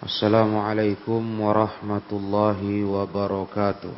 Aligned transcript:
Assalamualaikum 0.00 1.20
warahmatullahi 1.44 2.88
wabarakatuh. 2.88 3.92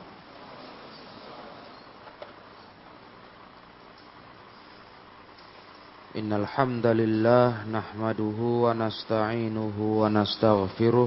Innal 6.18 6.42
hamdalillah 6.42 7.70
nahmaduhu 7.70 8.66
wa 8.66 8.74
nasta'inuhu 8.74 10.02
wa 10.02 10.10
nastaghfiruh. 10.10 11.06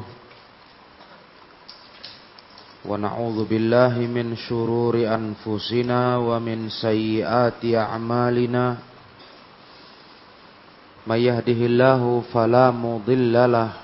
Wa 2.88 2.96
na'udzu 2.96 3.52
billahi 3.52 4.08
min 4.08 4.32
shururi 4.40 5.12
anfusina 5.12 6.24
wa 6.24 6.40
min 6.40 6.72
sayyiati 6.72 7.76
a'malina. 7.76 8.80
May 11.04 11.28
yahdihillahu 11.28 12.32
fala 12.32 12.72
mudilla 12.72 13.44
lahu 13.44 13.84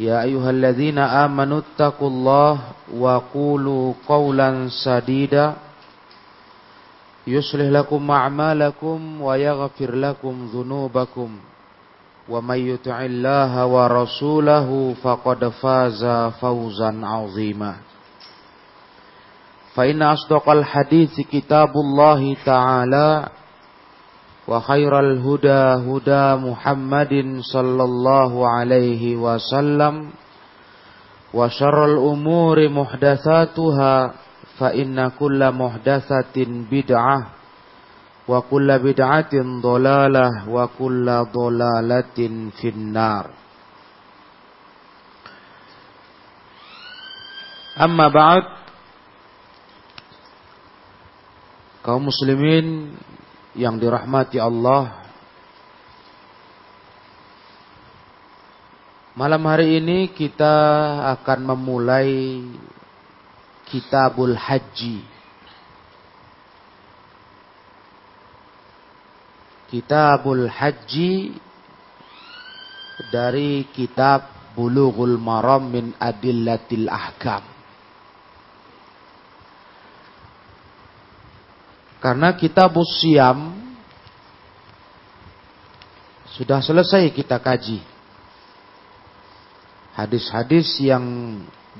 يا 0.00 0.22
أيها 0.22 0.50
الذين 0.50 0.98
آمنوا 0.98 1.58
اتقوا 1.60 2.08
الله 2.08 2.58
وقولوا 2.96 3.92
قولا 4.08 4.68
سديدا 4.84 5.54
يصلح 7.26 7.62
لكم 7.70 8.10
أعمالكم 8.10 9.20
ويغفر 9.22 9.94
لكم 9.94 10.48
ذنوبكم 10.54 11.30
ومن 12.28 12.58
يطع 12.58 13.04
الله 13.04 13.66
ورسوله 13.66 14.94
فقد 15.02 15.48
فاز 15.48 16.04
فوزا 16.40 17.00
عظيما 17.06 17.74
فإن 19.74 20.02
أصدق 20.02 20.48
الحديث 20.50 21.20
كتاب 21.20 21.70
الله 21.76 22.36
تعالى 22.46 23.28
وخير 24.50 24.92
الهدى 25.00 25.62
هدى 25.90 26.24
محمد 26.46 27.14
صلى 27.52 27.84
الله 27.84 28.32
عليه 28.48 29.16
وسلم 29.16 29.94
وشر 31.34 31.78
الأمور 31.84 32.68
محدثاتها 32.68 33.94
فإن 34.58 35.08
كل 35.18 35.40
محدثة 35.52 36.36
بدعة 36.70 37.18
وكل 38.28 38.68
بدعة 38.78 39.32
ضلالة 39.62 40.28
وكل 40.48 41.06
ضلالة 41.34 42.18
في 42.60 42.68
النار 42.68 43.26
أما 47.82 48.08
بعد 48.08 48.42
kaum 51.86 52.02
muslimin 52.10 52.98
yang 53.55 53.75
dirahmati 53.75 54.39
Allah. 54.39 55.03
Malam 59.11 59.43
hari 59.43 59.83
ini 59.83 60.07
kita 60.15 60.55
akan 61.19 61.51
memulai 61.51 62.47
Kitabul 63.67 64.35
Haji. 64.35 65.03
Kitabul 69.67 70.47
Haji 70.47 71.35
dari 73.11 73.67
kitab 73.71 74.27
Bulughul 74.51 75.15
Maram 75.15 75.71
min 75.71 75.95
Adillatil 75.95 76.91
Ahkam 76.91 77.50
Karena 82.01 82.33
kitab 82.33 82.73
Siam 82.81 83.53
sudah 86.33 86.57
selesai 86.57 87.13
kita 87.13 87.37
kaji. 87.37 87.77
Hadis-hadis 89.93 90.81
yang 90.81 91.05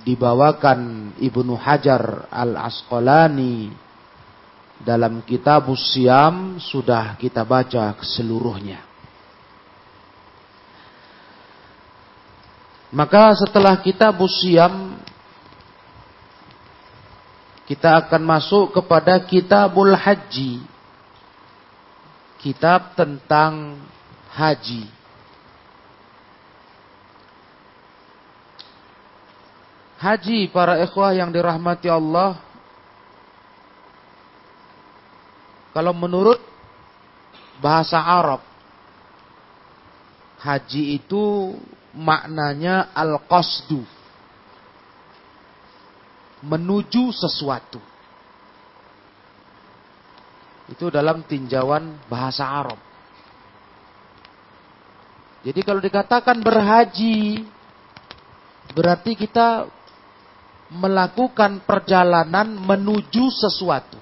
dibawakan 0.05 1.11
Ibnu 1.17 1.57
Hajar 1.57 2.29
Al-Asqalani 2.29 3.73
dalam 4.77 5.25
kitab 5.25 5.65
Siam 5.73 6.61
sudah 6.61 7.17
kita 7.17 7.41
baca 7.41 7.89
ke 7.97 8.05
seluruhnya. 8.05 8.85
Maka 12.93 13.33
setelah 13.41 13.79
kitab 13.81 14.21
Siam 14.29 15.01
kita 17.71 18.03
akan 18.03 18.27
masuk 18.27 18.75
kepada 18.75 19.15
kitabul 19.23 19.95
haji. 19.95 20.59
Kitab 22.43 22.99
tentang 22.99 23.79
haji. 24.35 24.91
Haji 30.03 30.51
para 30.51 30.83
ikhwah 30.83 31.15
yang 31.15 31.31
dirahmati 31.31 31.87
Allah. 31.87 32.43
Kalau 35.71 35.95
menurut 35.95 36.43
bahasa 37.63 38.03
Arab. 38.03 38.43
Haji 40.43 40.99
itu 40.99 41.55
maknanya 41.95 42.91
al-qasdu 42.91 44.00
menuju 46.41 47.13
sesuatu. 47.13 47.79
Itu 50.71 50.87
dalam 50.89 51.21
tinjauan 51.27 51.99
bahasa 52.07 52.47
Arab. 52.47 52.79
Jadi 55.41 55.59
kalau 55.65 55.81
dikatakan 55.81 56.37
berhaji, 56.39 57.43
berarti 58.77 59.17
kita 59.17 59.65
melakukan 60.71 61.65
perjalanan 61.65 62.55
menuju 62.55 63.27
sesuatu. 63.33 63.99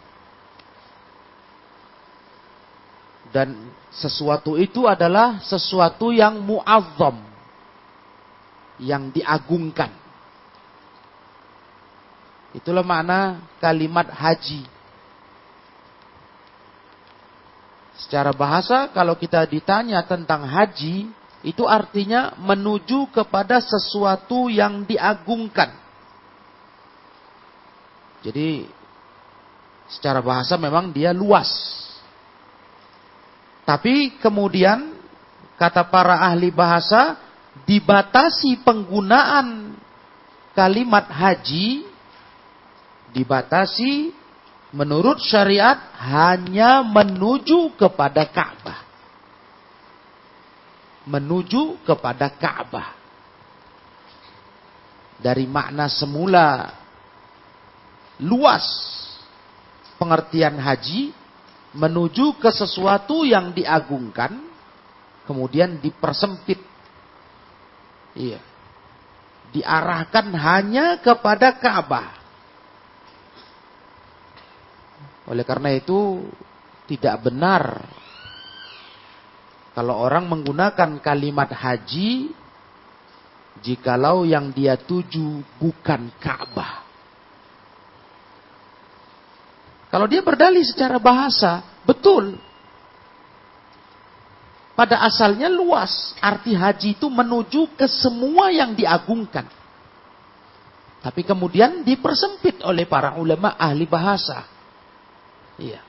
Dan 3.29 3.71
sesuatu 3.89 4.57
itu 4.57 4.85
adalah 4.85 5.41
sesuatu 5.41 6.13
yang 6.13 6.37
muazzam. 6.43 7.17
Yang 8.79 9.21
diagungkan. 9.21 9.91
Itulah 12.53 12.81
makna 12.81 13.45
kalimat 13.61 14.09
haji. 14.09 14.65
Secara 17.99 18.31
bahasa 18.33 18.89
kalau 18.89 19.13
kita 19.19 19.43
ditanya 19.45 20.01
tentang 20.07 20.47
haji, 20.47 21.11
itu 21.45 21.63
artinya 21.67 22.33
menuju 22.39 23.11
kepada 23.13 23.61
sesuatu 23.61 24.49
yang 24.49 24.83
diagungkan. 24.83 25.71
Jadi 28.19 28.67
secara 29.87 30.19
bahasa 30.19 30.59
memang 30.59 30.91
dia 30.91 31.15
luas. 31.15 31.47
Tapi 33.63 34.17
kemudian 34.19 34.97
kata 35.55 35.85
para 35.87 36.25
ahli 36.25 36.49
bahasa 36.49 37.15
dibatasi 37.63 38.65
penggunaan 38.65 39.77
kalimat 40.57 41.05
haji 41.05 41.88
dibatasi 43.13 44.13
menurut 44.69 45.17
syariat 45.21 45.77
hanya 45.97 46.85
menuju 46.85 47.73
kepada 47.73 48.25
Ka'bah. 48.29 48.85
Menuju 51.09 51.81
kepada 51.85 52.29
Ka'bah. 52.29 52.93
Dari 55.19 55.43
makna 55.49 55.91
semula 55.91 56.71
luas 58.23 58.63
pengertian 59.99 60.55
haji 60.55 61.11
menuju 61.75 62.39
ke 62.39 62.49
sesuatu 62.55 63.27
yang 63.27 63.51
diagungkan 63.51 64.47
kemudian 65.27 65.77
dipersempit. 65.77 66.57
Iya. 68.17 68.41
Diarahkan 69.49 70.29
hanya 70.33 70.97
kepada 71.01 71.57
Ka'bah. 71.57 72.18
Oleh 75.29 75.45
karena 75.45 75.69
itu 75.77 76.25
tidak 76.89 77.21
benar 77.21 77.85
kalau 79.77 79.95
orang 79.95 80.27
menggunakan 80.27 80.99
kalimat 80.99 81.53
haji 81.53 82.33
jikalau 83.63 84.25
yang 84.27 84.51
dia 84.51 84.75
tuju 84.75 85.39
bukan 85.61 86.11
Ka'bah. 86.19 86.83
Kalau 89.89 90.05
dia 90.05 90.21
berdalih 90.21 90.61
secara 90.67 91.01
bahasa, 91.01 91.65
betul. 91.87 92.37
Pada 94.77 95.01
asalnya 95.07 95.47
luas. 95.47 96.11
Arti 96.19 96.53
haji 96.53 96.99
itu 96.99 97.07
menuju 97.07 97.73
ke 97.79 97.87
semua 97.87 98.51
yang 98.53 98.75
diagungkan. 98.75 99.47
Tapi 100.99 101.23
kemudian 101.23 101.87
dipersempit 101.87 102.59
oleh 102.67 102.83
para 102.83 103.15
ulama 103.15 103.55
ahli 103.55 103.87
bahasa. 103.87 104.58
Iya. 105.59 105.81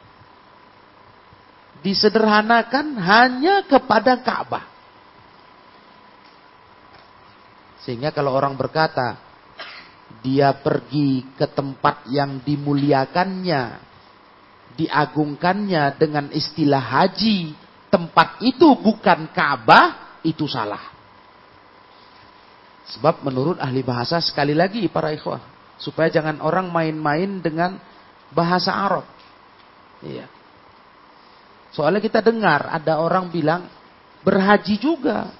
Disederhanakan 1.81 2.99
hanya 3.01 3.65
kepada 3.65 4.21
Ka'bah. 4.21 4.67
Sehingga 7.81 8.13
kalau 8.13 8.37
orang 8.37 8.53
berkata, 8.59 9.17
dia 10.21 10.53
pergi 10.53 11.25
ke 11.39 11.49
tempat 11.49 12.05
yang 12.13 12.45
dimuliakannya, 12.45 13.81
diagungkannya 14.77 15.97
dengan 15.97 16.29
istilah 16.35 16.83
haji, 16.83 17.57
tempat 17.89 18.45
itu 18.45 18.77
bukan 18.77 19.33
Ka'bah, 19.33 20.21
itu 20.21 20.45
salah. 20.45 20.93
Sebab 22.91 23.25
menurut 23.25 23.57
ahli 23.57 23.81
bahasa 23.81 24.21
sekali 24.21 24.53
lagi 24.53 24.85
para 24.93 25.15
ikhwah, 25.15 25.41
supaya 25.81 26.13
jangan 26.13 26.43
orang 26.45 26.69
main-main 26.69 27.41
dengan 27.41 27.81
bahasa 28.35 28.75
Arab. 28.75 29.07
Iya. 30.01 30.27
Soalnya 31.71 32.03
kita 32.03 32.19
dengar 32.25 32.67
ada 32.67 32.99
orang 32.99 33.31
bilang 33.31 33.69
berhaji 34.27 34.81
juga. 34.81 35.31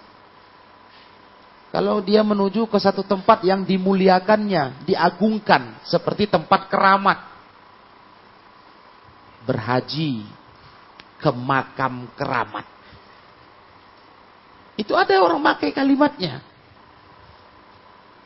Kalau 1.71 2.03
dia 2.03 2.27
menuju 2.27 2.67
ke 2.67 2.79
satu 2.83 3.07
tempat 3.07 3.47
yang 3.47 3.63
dimuliakannya, 3.63 4.83
diagungkan, 4.91 5.79
seperti 5.87 6.27
tempat 6.27 6.67
keramat. 6.67 7.19
Berhaji 9.47 10.27
ke 11.23 11.31
makam 11.31 12.11
keramat. 12.19 12.67
Itu 14.75 14.99
ada 14.99 15.15
orang 15.23 15.39
pakai 15.45 15.71
kalimatnya. 15.71 16.43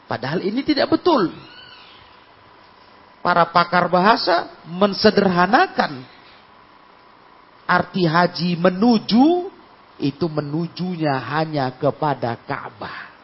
Padahal 0.09 0.41
ini 0.41 0.65
tidak 0.65 0.89
betul. 0.89 1.33
Para 3.25 3.49
pakar 3.49 3.89
bahasa 3.89 4.53
mensederhanakan 4.69 6.14
arti 7.65 8.05
haji 8.05 8.57
menuju 8.61 9.51
itu 10.01 10.27
menujunya 10.27 11.17
hanya 11.17 11.71
kepada 11.75 12.37
Ka'bah. 12.45 13.15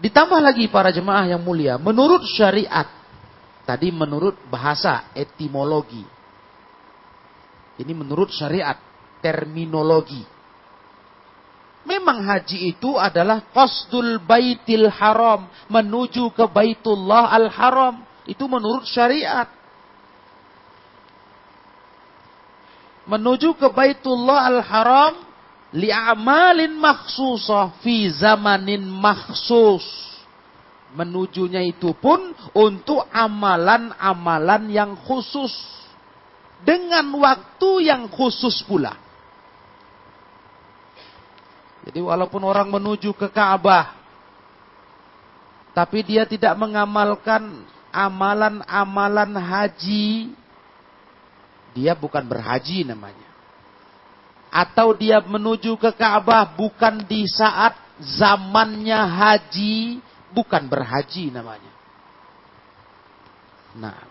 Ditambah 0.00 0.40
lagi 0.40 0.64
para 0.72 0.88
jemaah 0.88 1.28
yang 1.28 1.44
mulia, 1.44 1.76
menurut 1.76 2.24
syariat, 2.24 2.88
tadi 3.68 3.92
menurut 3.92 4.32
bahasa 4.48 5.12
etimologi. 5.12 6.04
Ini 7.76 7.92
menurut 7.92 8.32
syariat, 8.32 8.80
terminologi. 9.20 10.24
Memang 11.84 12.24
haji 12.24 12.76
itu 12.76 12.96
adalah 12.96 13.44
qasdul 13.52 14.20
baitil 14.24 14.88
haram, 14.88 15.48
menuju 15.68 16.32
ke 16.32 16.44
baitullah 16.48 17.32
al-haram. 17.36 18.04
Itu 18.24 18.48
menurut 18.48 18.88
syariat. 18.88 19.48
Menuju 23.10 23.58
ke 23.58 23.66
baitullah 23.74 24.46
al-haram 24.46 25.18
li'amalin 25.74 26.78
makhsusah 26.78 27.82
fi 27.82 28.06
zamanin 28.14 28.86
makhsus. 28.86 29.82
Menujunya 30.94 31.62
itu 31.66 31.90
pun 31.98 32.34
untuk 32.54 33.06
amalan-amalan 33.10 34.70
yang 34.70 34.94
khusus. 35.06 35.50
Dengan 36.62 37.10
waktu 37.18 37.90
yang 37.90 38.06
khusus 38.06 38.62
pula. 38.62 38.94
Jadi 41.86 41.98
walaupun 41.98 42.42
orang 42.44 42.68
menuju 42.70 43.16
ke 43.16 43.26
Ka'bah. 43.32 43.96
Tapi 45.74 46.02
dia 46.04 46.26
tidak 46.26 46.58
mengamalkan 46.58 47.64
amalan-amalan 47.90 49.34
haji. 49.34 50.34
Dia 51.74 51.94
bukan 51.94 52.26
berhaji 52.26 52.82
namanya 52.82 53.30
atau 54.50 54.92
dia 54.92 55.22
menuju 55.22 55.78
ke 55.78 55.94
Ka'bah 55.94 56.58
bukan 56.58 57.06
di 57.06 57.24
saat 57.30 57.78
zamannya 58.02 58.98
haji, 58.98 60.02
bukan 60.34 60.66
berhaji 60.66 61.30
namanya. 61.30 61.72
Nah, 63.78 64.02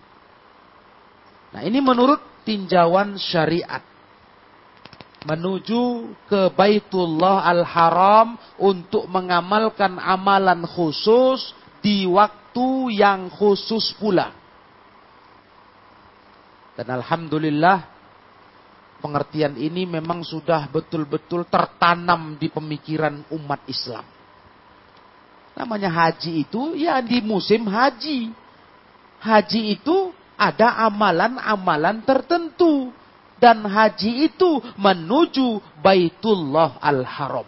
nah 1.51 1.61
ini 1.67 1.83
menurut 1.83 2.23
tinjauan 2.47 3.19
syariat 3.19 3.83
menuju 5.27 6.15
ke 6.31 6.47
Baitullah 6.55 7.43
Al-Haram 7.43 8.39
untuk 8.55 9.03
mengamalkan 9.11 9.99
amalan 9.99 10.63
khusus 10.63 11.51
di 11.83 12.07
waktu 12.07 12.95
yang 12.95 13.27
khusus 13.27 13.91
pula. 13.99 14.38
Dan 16.79 17.03
alhamdulillah 17.03 17.91
pengertian 19.03 19.59
ini 19.59 19.83
memang 19.83 20.23
sudah 20.23 20.71
betul-betul 20.71 21.43
tertanam 21.51 22.39
di 22.39 22.47
pemikiran 22.47 23.19
umat 23.35 23.67
Islam. 23.67 24.07
Namanya 25.59 25.91
haji 25.91 26.47
itu 26.47 26.79
ya 26.79 27.03
di 27.03 27.19
musim 27.19 27.67
haji. 27.67 28.31
Haji 29.19 29.75
itu 29.75 30.15
ada 30.39 30.87
amalan-amalan 30.87 31.99
tertentu. 32.07 32.95
Dan 33.35 33.67
haji 33.67 34.31
itu 34.31 34.63
menuju 34.79 35.59
Baitullah 35.83 36.79
Al-Haram. 36.79 37.47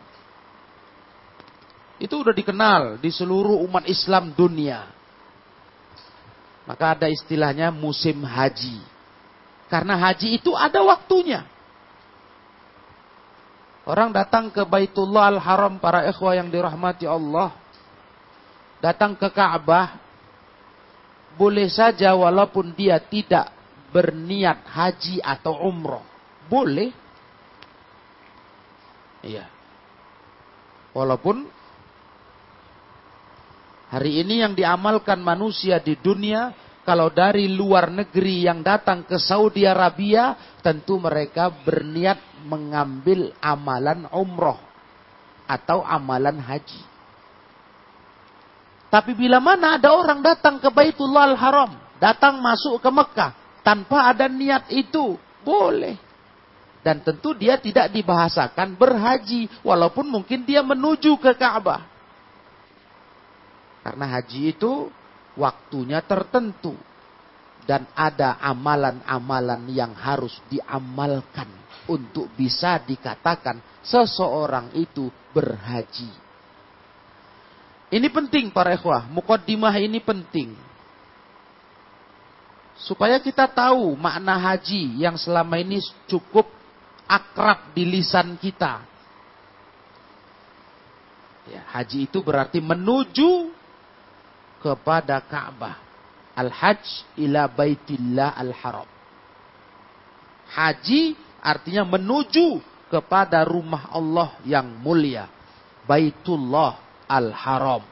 Itu 2.03 2.19
sudah 2.19 2.35
dikenal 2.35 2.99
di 2.99 3.07
seluruh 3.15 3.63
umat 3.63 3.87
Islam 3.87 4.35
dunia. 4.35 4.91
Maka 6.67 6.99
ada 6.99 7.07
istilahnya 7.07 7.71
musim 7.71 8.27
haji. 8.27 8.90
Karena 9.71 9.95
haji 9.95 10.35
itu 10.35 10.51
ada 10.51 10.83
waktunya. 10.83 11.47
Orang 13.87 14.11
datang 14.11 14.51
ke 14.51 14.67
Baitullah 14.67 15.31
Al-Haram 15.31 15.79
para 15.79 16.03
ikhwah 16.11 16.35
yang 16.35 16.51
dirahmati 16.51 17.07
Allah. 17.07 17.55
Datang 18.83 19.15
ke 19.15 19.31
Ka'bah. 19.31 19.95
Boleh 21.39 21.71
saja 21.71 22.11
walaupun 22.11 22.75
dia 22.75 22.99
tidak 22.99 23.47
berniat 23.95 24.59
haji 24.67 25.23
atau 25.23 25.55
umroh. 25.63 26.03
Boleh. 26.51 26.91
Iya. 29.23 29.47
Walaupun 30.91 31.47
hari 33.87 34.19
ini 34.19 34.43
yang 34.43 34.51
diamalkan 34.51 35.23
manusia 35.23 35.79
di 35.79 35.95
dunia 35.95 36.51
kalau 36.81 37.13
dari 37.13 37.45
luar 37.45 37.93
negeri 37.93 38.49
yang 38.49 38.65
datang 38.65 39.05
ke 39.05 39.21
Saudi 39.21 39.69
Arabia, 39.69 40.33
tentu 40.65 40.97
mereka 40.97 41.53
berniat 41.53 42.17
mengambil 42.49 43.29
amalan 43.37 44.09
umroh 44.09 44.57
atau 45.45 45.85
amalan 45.85 46.41
haji. 46.41 46.81
Tapi 48.89 49.13
bila 49.15 49.37
mana 49.39 49.77
ada 49.77 49.93
orang 49.93 50.19
datang 50.25 50.57
ke 50.57 50.67
Baitullah 50.73 51.31
Al-Haram, 51.31 51.71
datang 52.01 52.41
masuk 52.41 52.81
ke 52.81 52.89
Mekah 52.89 53.31
tanpa 53.61 54.09
ada 54.09 54.25
niat 54.25 54.67
itu, 54.73 55.15
boleh. 55.45 55.95
Dan 56.81 57.05
tentu 57.05 57.37
dia 57.37 57.61
tidak 57.61 57.93
dibahasakan 57.93 58.73
berhaji, 58.73 59.45
walaupun 59.61 60.09
mungkin 60.09 60.41
dia 60.49 60.65
menuju 60.65 61.13
ke 61.21 61.37
Ka'bah. 61.37 61.85
Karena 63.85 64.05
haji 64.17 64.49
itu 64.49 64.89
waktunya 65.35 66.03
tertentu 66.03 66.75
dan 67.63 67.85
ada 67.93 68.41
amalan-amalan 68.41 69.69
yang 69.69 69.93
harus 69.93 70.33
diamalkan 70.49 71.47
untuk 71.89 72.29
bisa 72.33 72.81
dikatakan 72.81 73.61
seseorang 73.85 74.73
itu 74.77 75.09
berhaji. 75.33 76.09
Ini 77.91 78.07
penting 78.07 78.55
para 78.55 78.71
ikhwah, 78.71 79.03
mukaddimah 79.11 79.75
ini 79.75 79.99
penting. 79.99 80.55
Supaya 82.79 83.19
kita 83.21 83.45
tahu 83.51 83.93
makna 83.99 84.39
haji 84.39 85.03
yang 85.03 85.19
selama 85.19 85.59
ini 85.59 85.83
cukup 86.07 86.47
akrab 87.05 87.75
di 87.75 87.83
lisan 87.83 88.39
kita. 88.39 88.87
Ya, 91.51 91.67
haji 91.75 92.07
itu 92.07 92.23
berarti 92.23 92.63
menuju 92.63 93.51
kepada 94.61 95.19
Ka'bah. 95.25 95.81
Al-Hajj 96.37 97.17
ila 97.19 97.49
Baitillah 97.51 98.37
Al-Haram. 98.39 98.87
Haji 100.51 101.15
artinya 101.41 101.83
menuju 101.83 102.61
kepada 102.91 103.43
rumah 103.47 103.91
Allah 103.91 104.35
yang 104.43 104.67
mulia. 104.79 105.27
Baitullah 105.87 106.77
Al-Haram. 107.07 107.83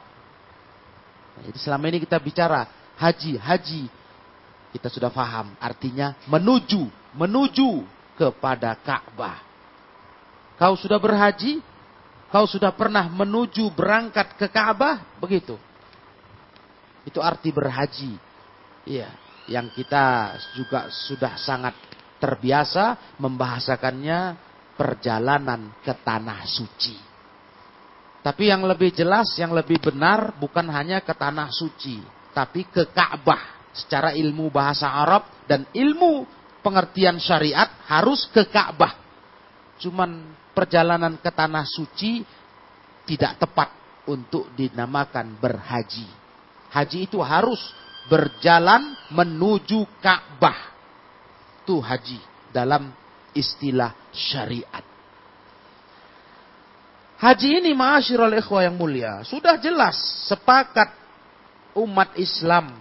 Jadi 1.40 1.58
selama 1.58 1.84
ini 1.88 1.98
kita 2.04 2.20
bicara 2.20 2.68
haji, 3.00 3.40
haji. 3.40 3.84
Kita 4.70 4.86
sudah 4.86 5.10
paham 5.10 5.56
artinya 5.58 6.14
menuju, 6.30 6.86
menuju 7.16 7.82
kepada 8.14 8.76
Ka'bah. 8.78 9.42
Kau 10.60 10.76
sudah 10.76 11.00
berhaji? 11.00 11.64
Kau 12.30 12.44
sudah 12.46 12.70
pernah 12.70 13.08
menuju 13.08 13.72
berangkat 13.72 14.36
ke 14.36 14.46
Ka'bah? 14.46 15.02
Begitu. 15.18 15.56
Itu 17.04 17.24
arti 17.24 17.50
berhaji. 17.52 18.12
Iya, 18.84 19.10
yang 19.48 19.68
kita 19.72 20.36
juga 20.56 20.88
sudah 20.88 21.36
sangat 21.40 21.74
terbiasa 22.20 23.16
membahasakannya 23.16 24.36
perjalanan 24.76 25.72
ke 25.80 25.92
tanah 25.92 26.44
suci. 26.44 26.96
Tapi 28.20 28.52
yang 28.52 28.68
lebih 28.68 28.92
jelas, 28.92 29.32
yang 29.40 29.56
lebih 29.56 29.80
benar 29.80 30.36
bukan 30.36 30.68
hanya 30.68 31.00
ke 31.00 31.16
tanah 31.16 31.48
suci, 31.48 32.04
tapi 32.36 32.68
ke 32.68 32.92
Ka'bah 32.92 33.72
secara 33.72 34.12
ilmu 34.12 34.52
bahasa 34.52 34.92
Arab 34.92 35.24
dan 35.48 35.64
ilmu 35.72 36.28
pengertian 36.60 37.16
syariat 37.16 37.68
harus 37.88 38.28
ke 38.28 38.44
Ka'bah. 38.52 38.92
Cuman 39.80 40.36
perjalanan 40.52 41.16
ke 41.16 41.32
tanah 41.32 41.64
suci 41.64 42.20
tidak 43.08 43.40
tepat 43.40 43.72
untuk 44.04 44.52
dinamakan 44.52 45.40
berhaji. 45.40 46.04
Haji 46.70 47.10
itu 47.10 47.18
harus 47.18 47.58
berjalan 48.06 48.94
menuju 49.10 49.86
Ka'bah. 49.98 50.70
Itu 51.62 51.82
haji 51.82 52.18
dalam 52.54 52.90
istilah 53.34 53.94
syariat. 54.10 54.82
Haji 57.20 57.60
ini 57.60 57.76
ma'asyiral 57.76 58.32
ikhwah 58.40 58.64
yang 58.64 58.80
mulia. 58.80 59.20
Sudah 59.28 59.60
jelas 59.60 59.94
sepakat 60.24 60.88
umat 61.76 62.16
Islam. 62.16 62.72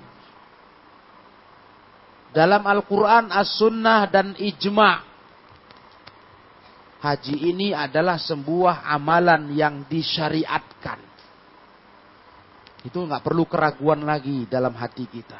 Dalam 2.29 2.61
Al-Quran, 2.61 3.33
As-Sunnah, 3.33 4.05
dan 4.07 4.37
Ijma' 4.37 5.09
haji 6.99 7.35
ini 7.51 7.73
adalah 7.73 8.21
sebuah 8.21 8.85
amalan 8.85 9.49
yang 9.55 9.87
disyariatkan. 9.87 11.08
Itu 12.83 13.03
nggak 13.03 13.23
perlu 13.23 13.43
keraguan 13.43 14.07
lagi 14.07 14.47
dalam 14.47 14.71
hati 14.71 15.03
kita. 15.03 15.39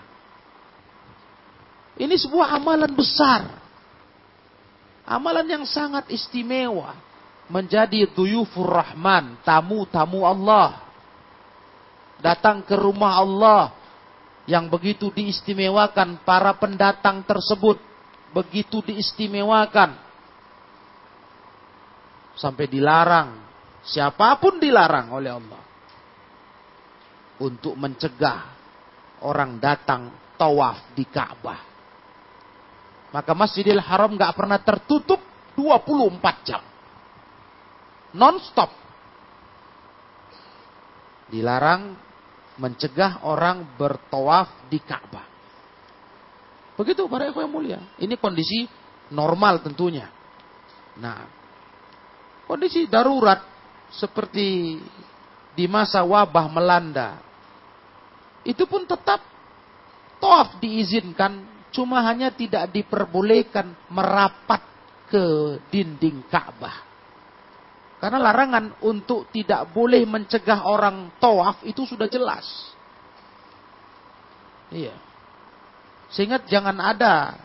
Ini 1.99 2.15
sebuah 2.15 2.55
amalan 2.55 2.91
besar. 2.95 3.59
Amalan 5.09 5.47
yang 5.47 5.65
sangat 5.65 6.07
istimewa 6.11 6.95
menjadi 7.49 8.07
tuyufur 8.13 8.69
rahman, 8.69 9.39
tamu-tamu 9.43 10.23
Allah. 10.23 10.79
Datang 12.19 12.63
ke 12.63 12.75
rumah 12.75 13.19
Allah 13.19 13.71
yang 14.45 14.67
begitu 14.67 15.09
diistimewakan 15.09 16.21
para 16.27 16.51
pendatang 16.59 17.23
tersebut. 17.23 17.79
Begitu 18.35 18.83
diistimewakan. 18.85 19.95
Sampai 22.37 22.69
dilarang. 22.69 23.39
Siapa 23.83 24.37
pun 24.37 24.61
dilarang 24.61 25.15
oleh 25.15 25.31
Allah. 25.33 25.68
Untuk 27.39 27.79
mencegah 27.79 28.51
orang 29.23 29.59
datang 29.63 30.11
tawaf 30.35 30.91
di 30.91 31.07
Ka'bah. 31.07 31.61
Maka 33.09 33.31
Masjidil 33.33 33.79
Haram 33.79 34.13
gak 34.19 34.35
pernah 34.35 34.59
tertutup 34.59 35.23
24 35.55 36.47
jam 36.47 36.61
non-stop. 38.13 38.71
Dilarang 41.29 41.93
mencegah 42.57 43.21
orang 43.23 43.77
bertawaf 43.77 44.65
di 44.67 44.81
Ka'bah. 44.81 45.27
Begitu 46.73 47.05
para 47.05 47.29
ikhwan 47.29 47.45
yang 47.45 47.53
mulia. 47.53 47.79
Ini 48.01 48.15
kondisi 48.17 48.65
normal 49.13 49.61
tentunya. 49.61 50.09
Nah, 50.97 51.27
kondisi 52.49 52.89
darurat 52.89 53.45
seperti 53.93 54.79
di 55.53 55.65
masa 55.69 56.01
wabah 56.01 56.47
melanda. 56.49 57.28
Itu 58.49 58.65
pun 58.65 58.89
tetap 58.89 59.21
tawaf 60.17 60.57
diizinkan, 60.57 61.45
cuma 61.69 62.01
hanya 62.01 62.33
tidak 62.33 62.73
diperbolehkan 62.73 63.77
merapat 63.93 64.65
ke 65.05 65.57
dinding 65.69 66.25
Ka'bah. 66.33 66.89
Karena 68.01 68.17
larangan 68.17 68.79
untuk 68.81 69.29
tidak 69.29 69.69
boleh 69.69 70.01
mencegah 70.09 70.65
orang 70.65 71.13
tawaf 71.21 71.61
itu 71.61 71.85
sudah 71.85 72.09
jelas. 72.09 72.47
Iya. 74.73 74.95
Sehingga 76.09 76.41
jangan 76.47 76.79
ada 76.79 77.37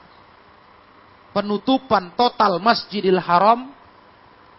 penutupan 1.37 2.17
total 2.17 2.63
Masjidil 2.63 3.21
Haram. 3.21 3.77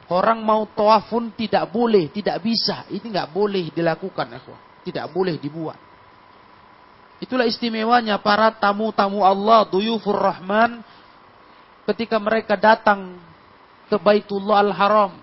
Orang 0.06 0.46
mau 0.46 0.70
tawaf 0.70 1.10
pun 1.10 1.34
tidak 1.34 1.66
boleh, 1.74 2.14
tidak 2.14 2.38
bisa. 2.46 2.86
Ini 2.94 3.02
nggak 3.02 3.34
boleh 3.34 3.74
dilakukan, 3.74 4.38
Tidak 4.86 5.06
boleh 5.10 5.42
dibuat. 5.42 5.95
Itulah 7.24 7.48
istimewanya 7.48 8.20
para 8.20 8.52
tamu-tamu 8.52 9.24
Allah, 9.24 9.64
duyufur 9.68 10.20
Rahman, 10.20 10.84
ketika 11.88 12.20
mereka 12.20 12.60
datang 12.60 13.16
ke 13.88 13.96
Baitullah 13.96 14.66
Al-Haram 14.66 15.14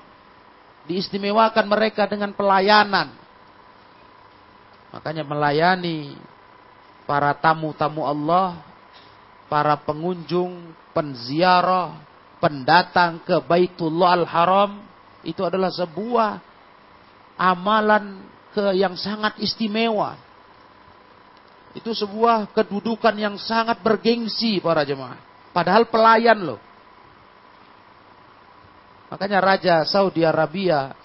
diistimewakan 0.87 1.67
mereka 1.67 2.11
dengan 2.11 2.35
pelayanan. 2.35 3.15
Makanya 4.93 5.25
melayani 5.25 6.17
para 7.09 7.33
tamu-tamu 7.37 8.05
Allah, 8.05 8.61
para 9.49 9.77
pengunjung, 9.81 10.73
penziarah, 10.93 11.97
pendatang 12.41 13.23
ke 13.25 13.41
Baitullah 13.45 14.21
Al-Haram 14.21 14.81
itu 15.23 15.41
adalah 15.47 15.71
sebuah 15.71 16.43
amalan 17.39 18.27
ke 18.53 18.75
yang 18.77 18.99
sangat 18.99 19.39
istimewa. 19.41 20.19
Itu 21.73 21.97
sebuah 21.97 22.53
kedudukan 22.53 23.17
yang 23.17 23.41
sangat 23.41 23.81
bergengsi 23.81 24.61
para 24.61 24.85
jemaah. 24.85 25.17
Padahal 25.53 25.89
pelayan 25.89 26.41
loh. 26.41 26.61
Makanya 29.13 29.39
Raja 29.45 29.75
Saudi 29.85 30.25
Arabia 30.25 30.97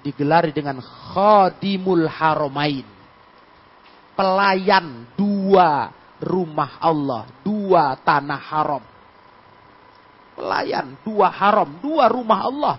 digelari 0.00 0.52
dengan 0.52 0.80
Khadimul 0.80 2.08
Haramain. 2.08 2.88
Pelayan 4.16 5.08
dua 5.16 5.92
rumah 6.20 6.76
Allah, 6.80 7.24
dua 7.40 7.96
tanah 8.00 8.40
haram. 8.40 8.84
Pelayan 10.36 10.96
dua 11.04 11.28
haram, 11.32 11.68
dua 11.80 12.08
rumah 12.08 12.40
Allah. 12.44 12.76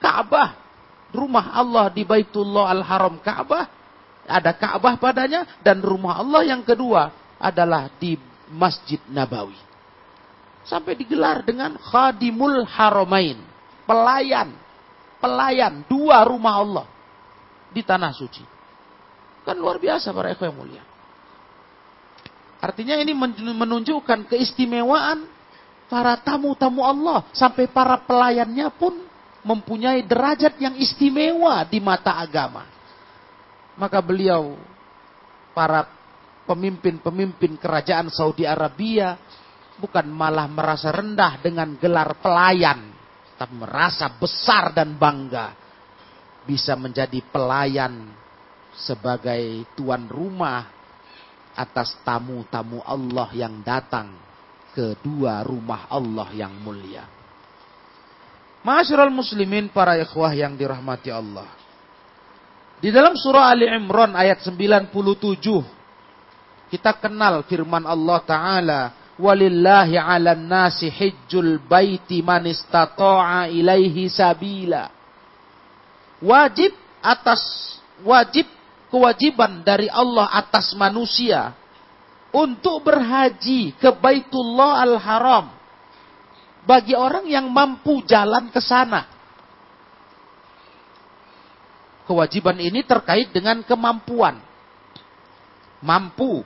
Ka'bah, 0.00 0.56
rumah 1.12 1.52
Allah 1.56 1.88
di 1.88 2.04
Baitullah 2.04 2.76
Al-Haram 2.76 3.20
Ka'bah, 3.24 3.68
ada 4.24 4.56
Ka'bah 4.56 4.96
padanya 4.96 5.44
dan 5.60 5.84
rumah 5.84 6.20
Allah 6.20 6.42
yang 6.44 6.64
kedua 6.64 7.12
adalah 7.36 7.92
di 8.00 8.16
Masjid 8.48 9.00
Nabawi. 9.08 9.56
Sampai 10.64 10.96
digelar 10.96 11.44
dengan 11.44 11.76
Khadimul 11.76 12.64
Haramain 12.64 13.36
pelayan, 13.84 14.56
pelayan 15.20 15.84
dua 15.84 16.24
rumah 16.24 16.54
Allah 16.56 16.86
di 17.68 17.84
tanah 17.84 18.12
suci. 18.16 18.44
Kan 19.44 19.60
luar 19.60 19.76
biasa 19.76 20.08
para 20.16 20.32
yang 20.32 20.56
mulia. 20.56 20.80
Artinya 22.64 22.96
ini 22.96 23.12
menunjukkan 23.52 24.24
keistimewaan 24.24 25.28
para 25.92 26.16
tamu-tamu 26.16 26.80
Allah. 26.80 27.28
Sampai 27.36 27.68
para 27.68 28.00
pelayannya 28.00 28.72
pun 28.72 29.04
mempunyai 29.44 30.00
derajat 30.00 30.56
yang 30.56 30.72
istimewa 30.80 31.60
di 31.68 31.76
mata 31.76 32.16
agama. 32.16 32.73
Maka 33.74 33.98
beliau, 33.98 34.54
para 35.56 35.86
pemimpin-pemimpin 36.46 37.58
kerajaan 37.58 38.10
Saudi 38.10 38.46
Arabia, 38.46 39.18
bukan 39.78 40.06
malah 40.06 40.46
merasa 40.46 40.94
rendah 40.94 41.42
dengan 41.42 41.74
gelar 41.78 42.14
pelayan 42.22 42.94
tapi 43.34 43.54
merasa 43.58 44.06
besar 44.14 44.70
dan 44.70 44.94
bangga 44.94 45.52
bisa 46.46 46.78
menjadi 46.78 47.18
pelayan 47.34 48.14
sebagai 48.74 49.66
tuan 49.74 50.06
rumah 50.06 50.70
atas 51.54 51.98
tamu-tamu 52.02 52.82
Allah 52.82 53.28
yang 53.34 53.62
datang 53.62 54.10
ke 54.74 54.98
dua 55.02 55.46
rumah 55.46 55.86
Allah 55.86 56.28
yang 56.34 56.50
mulia. 56.62 57.06
Masyarul 58.66 59.12
muslimin 59.12 59.70
para 59.70 59.94
ikhwah 60.00 60.34
yang 60.34 60.58
dirahmati 60.58 61.10
Allah. 61.12 61.46
Di 62.82 62.90
dalam 62.90 63.14
surah 63.14 63.54
Ali 63.54 63.70
Imran 63.70 64.14
ayat 64.14 64.42
97 64.42 64.90
kita 66.74 66.90
kenal 66.98 67.46
firman 67.46 67.86
Allah 67.86 68.18
taala 68.26 68.80
walillahi 69.14 69.94
'alan 69.94 70.42
nasi 70.42 70.90
hijjul 70.90 71.62
baiti 71.62 72.18
man 72.18 72.50
istata'a 72.50 73.46
ilaihi 73.46 74.10
sabila. 74.10 74.90
Wajib 76.18 76.74
atas 76.98 77.42
wajib 78.02 78.48
kewajiban 78.90 79.62
dari 79.62 79.86
Allah 79.86 80.30
atas 80.34 80.74
manusia 80.74 81.54
untuk 82.34 82.82
berhaji 82.82 83.78
ke 83.78 83.90
Baitullah 83.94 84.82
Al-Haram 84.82 85.46
bagi 86.66 86.98
orang 86.98 87.30
yang 87.30 87.46
mampu 87.54 88.02
jalan 88.02 88.50
ke 88.50 88.58
sana. 88.58 89.13
Kewajiban 92.04 92.60
ini 92.60 92.84
terkait 92.84 93.32
dengan 93.32 93.64
kemampuan. 93.64 94.36
Mampu 95.80 96.44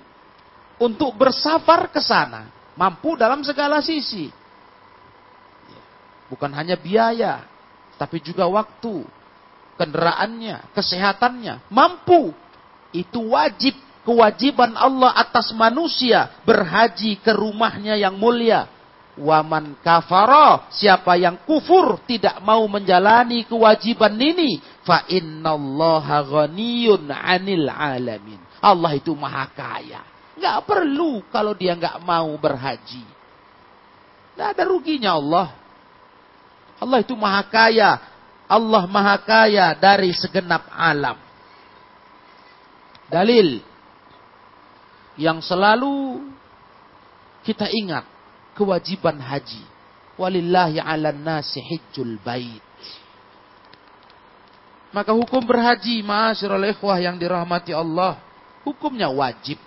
untuk 0.79 1.15
bersafar 1.19 1.91
ke 1.91 1.99
sana. 1.99 2.47
Mampu 2.79 3.19
dalam 3.19 3.43
segala 3.43 3.83
sisi. 3.83 4.31
Bukan 6.31 6.55
hanya 6.55 6.79
biaya, 6.79 7.43
tapi 7.99 8.23
juga 8.23 8.47
waktu, 8.47 9.03
kendaraannya, 9.75 10.71
kesehatannya. 10.77 11.67
Mampu. 11.75 12.31
Itu 12.95 13.35
wajib, 13.35 13.75
kewajiban 14.07 14.79
Allah 14.79 15.11
atas 15.19 15.51
manusia 15.51 16.31
berhaji 16.47 17.19
ke 17.19 17.35
rumahnya 17.35 17.99
yang 17.99 18.15
mulia 18.15 18.71
Waman 19.19 19.75
siapa 20.71 21.19
yang 21.19 21.43
kufur 21.43 21.99
tidak 22.07 22.39
mau 22.47 22.63
menjalani 22.71 23.43
kewajiban 23.51 24.15
ini, 24.15 24.63
fa 24.89 25.05
innallaha 25.13 26.25
ghaniyun 26.25 27.13
'anil 27.13 27.69
alamin. 27.69 28.41
Allah 28.65 28.97
itu 28.97 29.13
maha 29.13 29.45
kaya. 29.53 30.01
Enggak 30.41 30.65
perlu 30.65 31.21
kalau 31.29 31.53
dia 31.53 31.77
enggak 31.77 32.01
mau 32.01 32.33
berhaji. 32.41 33.05
Enggak 34.33 34.49
ada 34.57 34.63
ruginya 34.65 35.13
Allah. 35.21 35.49
Allah 36.81 36.99
itu 37.05 37.13
maha 37.13 37.45
kaya. 37.45 38.01
Allah 38.49 38.89
maha 38.89 39.21
kaya 39.21 39.77
dari 39.77 40.09
segenap 40.17 40.65
alam. 40.73 41.21
Dalil 43.13 43.61
yang 45.21 45.45
selalu 45.45 46.23
kita 47.45 47.69
ingat 47.69 48.09
kewajiban 48.57 49.21
haji. 49.21 49.65
Walillahi 50.17 50.81
ala 50.81 51.13
nasi 51.13 51.61
hijjul 51.61 52.17
bait. 52.25 52.68
Maka 54.89 55.13
hukum 55.13 55.45
berhaji, 55.45 56.01
ma'asyiral 56.01 56.65
ikhwah 56.73 56.97
yang 56.97 57.21
dirahmati 57.21 57.77
Allah, 57.77 58.17
hukumnya 58.65 59.13
wajib. 59.13 59.61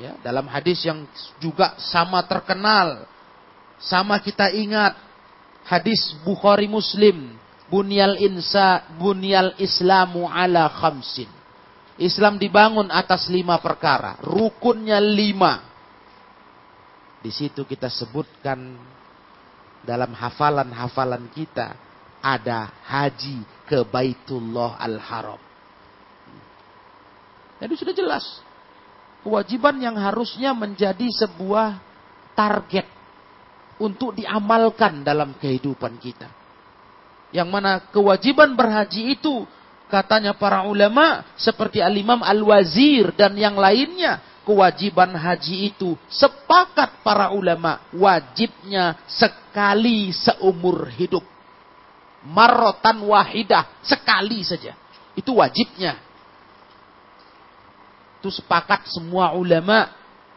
Ya, 0.00 0.16
dalam 0.24 0.48
hadis 0.48 0.80
yang 0.88 1.04
juga 1.36 1.76
sama 1.76 2.24
terkenal, 2.24 3.04
sama 3.76 4.16
kita 4.16 4.48
ingat, 4.48 4.96
hadis 5.68 6.16
Bukhari 6.24 6.64
Muslim, 6.64 7.36
bunyal 7.68 8.16
insa, 8.16 8.88
bunyal 8.96 9.52
islamu 9.60 10.24
ala 10.24 10.72
khamsin. 10.72 11.28
Islam 12.00 12.40
dibangun 12.40 12.88
atas 12.88 13.28
lima 13.28 13.60
perkara, 13.60 14.16
rukunnya 14.24 14.96
lima. 14.96 15.60
Di 17.20 17.28
situ 17.28 17.68
kita 17.68 17.92
sebutkan 17.92 18.80
dalam 19.84 20.16
hafalan-hafalan 20.16 21.28
kita 21.36 21.91
ada 22.22 22.70
haji 22.86 23.42
ke 23.66 23.82
Baitullah 23.82 24.78
Al-Haram. 24.78 25.40
Jadi 27.58 27.74
sudah 27.74 27.94
jelas. 27.94 28.24
Kewajiban 29.22 29.78
yang 29.78 29.94
harusnya 29.98 30.50
menjadi 30.50 31.06
sebuah 31.14 31.78
target 32.34 32.86
untuk 33.78 34.14
diamalkan 34.18 35.02
dalam 35.06 35.34
kehidupan 35.38 35.98
kita. 35.98 36.26
Yang 37.30 37.48
mana 37.48 37.78
kewajiban 37.90 38.54
berhaji 38.54 39.14
itu 39.14 39.46
katanya 39.86 40.34
para 40.34 40.66
ulama 40.66 41.22
seperti 41.38 41.78
Al-Imam 41.78 42.18
Al-Wazir 42.22 43.14
dan 43.14 43.38
yang 43.38 43.54
lainnya 43.54 44.18
kewajiban 44.42 45.14
haji 45.14 45.70
itu 45.70 45.94
sepakat 46.10 47.02
para 47.06 47.30
ulama 47.30 47.78
wajibnya 47.94 48.98
sekali 49.06 50.10
seumur 50.10 50.90
hidup. 50.92 51.31
Marotan 52.22 53.02
wahidah 53.02 53.82
sekali 53.82 54.46
saja. 54.46 54.78
Itu 55.18 55.42
wajibnya. 55.42 55.98
Itu 58.22 58.30
sepakat 58.30 58.86
semua 58.86 59.34
ulama. 59.34 59.90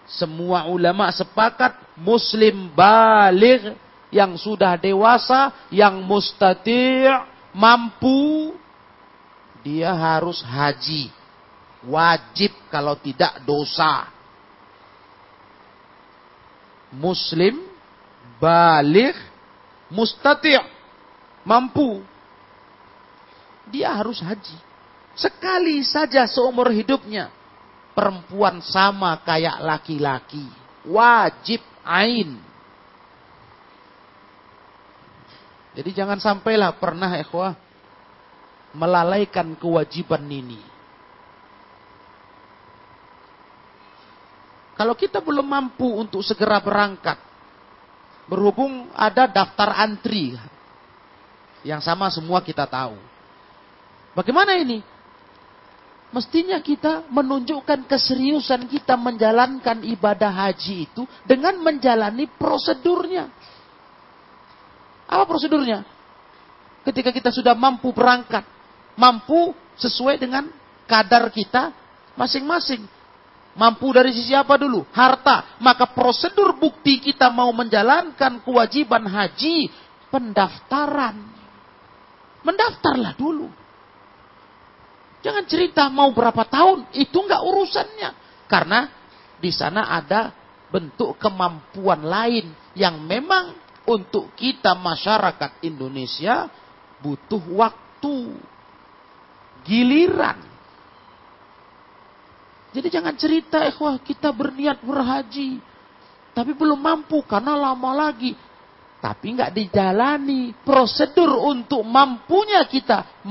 Semua 0.05 0.69
ulama 0.69 1.09
sepakat 1.09 1.97
muslim 1.97 2.69
balik 2.77 3.73
yang 4.13 4.37
sudah 4.37 4.77
dewasa, 4.77 5.49
yang 5.73 5.97
mustati' 6.05 7.09
mampu 7.57 8.53
dia 9.65 9.89
harus 9.97 10.45
haji 10.45 11.09
Wajib 11.85 12.49
kalau 12.73 12.97
tidak 12.97 13.45
dosa. 13.45 14.09
Muslim, 16.89 17.61
balik, 18.41 19.13
mustati' 19.93 20.57
mampu. 21.45 22.01
Dia 23.69 23.95
harus 23.95 24.19
haji. 24.19 24.57
Sekali 25.15 25.79
saja 25.85 26.27
seumur 26.27 26.73
hidupnya. 26.73 27.31
Perempuan 27.95 28.59
sama 28.59 29.15
kayak 29.23 29.63
laki-laki. 29.63 30.43
Wajib 30.83 31.63
ain. 31.87 32.35
Jadi 35.75 35.89
jangan 35.95 36.19
sampailah 36.19 36.75
pernah 36.75 37.15
ikhwah 37.15 37.55
melalaikan 38.75 39.55
kewajiban 39.55 40.23
ini. 40.27 40.59
Kalau 44.75 44.91
kita 44.91 45.23
belum 45.23 45.47
mampu 45.47 45.87
untuk 45.87 46.19
segera 46.19 46.59
berangkat, 46.59 47.15
berhubung 48.27 48.91
ada 48.91 49.23
daftar 49.23 49.79
antri 49.79 50.35
yang 51.65 51.81
sama 51.81 52.13
semua 52.13 52.45
kita 52.45 52.69
tahu. 52.69 52.95
Bagaimana 54.13 54.55
ini? 54.61 54.79
Mestinya 56.13 56.55
kita 56.63 57.09
menunjukkan 57.11 57.89
keseriusan 57.91 58.71
kita 58.71 58.95
menjalankan 58.95 59.83
ibadah 59.83 60.31
haji 60.31 60.87
itu 60.87 61.03
dengan 61.27 61.59
menjalani 61.59 62.29
prosedurnya. 62.39 63.27
Apa 65.11 65.27
prosedurnya? 65.27 65.83
Ketika 66.87 67.11
kita 67.11 67.33
sudah 67.33 67.57
mampu 67.57 67.91
berangkat, 67.91 68.45
mampu 68.95 69.51
sesuai 69.75 70.21
dengan 70.21 70.47
kadar 70.87 71.27
kita 71.33 71.73
masing-masing. 72.15 72.87
Mampu 73.55 73.91
dari 73.91 74.15
sisi 74.15 74.31
apa 74.31 74.55
dulu? 74.55 74.87
Harta. 74.95 75.59
Maka 75.59 75.91
prosedur 75.91 76.55
bukti 76.55 77.03
kita 77.03 77.27
mau 77.27 77.51
menjalankan 77.51 78.39
kewajiban 78.39 79.03
haji, 79.03 79.67
pendaftaran. 80.07 81.34
Mendaftarlah 82.45 83.17
dulu. 83.17 83.49
Jangan 85.25 85.45
cerita 85.49 85.89
mau 85.89 86.13
berapa 86.13 86.45
tahun, 86.45 86.93
itu 86.93 87.17
nggak 87.17 87.41
urusannya. 87.41 88.09
Karena 88.45 88.85
di 89.41 89.49
sana 89.49 89.89
ada 89.89 90.29
bentuk 90.69 91.17
kemampuan 91.17 92.05
lain 92.05 92.53
yang 92.77 93.01
memang 93.01 93.57
untuk 93.89 94.37
kita 94.37 94.77
masyarakat 94.77 95.65
Indonesia 95.65 96.45
butuh 97.01 97.41
waktu, 97.57 98.37
giliran 99.65 100.55
jadi 102.75 102.91
jangan 102.91 103.15
cerita 103.15 103.63
ikhwah 103.63 103.95
kita 104.03 104.35
berniat 104.35 104.83
berhaji. 104.83 105.63
Tapi 106.35 106.51
belum 106.51 106.75
mampu 106.75 107.23
karena 107.23 107.55
lama 107.55 107.95
lagi. 107.95 108.35
Tapi 109.05 109.37
nggak 109.37 109.53
dijalani 109.53 110.49
prosedur 110.65 111.29
untuk 111.45 111.85
mampunya 111.85 112.65
kita 112.65 113.21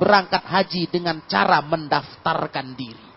berangkat 0.00 0.40
haji 0.40 0.88
dengan 0.88 1.20
cara 1.28 1.60
mendaftarkan 1.60 2.72
diri. 2.72 3.08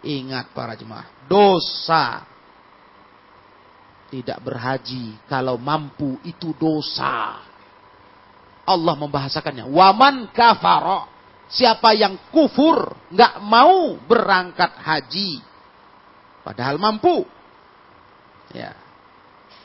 Ingat 0.00 0.56
para 0.56 0.72
jemaah, 0.80 1.28
dosa. 1.28 2.24
Tidak 4.08 4.40
berhaji 4.40 5.28
kalau 5.28 5.60
mampu 5.60 6.16
itu 6.24 6.56
dosa. 6.56 7.44
Allah 8.64 8.94
membahasakannya. 8.96 9.68
Waman 9.68 10.32
kafaro. 10.32 11.04
Siapa 11.52 11.92
yang 11.92 12.16
kufur, 12.32 12.96
nggak 13.12 13.44
mau 13.44 13.92
berangkat 14.08 14.72
haji, 14.72 15.42
padahal 16.46 16.78
mampu. 16.80 17.28
Ya, 18.54 18.72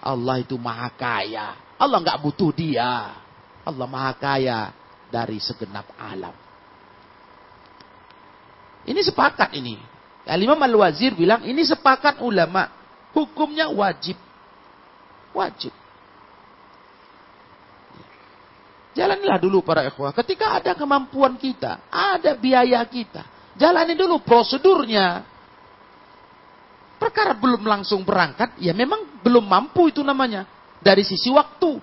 Allah 0.05 0.37
itu 0.37 0.53
maha 0.61 0.93
kaya. 0.93 1.57
Allah 1.81 1.97
nggak 1.97 2.21
butuh 2.21 2.53
dia. 2.53 3.17
Allah 3.65 3.87
maha 3.89 4.13
kaya 4.13 4.69
dari 5.09 5.41
segenap 5.41 5.89
alam. 5.97 6.37
Ini 8.85 9.01
sepakat 9.01 9.57
ini. 9.57 9.81
Al-Imam 10.29 10.61
Al-Wazir 10.61 11.17
bilang 11.17 11.41
ini 11.49 11.65
sepakat 11.65 12.21
ulama. 12.21 12.69
Hukumnya 13.17 13.65
wajib. 13.73 14.17
Wajib. 15.33 15.73
Jalanilah 18.95 19.41
dulu 19.41 19.59
para 19.65 19.83
ikhwah. 19.83 20.15
Ketika 20.15 20.61
ada 20.61 20.71
kemampuan 20.71 21.35
kita, 21.35 21.83
ada 21.91 22.31
biaya 22.37 22.79
kita. 22.87 23.27
Jalani 23.59 23.91
dulu 23.97 24.23
prosedurnya. 24.23 25.34
Perkara 26.95 27.35
belum 27.35 27.67
langsung 27.67 28.07
berangkat, 28.07 28.55
ya 28.63 28.71
memang 28.71 29.19
belum 29.19 29.43
mampu 29.43 29.91
itu 29.91 29.99
namanya. 29.99 30.47
Dari 30.79 31.03
sisi 31.03 31.27
waktu. 31.33 31.81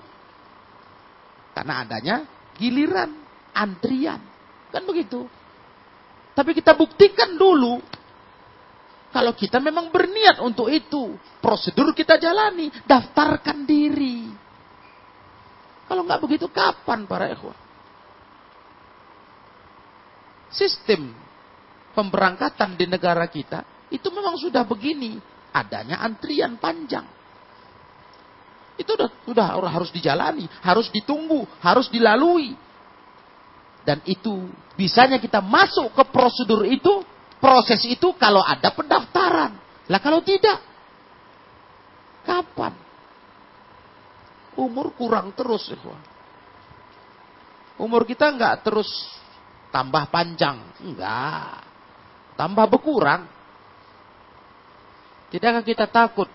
Karena 1.52 1.84
adanya 1.84 2.16
giliran, 2.56 3.12
antrian. 3.52 4.20
Kan 4.72 4.88
begitu. 4.88 5.28
Tapi 6.32 6.56
kita 6.56 6.72
buktikan 6.72 7.36
dulu. 7.36 7.76
Kalau 9.12 9.36
kita 9.36 9.60
memang 9.60 9.92
berniat 9.92 10.40
untuk 10.40 10.72
itu. 10.72 11.12
Prosedur 11.44 11.92
kita 11.92 12.16
jalani. 12.16 12.72
Daftarkan 12.88 13.68
diri. 13.68 14.32
Kalau 15.84 16.08
nggak 16.08 16.24
begitu 16.24 16.48
kapan 16.48 17.04
para 17.04 17.28
ikhwah? 17.28 17.58
Sistem 20.48 21.12
pemberangkatan 21.92 22.80
di 22.80 22.88
negara 22.88 23.28
kita 23.28 23.71
itu 23.92 24.08
memang 24.08 24.40
sudah 24.40 24.64
begini. 24.64 25.20
Adanya 25.52 26.00
antrian 26.00 26.56
panjang. 26.56 27.04
Itu 28.80 28.96
sudah, 28.96 29.08
sudah 29.28 29.46
harus 29.68 29.92
dijalani, 29.92 30.48
harus 30.64 30.88
ditunggu, 30.88 31.44
harus 31.60 31.92
dilalui. 31.92 32.56
Dan 33.84 34.00
itu 34.08 34.48
bisanya 34.80 35.20
kita 35.20 35.44
masuk 35.44 35.92
ke 35.92 36.04
prosedur 36.08 36.64
itu, 36.64 37.04
proses 37.36 37.84
itu 37.84 38.16
kalau 38.16 38.40
ada 38.40 38.72
pendaftaran. 38.72 39.52
Lah 39.92 40.00
kalau 40.00 40.24
tidak, 40.24 40.56
kapan? 42.24 42.72
umur 44.56 44.92
kurang 44.96 45.32
terus. 45.32 45.72
Umur 47.80 48.04
kita 48.04 48.32
nggak 48.32 48.64
terus 48.66 48.88
tambah 49.72 50.08
panjang, 50.12 50.60
enggak. 50.84 51.64
Tambah 52.36 52.66
berkurang. 52.68 53.28
Tidakkah 55.32 55.64
kita 55.64 55.88
takut 55.88 56.28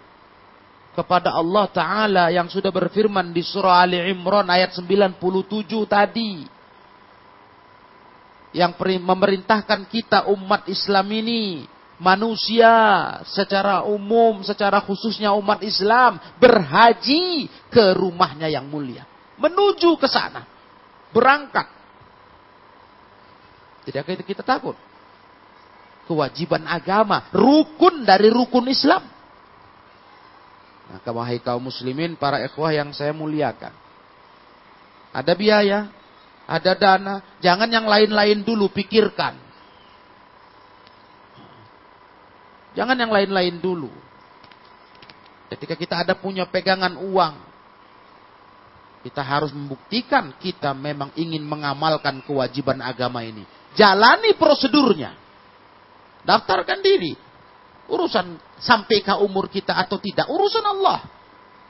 kepada 0.98 1.30
Allah 1.30 1.70
Ta'ala 1.70 2.26
yang 2.34 2.50
sudah 2.50 2.74
berfirman 2.74 3.30
di 3.30 3.46
surah 3.46 3.86
Ali 3.86 4.02
Imran 4.02 4.50
ayat 4.50 4.74
97 4.74 5.22
tadi. 5.86 6.42
Yang 8.58 8.74
memerintahkan 8.82 9.86
kita 9.86 10.26
umat 10.34 10.66
Islam 10.66 11.06
ini 11.14 11.70
manusia 12.02 12.74
secara 13.30 13.86
umum, 13.86 14.42
secara 14.42 14.82
khususnya 14.82 15.30
umat 15.38 15.62
Islam 15.62 16.18
berhaji 16.42 17.46
ke 17.70 17.94
rumahnya 17.94 18.50
yang 18.50 18.66
mulia. 18.66 19.06
Menuju 19.38 19.94
ke 20.02 20.10
sana. 20.10 20.42
Berangkat. 21.14 21.70
Tidak 23.86 24.26
kita 24.26 24.42
takut. 24.42 24.74
Kewajiban 26.08 26.63
agama. 26.63 27.28
Rukun 27.36 28.08
dari 28.08 28.32
rukun 28.32 28.72
Islam. 28.72 29.04
Nah, 30.88 31.04
wahai 31.12 31.43
kaum 31.43 31.67
muslimin, 31.67 32.15
para 32.15 32.39
ikhwah 32.48 32.72
yang 32.72 32.96
saya 32.96 33.12
muliakan. 33.12 33.76
Ada 35.12 35.36
biaya, 35.36 35.91
ada 36.48 36.72
dana. 36.80 37.20
Jangan 37.43 37.67
yang 37.67 37.84
lain-lain 37.84 38.39
dulu 38.39 38.72
pikirkan. 38.72 39.36
Jangan 42.72 42.96
yang 42.96 43.12
lain-lain 43.12 43.60
dulu. 43.60 43.91
Ketika 45.52 45.76
kita 45.76 45.96
ada 46.08 46.13
punya 46.15 46.48
pegangan 46.48 46.96
uang, 46.96 47.36
kita 49.04 49.24
harus 49.24 49.52
membuktikan 49.56 50.36
kita 50.39 50.76
memang 50.76 51.12
ingin 51.15 51.43
mengamalkan 51.43 52.20
kewajiban 52.24 52.80
agama 52.84 53.24
ini. 53.24 53.43
Jalani 53.76 54.36
prosedurnya. 54.36 55.27
Daftarkan 56.28 56.84
diri. 56.84 57.16
Urusan 57.88 58.36
sampai 58.60 59.00
ke 59.00 59.16
umur 59.24 59.48
kita 59.48 59.72
atau 59.72 59.96
tidak. 59.96 60.28
Urusan 60.28 60.60
Allah. 60.60 61.08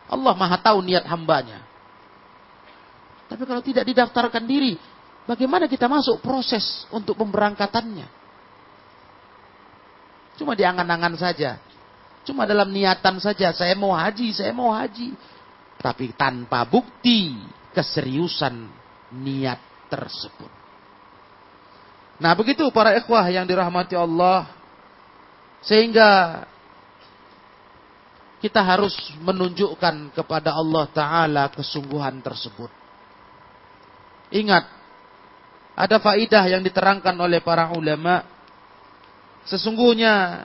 Allah 0.10 0.34
maha 0.34 0.58
tahu 0.58 0.82
niat 0.82 1.06
hambanya. 1.06 1.62
Tapi 3.30 3.44
kalau 3.46 3.62
tidak 3.62 3.86
didaftarkan 3.86 4.50
diri, 4.50 4.74
bagaimana 5.30 5.70
kita 5.70 5.86
masuk 5.86 6.24
proses 6.26 6.90
untuk 6.90 7.14
pemberangkatannya? 7.22 8.08
Cuma 10.42 10.58
di 10.58 10.66
angan-angan 10.66 11.14
saja. 11.22 11.62
Cuma 12.26 12.50
dalam 12.50 12.74
niatan 12.74 13.22
saja, 13.22 13.54
saya 13.54 13.78
mau 13.78 13.94
haji, 13.94 14.34
saya 14.34 14.50
mau 14.56 14.74
haji. 14.74 15.14
Tapi 15.78 16.18
tanpa 16.18 16.66
bukti 16.66 17.38
keseriusan 17.78 18.66
niat 19.22 19.62
tersebut. 19.92 20.57
Nah 22.18 22.34
begitu 22.34 22.66
para 22.74 22.98
ikhwah 22.98 23.26
yang 23.30 23.46
dirahmati 23.46 23.94
Allah. 23.94 24.50
Sehingga 25.62 26.44
kita 28.40 28.62
harus 28.62 28.94
menunjukkan 29.22 30.14
kepada 30.14 30.54
Allah 30.54 30.86
Ta'ala 30.94 31.44
kesungguhan 31.50 32.22
tersebut. 32.22 32.70
Ingat, 34.30 34.70
ada 35.74 35.98
faidah 35.98 36.46
yang 36.46 36.62
diterangkan 36.62 37.18
oleh 37.18 37.42
para 37.42 37.74
ulama 37.74 38.22
Sesungguhnya 39.48 40.44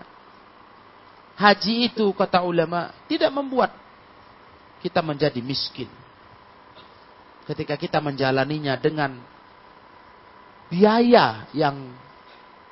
haji 1.35 1.91
itu 1.91 2.07
kata 2.15 2.47
ulama 2.47 2.95
tidak 3.11 3.35
membuat 3.35 3.75
kita 4.79 5.03
menjadi 5.03 5.43
miskin. 5.43 5.91
Ketika 7.43 7.75
kita 7.75 7.99
menjalaninya 7.99 8.79
dengan 8.79 9.19
biaya 10.73 11.53
yang 11.53 11.93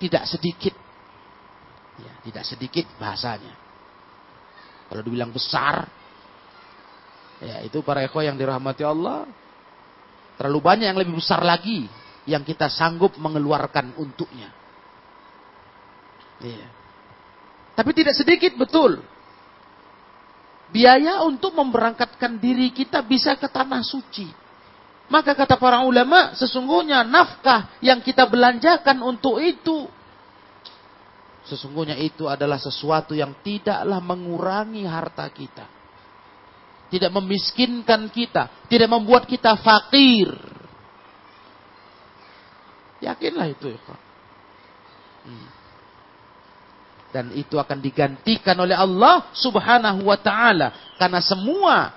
tidak 0.01 0.25
sedikit. 0.25 0.73
Ya, 2.01 2.13
tidak 2.25 2.45
sedikit 2.49 2.89
bahasanya. 2.97 3.53
Kalau 4.89 5.05
dibilang 5.05 5.29
besar, 5.29 5.85
ya 7.45 7.61
itu 7.61 7.85
para 7.85 8.01
ekor 8.01 8.25
yang 8.25 8.41
dirahmati 8.41 8.81
Allah, 8.81 9.29
terlalu 10.41 10.65
banyak 10.65 10.89
yang 10.89 10.97
lebih 10.97 11.21
besar 11.21 11.45
lagi 11.45 11.85
yang 12.25 12.41
kita 12.41 12.73
sanggup 12.73 13.21
mengeluarkan 13.21 13.93
untuknya. 14.01 14.49
Iya. 16.41 16.69
Tapi 17.77 17.91
tidak 17.93 18.17
sedikit 18.17 18.57
betul. 18.57 19.05
Biaya 20.73 21.21
untuk 21.29 21.53
memberangkatkan 21.53 22.41
diri 22.41 22.73
kita 22.73 23.05
bisa 23.05 23.37
ke 23.37 23.51
tanah 23.51 23.85
suci. 23.85 24.40
Maka 25.11 25.35
kata 25.35 25.59
para 25.59 25.83
ulama, 25.83 26.39
sesungguhnya 26.39 27.03
nafkah 27.03 27.83
yang 27.83 27.99
kita 27.99 28.31
belanjakan 28.31 29.03
untuk 29.03 29.43
itu. 29.43 29.91
Sesungguhnya 31.51 31.99
itu 31.99 32.31
adalah 32.31 32.63
sesuatu 32.63 33.11
yang 33.11 33.35
tidaklah 33.43 33.99
mengurangi 33.99 34.87
harta 34.87 35.27
kita. 35.35 35.67
Tidak 36.95 37.11
memiskinkan 37.11 38.07
kita. 38.15 38.71
Tidak 38.71 38.87
membuat 38.87 39.27
kita 39.27 39.59
fakir. 39.59 40.31
Yakinlah 43.03 43.47
itu. 43.51 43.67
Ya, 43.75 43.99
dan 47.11 47.35
itu 47.35 47.59
akan 47.59 47.83
digantikan 47.83 48.55
oleh 48.55 48.79
Allah 48.79 49.27
Subhanahu 49.35 50.07
wa 50.07 50.19
taala 50.19 50.95
karena 50.95 51.19
semua 51.19 51.91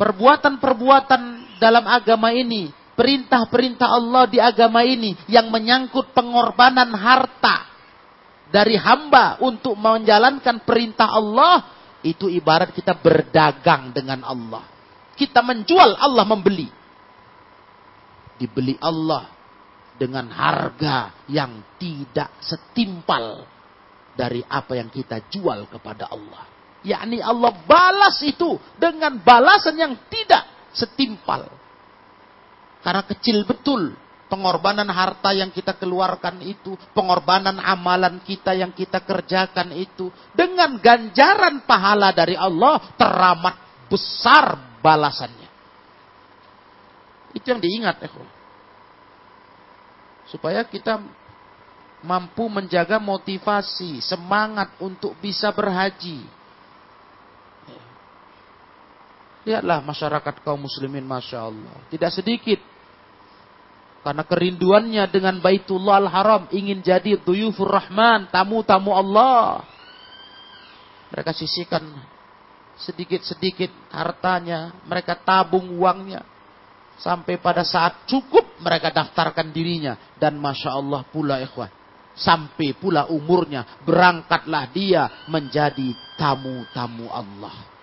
perbuatan-perbuatan 0.00 1.43
dalam 1.58 1.84
agama 1.86 2.30
ini, 2.30 2.70
perintah-perintah 2.94 3.88
Allah 3.90 4.24
di 4.30 4.38
agama 4.38 4.86
ini 4.86 5.18
yang 5.26 5.50
menyangkut 5.50 6.14
pengorbanan 6.14 6.94
harta 6.94 7.66
dari 8.48 8.78
hamba 8.78 9.42
untuk 9.42 9.74
menjalankan 9.74 10.62
perintah 10.62 11.10
Allah 11.10 11.66
itu 12.06 12.30
ibarat 12.30 12.70
kita 12.70 12.94
berdagang 12.94 13.90
dengan 13.90 14.22
Allah. 14.22 14.62
Kita 15.18 15.42
menjual, 15.42 15.98
Allah 15.98 16.24
membeli. 16.26 16.70
Dibeli 18.38 18.78
Allah 18.82 19.30
dengan 19.94 20.26
harga 20.30 21.26
yang 21.30 21.78
tidak 21.78 22.42
setimpal 22.42 23.46
dari 24.14 24.42
apa 24.46 24.78
yang 24.78 24.90
kita 24.90 25.26
jual 25.30 25.66
kepada 25.70 26.10
Allah. 26.10 26.46
Yakni 26.84 27.18
Allah 27.18 27.56
balas 27.64 28.20
itu 28.22 28.58
dengan 28.78 29.18
balasan 29.22 29.78
yang 29.78 29.94
tidak 30.10 30.53
setimpal. 30.74 31.48
Karena 32.84 33.00
kecil 33.06 33.48
betul 33.48 33.96
Pengorbanan 34.34 34.90
harta 34.90 35.30
yang 35.30 35.52
kita 35.54 35.78
keluarkan 35.78 36.42
itu, 36.42 36.74
pengorbanan 36.90 37.60
amalan 37.60 38.24
kita 38.24 38.50
yang 38.50 38.74
kita 38.74 39.04
kerjakan 39.04 39.70
itu, 39.76 40.08
dengan 40.34 40.74
ganjaran 40.82 41.62
pahala 41.68 42.10
dari 42.10 42.34
Allah 42.34 42.82
teramat 42.96 43.86
besar 43.86 44.80
balasannya. 44.82 45.46
Itu 47.30 47.46
yang 47.46 47.62
diingat, 47.62 48.00
ya. 48.00 48.10
Supaya 50.26 50.66
kita 50.66 50.98
mampu 52.02 52.50
menjaga 52.50 52.98
motivasi, 52.98 54.02
semangat 54.02 54.74
untuk 54.82 55.14
bisa 55.22 55.54
berhaji. 55.54 56.26
Lihatlah 59.44 59.84
masyarakat 59.84 60.40
kaum 60.40 60.64
muslimin 60.64 61.04
Masya 61.04 61.38
Allah. 61.44 61.76
Tidak 61.92 62.10
sedikit 62.12 62.60
karena 64.04 64.20
kerinduannya 64.20 65.04
dengan 65.08 65.40
Baitullah 65.40 65.96
Al-Haram 65.96 66.52
ingin 66.52 66.84
jadi 66.84 67.16
duyufur 67.16 67.72
Rahman, 67.72 68.28
tamu-tamu 68.28 68.92
Allah. 68.92 69.64
Mereka 71.08 71.32
sisihkan 71.32 71.80
sedikit-sedikit 72.76 73.72
hartanya, 73.88 74.76
mereka 74.84 75.16
tabung 75.16 75.72
uangnya. 75.80 76.20
Sampai 77.00 77.40
pada 77.40 77.64
saat 77.64 78.04
cukup 78.04 78.60
mereka 78.60 78.92
daftarkan 78.92 79.48
dirinya. 79.56 79.96
Dan 80.20 80.36
Masya 80.36 80.76
Allah 80.76 81.00
pula 81.08 81.40
ikhwan. 81.40 81.72
Sampai 82.14 82.76
pula 82.76 83.08
umurnya 83.08 83.82
berangkatlah 83.88 84.68
dia 84.70 85.24
menjadi 85.32 85.96
tamu-tamu 86.20 87.08
Allah. 87.08 87.73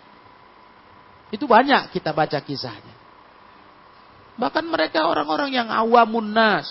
Itu 1.32 1.48
banyak 1.48 1.96
kita 1.96 2.12
baca 2.12 2.40
kisahnya. 2.44 2.96
Bahkan 4.36 4.66
mereka 4.68 5.08
orang-orang 5.08 5.52
yang 5.56 5.68
awamun 5.72 6.32
nas. 6.36 6.68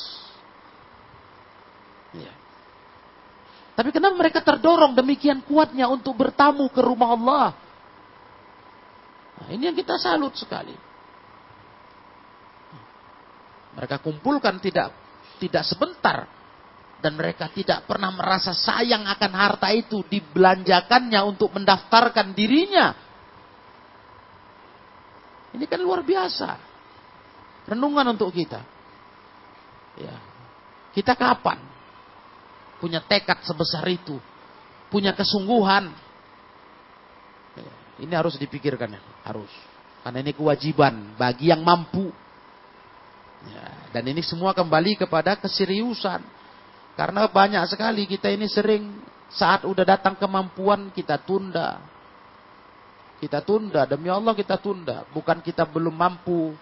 Ya. 2.13 2.33
Tapi 3.75 3.89
kenapa 3.95 4.15
mereka 4.17 4.45
terdorong 4.45 4.93
demikian 4.93 5.41
kuatnya 5.41 5.89
untuk 5.89 6.13
bertamu 6.13 6.69
ke 6.69 6.81
rumah 6.85 7.17
Allah? 7.17 7.49
Nah, 9.41 9.49
ini 9.57 9.73
yang 9.73 9.77
kita 9.77 9.97
salut 9.97 10.37
sekali. 10.37 10.77
Mereka 13.81 14.03
kumpulkan 14.05 14.61
tidak 14.61 14.93
tidak 15.41 15.65
sebentar 15.65 16.29
dan 17.01 17.17
mereka 17.17 17.49
tidak 17.49 17.89
pernah 17.89 18.13
merasa 18.13 18.53
sayang 18.53 19.09
akan 19.09 19.33
harta 19.33 19.73
itu 19.73 20.05
dibelanjakannya 20.05 21.21
untuk 21.25 21.57
mendaftarkan 21.57 22.37
dirinya. 22.37 22.93
Ini 25.55 25.65
kan 25.67 25.81
luar 25.83 26.07
biasa. 26.07 26.51
Renungan 27.67 28.15
untuk 28.15 28.31
kita. 28.31 28.63
Ya. 29.99 30.15
Kita 30.91 31.15
kapan 31.15 31.59
punya 32.83 33.03
tekad 33.05 33.45
sebesar 33.45 33.85
itu? 33.91 34.17
Punya 34.89 35.15
kesungguhan? 35.15 35.93
Ya. 37.55 37.73
Ini 38.01 38.13
harus 38.17 38.35
dipikirkan 38.41 38.97
ya, 38.97 39.03
harus. 39.27 39.51
Karena 40.01 40.25
ini 40.25 40.33
kewajiban 40.33 41.15
bagi 41.21 41.53
yang 41.53 41.61
mampu. 41.61 42.09
Ya. 43.47 43.67
Dan 43.93 44.09
ini 44.11 44.25
semua 44.25 44.57
kembali 44.57 44.97
kepada 44.97 45.37
keseriusan. 45.37 46.25
Karena 46.97 47.29
banyak 47.29 47.65
sekali 47.71 48.09
kita 48.09 48.33
ini 48.33 48.51
sering 48.51 48.99
saat 49.31 49.63
udah 49.63 49.87
datang 49.87 50.19
kemampuan 50.19 50.91
kita 50.91 51.21
tunda. 51.23 51.79
Kita 53.21 53.45
tunda, 53.45 53.85
demi 53.85 54.09
Allah 54.09 54.33
kita 54.33 54.57
tunda. 54.57 55.05
Bukan 55.13 55.45
kita 55.45 55.69
belum 55.69 55.93
mampu 55.93 56.57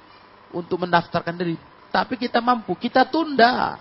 untuk 0.50 0.82
mendaftarkan 0.82 1.38
diri. 1.38 1.54
Tapi 1.94 2.18
kita 2.18 2.42
mampu, 2.42 2.74
kita 2.74 3.06
tunda. 3.06 3.78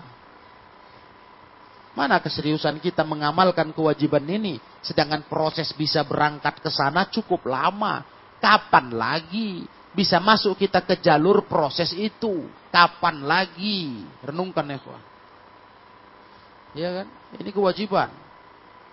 Mana 1.98 2.22
keseriusan 2.22 2.78
kita 2.78 3.02
mengamalkan 3.02 3.74
kewajiban 3.74 4.22
ini? 4.30 4.62
Sedangkan 4.78 5.26
proses 5.26 5.74
bisa 5.74 6.06
berangkat 6.06 6.62
ke 6.62 6.70
sana 6.70 7.10
cukup 7.10 7.50
lama. 7.50 8.06
Kapan 8.38 8.94
lagi 8.94 9.66
bisa 9.90 10.22
masuk 10.22 10.54
kita 10.62 10.78
ke 10.86 11.02
jalur 11.02 11.42
proses 11.50 11.90
itu? 11.90 12.46
Kapan 12.70 13.26
lagi? 13.26 14.06
Renungkan 14.22 14.70
ya. 14.70 14.78
Ya 16.78 16.88
kan? 17.02 17.06
Ini 17.42 17.50
kewajiban. 17.50 18.14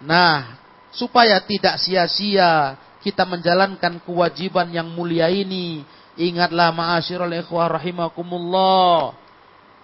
Nah, 0.01 0.57
supaya 0.89 1.37
tidak 1.45 1.77
sia-sia 1.77 2.73
kita 3.05 3.21
menjalankan 3.29 4.01
kewajiban 4.01 4.73
yang 4.73 4.89
mulia 4.89 5.29
ini, 5.29 5.85
Ingatlah 6.15 6.71
ma'asyiral 6.71 7.43
ikhwah 7.43 7.75
rahimakumullah. 7.75 9.19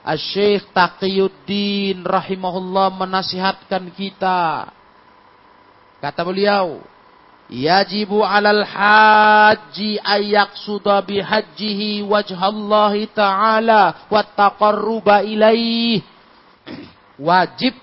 Asy-Syaikh 0.01 0.71
Taqiyuddin 0.71 2.07
rahimahullah 2.07 2.95
menasihatkan 2.95 3.91
kita. 3.91 4.71
Kata 5.99 6.21
beliau, 6.23 6.81
Yajibu 7.51 8.23
'alal 8.23 8.63
haji 8.63 9.99
ayyaqsuda 9.99 11.03
bihajjihi 11.03 12.07
wajhallahi 12.07 13.11
ta'ala 13.11 14.07
wa 14.07 14.23
taqarruba 14.23 15.27
ilaih. 15.27 15.99
Wajib 17.19 17.75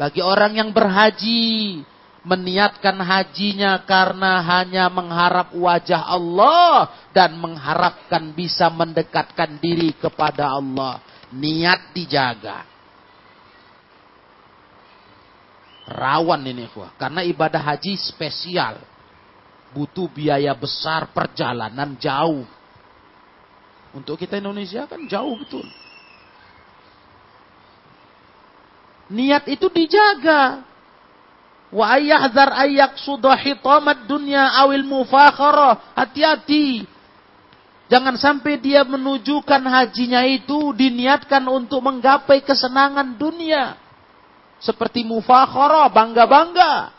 bagi 0.00 0.24
orang 0.24 0.56
yang 0.56 0.72
berhaji 0.72 1.84
meniatkan 2.20 3.00
hajinya 3.00 3.80
karena 3.88 4.44
hanya 4.44 4.92
mengharap 4.92 5.56
wajah 5.56 6.04
Allah 6.04 6.92
dan 7.16 7.36
mengharapkan 7.40 8.36
bisa 8.36 8.68
mendekatkan 8.68 9.56
diri 9.56 9.96
kepada 9.96 10.52
Allah. 10.52 11.00
Niat 11.30 11.94
dijaga. 11.94 12.66
Rawan 15.90 16.46
ini, 16.46 16.70
wah. 16.78 16.94
karena 16.94 17.24
ibadah 17.26 17.58
haji 17.58 17.98
spesial. 17.98 18.78
Butuh 19.70 20.10
biaya 20.10 20.50
besar, 20.54 21.10
perjalanan 21.14 21.94
jauh. 21.98 22.46
Untuk 23.90 24.18
kita 24.18 24.38
Indonesia 24.38 24.86
kan 24.86 25.02
jauh 25.06 25.34
betul. 25.38 25.66
Niat 29.10 29.50
itu 29.50 29.66
dijaga. 29.66 30.69
Wa 31.70 31.96
ayyahzar 31.98 32.50
ayyak 32.66 32.98
sudah 32.98 33.38
hitamat 33.38 34.10
dunya 34.10 34.42
awil 34.58 34.82
mufakharah. 34.82 35.94
Hati-hati. 35.94 36.82
Jangan 37.90 38.14
sampai 38.18 38.58
dia 38.58 38.86
menunjukkan 38.86 39.62
hajinya 39.66 40.22
itu 40.26 40.74
diniatkan 40.74 41.42
untuk 41.50 41.82
menggapai 41.82 42.42
kesenangan 42.42 43.18
dunia. 43.18 43.74
Seperti 44.62 45.02
mufakharah, 45.02 45.90
bangga-bangga. 45.90 46.94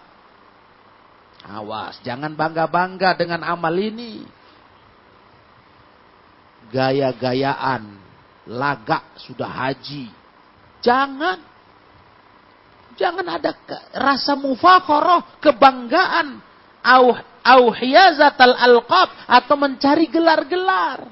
Awas, 1.48 2.00
jangan 2.04 2.36
bangga-bangga 2.36 3.16
dengan 3.16 3.44
amal 3.48 3.72
ini. 3.76 4.24
Gaya-gayaan, 6.72 7.84
lagak 8.52 9.04
sudah 9.20 9.48
haji. 9.48 10.12
Jangan. 10.84 11.51
Jangan 13.02 13.26
ada 13.26 13.58
rasa 13.98 14.38
mufakharah, 14.38 15.42
kebanggaan, 15.42 16.38
au 16.86 17.18
au 17.42 17.64
hiyazatal 17.74 18.54
alqab 18.54 19.10
atau 19.26 19.58
mencari 19.58 20.06
gelar-gelar. 20.06 21.10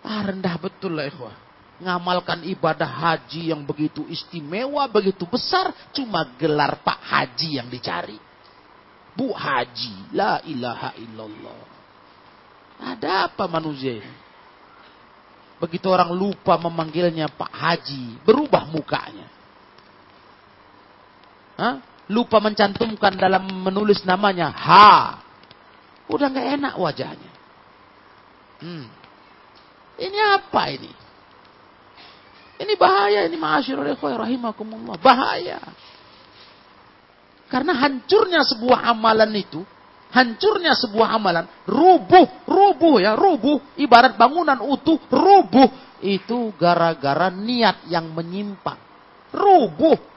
Ah, 0.00 0.24
rendah 0.24 0.56
betul 0.56 0.96
lah 0.96 1.04
ikhwah. 1.04 1.36
Ngamalkan 1.82 2.46
ibadah 2.48 2.88
haji 2.88 3.52
yang 3.52 3.66
begitu 3.66 4.06
istimewa, 4.08 4.86
begitu 4.88 5.26
besar, 5.26 5.74
cuma 5.90 6.22
gelar 6.38 6.78
Pak 6.78 7.00
Haji 7.02 7.58
yang 7.58 7.66
dicari. 7.66 8.14
Bu 9.18 9.34
Haji, 9.34 10.14
la 10.14 10.38
ilaha 10.46 10.94
illallah. 10.96 11.62
Ada 12.86 13.26
apa 13.30 13.50
manusia 13.50 13.98
ini? 13.98 14.14
Begitu 15.58 15.90
orang 15.90 16.14
lupa 16.14 16.54
memanggilnya 16.54 17.30
Pak 17.34 17.50
Haji, 17.50 18.22
berubah 18.22 18.62
mukanya. 18.70 19.41
Hah? 21.56 21.76
Lupa 22.10 22.42
mencantumkan 22.42 23.16
dalam 23.16 23.46
menulis 23.62 24.02
namanya 24.04 24.52
ha. 24.52 25.22
Udah 26.10 26.26
nggak 26.28 26.48
enak 26.60 26.74
wajahnya. 26.76 27.32
Hmm. 28.62 28.86
Ini 29.96 30.18
apa 30.18 30.62
ini? 30.72 30.92
Ini 32.62 32.72
bahaya 32.78 33.26
ini 33.26 33.34
ma'asyirul 33.34 33.90
ikhwah 33.96 34.22
rahimakumullah. 34.22 34.96
Bahaya. 35.02 35.58
Karena 37.50 37.76
hancurnya 37.76 38.46
sebuah 38.48 38.86
amalan 38.86 39.32
itu, 39.36 39.60
hancurnya 40.14 40.72
sebuah 40.72 41.16
amalan, 41.16 41.44
rubuh, 41.68 42.48
rubuh 42.48 42.96
ya, 43.02 43.12
rubuh, 43.12 43.60
ibarat 43.76 44.16
bangunan 44.16 44.56
utuh, 44.62 44.96
rubuh, 45.10 45.68
itu 46.00 46.54
gara-gara 46.56 47.28
niat 47.28 47.88
yang 47.92 48.08
menyimpang. 48.14 48.78
Rubuh. 49.32 50.11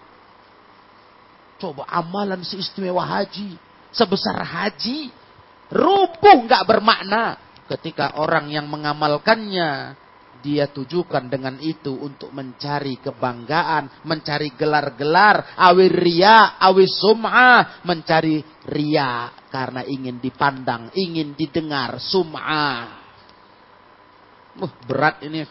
Coba 1.65 1.89
amalan 1.89 2.45
seistimewa 2.45 3.01
haji. 3.01 3.57
Sebesar 3.89 4.37
haji. 4.37 5.09
Rubuh 5.73 6.45
nggak 6.45 6.61
bermakna. 6.69 7.41
Ketika 7.65 8.21
orang 8.21 8.53
yang 8.53 8.69
mengamalkannya. 8.69 9.97
dia 10.45 10.69
tujukan 10.69 11.25
dengan 11.25 11.57
itu 11.57 11.89
untuk 11.89 12.29
mencari 12.29 13.01
kebanggaan, 13.01 14.05
mencari 14.05 14.53
gelar-gelar, 14.53 15.57
awi 15.57 15.89
ria, 15.89 16.61
awi 16.61 16.85
sum'ah, 16.85 17.81
mencari 17.81 18.45
ria 18.69 19.33
karena 19.49 19.81
ingin 19.89 20.21
dipandang, 20.21 20.93
ingin 20.93 21.33
didengar, 21.33 21.97
sum'ah. 21.97 22.85
Uh, 24.61 24.73
berat 24.85 25.25
ini, 25.25 25.41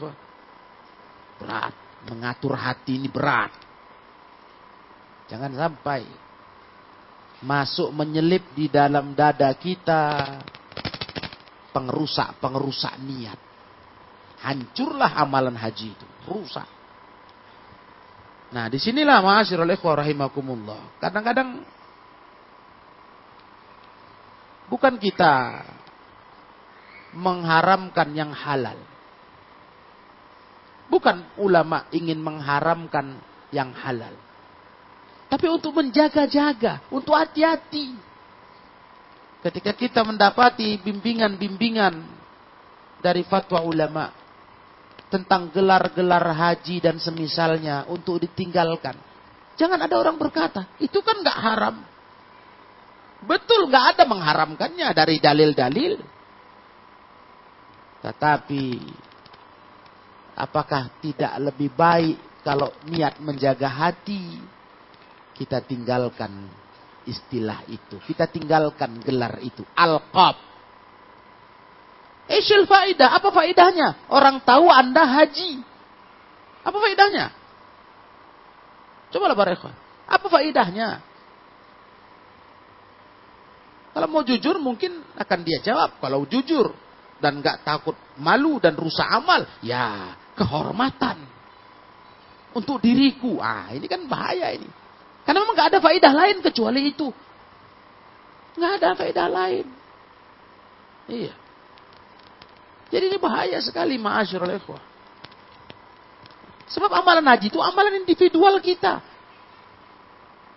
berat. 1.43 1.75
Mengatur 2.07 2.55
hati 2.55 2.95
ini 2.95 3.11
berat. 3.11 3.64
Jangan 5.29 5.53
sampai 5.57 6.05
masuk 7.45 7.93
menyelip 7.93 8.45
di 8.57 8.69
dalam 8.73 9.13
dada 9.13 9.53
kita 9.57 10.03
pengerusak-pengerusak 11.73 12.95
niat. 13.05 13.41
Hancurlah 14.45 15.17
amalan 15.21 15.57
haji 15.57 15.97
itu, 15.97 16.07
rusak. 16.29 16.69
Nah, 18.53 18.69
di 18.71 18.79
sinilah 18.79 19.25
ma'asyiral 19.25 19.73
ikhwah 19.73 20.05
rahimakumullah. 20.05 21.01
Kadang-kadang 21.01 21.65
bukan 24.71 24.95
kita 25.01 25.65
mengharamkan 27.17 28.09
yang 28.15 28.31
halal. 28.31 28.79
Bukan 30.87 31.41
ulama 31.41 31.89
ingin 31.91 32.21
mengharamkan 32.21 33.19
yang 33.51 33.73
halal. 33.75 34.13
Tapi 35.35 35.51
untuk 35.51 35.75
menjaga-jaga, 35.75 36.79
untuk 36.95 37.19
hati-hati. 37.19 37.91
Ketika 39.43 39.75
kita 39.75 40.07
mendapati 40.07 40.79
bimbingan-bimbingan 40.79 42.07
dari 43.03 43.27
fatwa 43.27 43.67
ulama, 43.67 44.15
tentang 45.11 45.51
gelar-gelar 45.51 46.23
haji 46.23 46.79
dan 46.79 47.03
semisalnya 47.03 47.83
untuk 47.91 48.23
ditinggalkan. 48.23 48.95
Jangan 49.59 49.83
ada 49.83 49.99
orang 49.99 50.23
berkata, 50.23 50.71
itu 50.79 51.03
kan 51.03 51.19
nggak 51.19 51.39
haram. 51.43 51.83
Betul 53.27 53.75
nggak 53.75 53.99
ada 53.99 54.05
mengharamkannya 54.07 54.87
dari 54.95 55.19
dalil-dalil. 55.19 55.99
Tetapi 58.07 58.65
apakah 60.39 60.95
tidak 61.03 61.35
lebih 61.43 61.75
baik 61.75 62.47
kalau 62.47 62.71
niat 62.87 63.19
menjaga 63.19 63.67
hati 63.67 64.54
kita 65.35 65.61
tinggalkan 65.67 66.49
istilah 67.05 67.67
itu. 67.69 68.01
Kita 68.01 68.31
tinggalkan 68.31 69.03
gelar 69.03 69.43
itu. 69.45 69.67
Al-Qab. 69.77 70.37
Isyil 72.31 72.65
faidah. 72.65 73.13
Apa 73.19 73.29
faidahnya? 73.35 74.09
Orang 74.09 74.41
tahu 74.47 74.73
Anda 74.73 75.05
haji. 75.05 75.61
Apa 76.65 76.77
faidahnya? 76.81 77.27
Cobalah 79.13 79.37
para 79.37 79.53
ikhwan. 79.53 79.77
Apa 80.09 80.27
faidahnya? 80.33 80.89
Kalau 83.95 84.11
mau 84.11 84.27
jujur 84.27 84.59
mungkin 84.59 85.05
akan 85.15 85.39
dia 85.47 85.63
jawab. 85.63 86.03
Kalau 86.03 86.27
jujur 86.27 86.75
dan 87.23 87.39
nggak 87.39 87.63
takut 87.63 87.95
malu 88.19 88.59
dan 88.59 88.75
rusak 88.75 89.07
amal, 89.07 89.47
ya 89.63 90.19
kehormatan 90.35 91.23
untuk 92.59 92.83
diriku. 92.83 93.39
Ah 93.39 93.71
ini 93.71 93.87
kan 93.87 94.11
bahaya 94.11 94.51
ini. 94.51 94.67
Karena 95.25 95.41
memang 95.41 95.57
nggak 95.57 95.71
ada 95.73 95.81
faedah 95.81 96.13
lain 96.13 96.37
kecuali 96.45 96.81
itu. 96.93 97.09
Nggak 98.61 98.73
ada 98.81 98.89
faedah 98.93 99.29
lain. 99.29 99.67
Iya. 101.09 101.35
Jadi 102.93 103.05
ini 103.11 103.19
bahaya 103.19 103.59
sekali 103.65 103.99
ma'asyurul 103.99 104.55
ikhwah. 104.61 104.83
Sebab 106.71 106.91
amalan 106.93 107.27
haji 107.27 107.49
itu 107.49 107.61
amalan 107.61 108.05
individual 108.05 108.61
kita. 108.61 109.01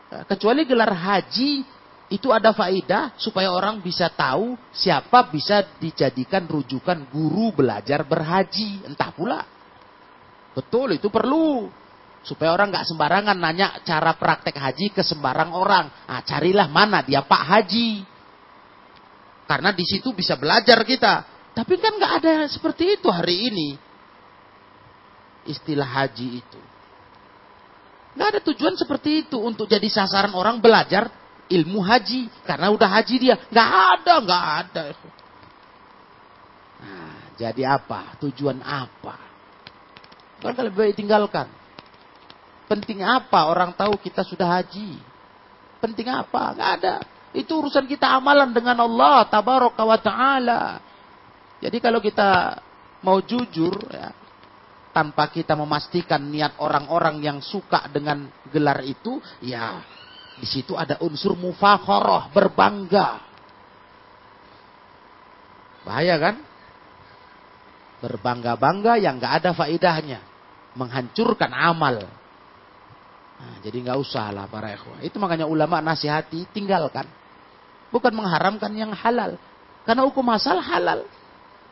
Ya, 0.08 0.24
kecuali 0.24 0.64
gelar 0.64 0.92
haji 0.92 1.68
itu 2.08 2.32
ada 2.32 2.56
faidah 2.56 3.12
supaya 3.20 3.52
orang 3.52 3.84
bisa 3.84 4.08
tahu 4.08 4.56
siapa 4.72 5.28
bisa 5.28 5.68
dijadikan 5.82 6.48
rujukan 6.48 7.04
guru 7.12 7.52
belajar 7.52 8.08
berhaji. 8.08 8.88
Entah 8.88 9.12
pula. 9.12 9.44
Betul 10.56 10.96
itu 10.96 11.12
perlu. 11.12 11.68
Supaya 12.28 12.52
orang 12.52 12.76
nggak 12.76 12.84
sembarangan 12.92 13.40
nanya 13.40 13.80
cara 13.88 14.12
praktek 14.20 14.60
haji 14.60 14.92
ke 14.92 15.00
sembarang 15.00 15.56
orang. 15.56 15.88
Nah, 16.12 16.20
carilah 16.28 16.68
mana 16.68 17.00
dia 17.00 17.24
Pak 17.24 17.44
Haji. 17.48 18.04
Karena 19.48 19.72
di 19.72 19.88
situ 19.88 20.12
bisa 20.12 20.36
belajar 20.36 20.84
kita. 20.84 21.24
Tapi 21.56 21.80
kan 21.80 21.96
nggak 21.96 22.14
ada 22.20 22.34
seperti 22.52 23.00
itu 23.00 23.08
hari 23.08 23.48
ini. 23.48 23.70
Istilah 25.48 25.88
haji 25.88 26.44
itu. 26.44 26.60
Nggak 28.20 28.28
ada 28.28 28.40
tujuan 28.52 28.76
seperti 28.76 29.24
itu 29.24 29.40
untuk 29.40 29.72
jadi 29.72 29.88
sasaran 29.88 30.36
orang 30.36 30.60
belajar 30.60 31.08
ilmu 31.48 31.80
haji. 31.80 32.28
Karena 32.44 32.68
udah 32.76 32.92
haji 32.92 33.16
dia. 33.24 33.40
Nggak 33.48 33.70
ada, 33.72 34.14
nggak 34.20 34.46
ada. 34.68 34.84
Nah, 36.84 37.16
jadi 37.40 37.64
apa? 37.72 38.20
Tujuan 38.20 38.60
apa? 38.60 39.16
Kan 40.44 40.60
lebih 40.60 40.92
baik 40.92 41.00
tinggalkan. 41.00 41.48
Penting 42.68 43.00
apa 43.00 43.48
orang 43.48 43.72
tahu 43.72 43.96
kita 43.96 44.28
sudah 44.28 44.60
haji? 44.60 45.00
Penting 45.80 46.12
apa? 46.12 46.52
Nggak 46.52 46.72
ada. 46.84 46.96
Itu 47.32 47.64
urusan 47.64 47.88
kita 47.88 48.12
amalan 48.12 48.52
dengan 48.52 48.76
Allah. 48.84 49.24
Tabaraka 49.28 49.84
wa 49.88 50.00
ta'ala. 50.00 50.62
Jadi 51.64 51.78
kalau 51.80 52.04
kita 52.04 52.60
mau 53.08 53.24
jujur 53.24 53.74
ya, 53.88 54.12
tanpa 54.92 55.32
kita 55.32 55.56
memastikan 55.56 56.28
niat 56.28 56.60
orang-orang 56.60 57.24
yang 57.24 57.40
suka 57.40 57.88
dengan 57.88 58.28
gelar 58.52 58.84
itu, 58.84 59.22
ya 59.40 59.80
di 60.38 60.46
situ 60.46 60.78
ada 60.78 61.02
unsur 61.02 61.34
mufakharah, 61.34 62.30
berbangga. 62.30 63.22
Bahaya 65.82 66.16
kan? 66.20 66.36
Berbangga-bangga 68.04 69.02
yang 69.02 69.18
nggak 69.18 69.34
ada 69.42 69.50
faidahnya, 69.58 70.20
menghancurkan 70.78 71.50
amal. 71.50 72.27
Nah, 73.38 73.62
jadi 73.62 73.78
nggak 73.86 73.98
usah 74.02 74.34
lah 74.34 74.46
para 74.50 74.74
ikhwah. 74.74 75.06
Itu 75.06 75.22
makanya 75.22 75.46
ulama 75.46 75.78
nasihati 75.78 76.50
tinggalkan. 76.50 77.06
Bukan 77.94 78.12
mengharamkan 78.12 78.74
yang 78.74 78.92
halal. 78.92 79.38
Karena 79.86 80.02
hukum 80.04 80.26
asal 80.34 80.58
halal. 80.60 81.06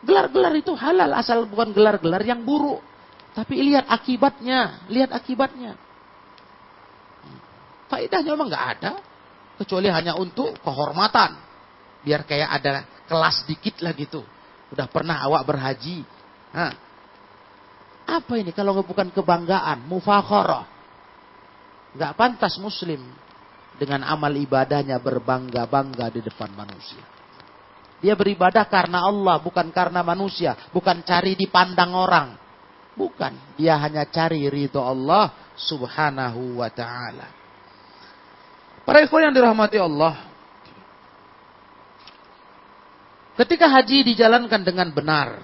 Gelar-gelar 0.05 0.53
itu 0.53 0.71
halal 0.77 1.11
asal 1.17 1.49
bukan 1.49 1.73
gelar-gelar 1.73 2.21
yang 2.21 2.45
buruk. 2.45 2.79
Tapi 3.35 3.59
lihat 3.65 3.89
akibatnya, 3.89 4.85
lihat 4.87 5.11
akibatnya. 5.11 5.75
Faedahnya 7.91 8.31
memang 8.31 8.47
nggak 8.47 8.67
ada, 8.79 8.91
kecuali 9.59 9.91
hanya 9.91 10.15
untuk 10.15 10.55
kehormatan. 10.61 11.35
Biar 12.05 12.23
kayak 12.23 12.49
ada 12.61 12.85
kelas 13.09 13.43
dikit 13.49 13.81
lah 13.81 13.91
gitu. 13.97 14.21
Udah 14.71 14.85
pernah 14.87 15.19
awak 15.25 15.43
berhaji. 15.43 16.05
Nah, 16.55 16.71
apa 18.05 18.33
ini 18.37 18.53
kalau 18.53 18.77
bukan 18.85 19.09
kebanggaan, 19.09 19.83
mufakharah. 19.89 20.74
Nggak 21.95 22.13
pantas 22.19 22.59
muslim 22.59 22.99
dengan 23.79 24.03
amal 24.03 24.31
ibadahnya 24.35 24.99
berbangga-bangga 24.99 26.11
di 26.11 26.21
depan 26.23 26.51
manusia. 26.51 27.03
Dia 28.03 28.13
beribadah 28.13 28.67
karena 28.67 29.07
Allah, 29.07 29.39
bukan 29.39 29.71
karena 29.71 30.03
manusia. 30.03 30.53
Bukan 30.75 31.01
cari 31.07 31.33
dipandang 31.39 31.95
orang. 31.95 32.35
Bukan. 32.95 33.55
Dia 33.55 33.79
hanya 33.79 34.07
cari 34.07 34.45
ridho 34.51 34.83
Allah 34.83 35.31
subhanahu 35.55 36.59
wa 36.59 36.69
ta'ala. 36.69 37.27
Para 38.83 39.01
ikhwan 39.01 39.31
yang 39.31 39.35
dirahmati 39.35 39.79
Allah. 39.79 40.13
Ketika 43.35 43.67
haji 43.67 44.15
dijalankan 44.15 44.61
dengan 44.63 44.91
benar. 44.93 45.43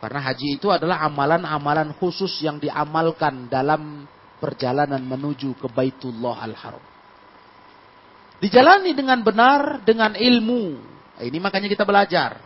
Karena 0.00 0.20
haji 0.26 0.56
itu 0.56 0.72
adalah 0.72 1.04
amalan-amalan 1.04 1.92
khusus 1.96 2.40
yang 2.40 2.56
diamalkan 2.56 3.52
dalam 3.52 4.08
perjalanan 4.40 5.04
menuju 5.04 5.54
ke 5.60 5.68
Baitullah 5.68 6.40
Al-Haram. 6.40 6.82
Dijalani 8.40 8.96
dengan 8.96 9.20
benar, 9.20 9.84
dengan 9.84 10.16
ilmu. 10.16 10.80
Ini 11.20 11.38
makanya 11.38 11.68
kita 11.68 11.84
belajar. 11.84 12.40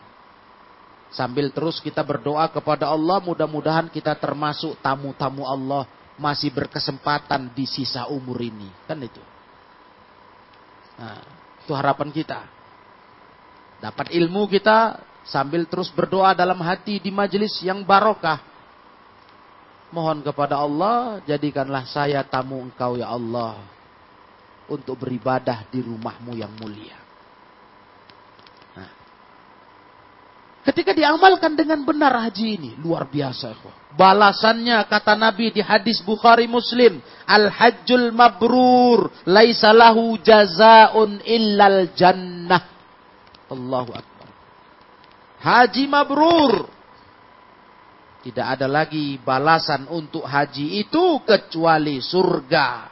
Sambil 1.14 1.54
terus 1.54 1.78
kita 1.78 2.02
berdoa 2.02 2.50
kepada 2.50 2.90
Allah, 2.90 3.22
mudah-mudahan 3.22 3.86
kita 3.86 4.18
termasuk 4.18 4.74
tamu-tamu 4.82 5.46
Allah 5.46 5.86
masih 6.18 6.50
berkesempatan 6.50 7.54
di 7.54 7.70
sisa 7.70 8.10
umur 8.10 8.42
ini. 8.42 8.66
Kan 8.90 8.98
itu. 8.98 9.22
Nah, 10.98 11.22
itu 11.62 11.70
harapan 11.70 12.10
kita. 12.10 12.42
Dapat 13.78 14.10
ilmu 14.10 14.50
kita 14.50 14.98
sambil 15.22 15.70
terus 15.70 15.94
berdoa 15.94 16.34
dalam 16.34 16.58
hati 16.58 16.98
di 16.98 17.14
majelis 17.14 17.62
yang 17.62 17.86
barokah. 17.86 18.53
Mohon 19.94 20.26
kepada 20.26 20.58
Allah, 20.58 21.22
jadikanlah 21.22 21.86
saya 21.86 22.26
tamu 22.26 22.58
engkau 22.58 22.98
ya 22.98 23.14
Allah 23.14 23.62
untuk 24.66 25.06
beribadah 25.06 25.70
di 25.70 25.86
rumahmu 25.86 26.34
yang 26.34 26.50
mulia. 26.58 26.98
Nah. 28.74 28.90
Ketika 30.66 30.90
diamalkan 30.90 31.54
dengan 31.54 31.86
benar 31.86 32.10
haji 32.26 32.58
ini, 32.58 32.70
luar 32.82 33.06
biasa. 33.06 33.54
Balasannya 33.94 34.82
kata 34.90 35.14
Nabi 35.14 35.54
di 35.54 35.62
hadis 35.62 36.02
Bukhari 36.02 36.50
Muslim, 36.50 36.98
Al-hajjul 37.30 38.10
mabrur, 38.10 39.14
laisa 39.30 39.70
lahu 39.70 40.18
jazaun 40.18 41.22
illal 41.22 41.94
jannah. 41.94 42.66
Allahu 43.46 43.94
Akbar. 43.94 44.28
Haji 45.38 45.86
mabrur. 45.86 46.73
Tidak 48.24 48.40
ada 48.40 48.64
lagi 48.64 49.20
balasan 49.20 49.84
untuk 49.92 50.24
haji 50.24 50.80
itu 50.80 51.20
kecuali 51.28 52.00
surga. 52.00 52.88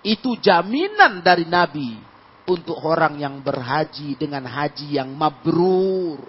Itu 0.00 0.40
jaminan 0.40 1.20
dari 1.20 1.44
Nabi 1.44 2.00
untuk 2.48 2.80
orang 2.80 3.20
yang 3.20 3.44
berhaji 3.44 4.16
dengan 4.16 4.48
haji 4.48 4.96
yang 4.96 5.12
mabrur. 5.12 6.24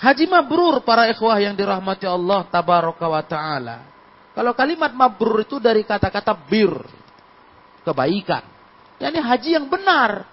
Haji 0.00 0.24
mabrur 0.30 0.80
para 0.80 1.10
ikhwah 1.12 1.36
yang 1.42 1.52
dirahmati 1.52 2.08
Allah 2.08 2.48
tabaraka 2.48 3.04
wa 3.04 3.20
taala. 3.20 3.78
Kalau 4.32 4.54
kalimat 4.54 4.94
mabrur 4.94 5.42
itu 5.42 5.58
dari 5.58 5.82
kata-kata 5.82 6.32
bir, 6.46 6.72
kebaikan. 7.82 8.46
Yani 9.02 9.18
haji 9.18 9.58
yang 9.58 9.66
benar, 9.66 10.24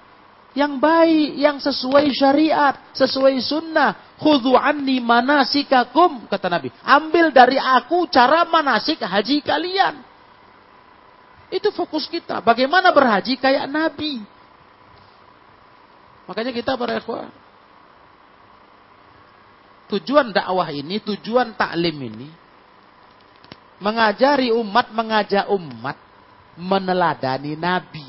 yang 0.53 0.77
baik, 0.77 1.31
yang 1.35 1.57
sesuai 1.57 2.05
syariat, 2.13 2.77
sesuai 2.93 3.35
sunnah. 3.41 4.04
Khudhu 4.15 4.55
anni 4.55 5.03
manasikakum, 5.03 6.31
kata 6.31 6.47
Nabi. 6.47 6.71
Ambil 6.87 7.35
dari 7.35 7.59
aku 7.59 8.07
cara 8.07 8.47
manasik 8.47 9.03
haji 9.03 9.43
kalian. 9.43 9.99
Itu 11.51 11.69
fokus 11.75 12.07
kita. 12.07 12.39
Bagaimana 12.39 12.95
berhaji 12.95 13.35
kayak 13.35 13.67
Nabi. 13.67 14.23
Makanya 16.25 16.51
kita 16.55 16.73
para 16.73 16.97
ikhwah, 16.97 17.29
tujuan 19.93 20.33
dakwah 20.33 20.73
ini, 20.73 20.97
tujuan 20.97 21.53
taklim 21.53 21.93
ini, 22.01 22.29
mengajari 23.77 24.49
umat, 24.49 24.89
mengajak 24.89 25.45
umat 25.53 25.97
meneladani 26.57 27.53
Nabi. 27.59 28.07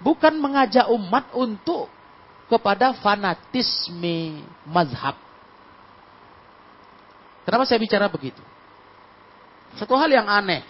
Bukan 0.00 0.38
mengajak 0.38 0.88
umat 0.90 1.34
untuk 1.36 1.90
kepada 2.54 2.94
fanatisme 3.02 4.46
mazhab. 4.62 5.18
Kenapa 7.42 7.66
saya 7.66 7.82
bicara 7.82 8.06
begitu? 8.06 8.38
Satu 9.74 9.98
hal 9.98 10.06
yang 10.06 10.30
aneh. 10.30 10.62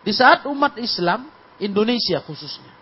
Di 0.00 0.16
saat 0.16 0.48
umat 0.48 0.80
Islam, 0.80 1.28
Indonesia 1.60 2.24
khususnya, 2.24 2.72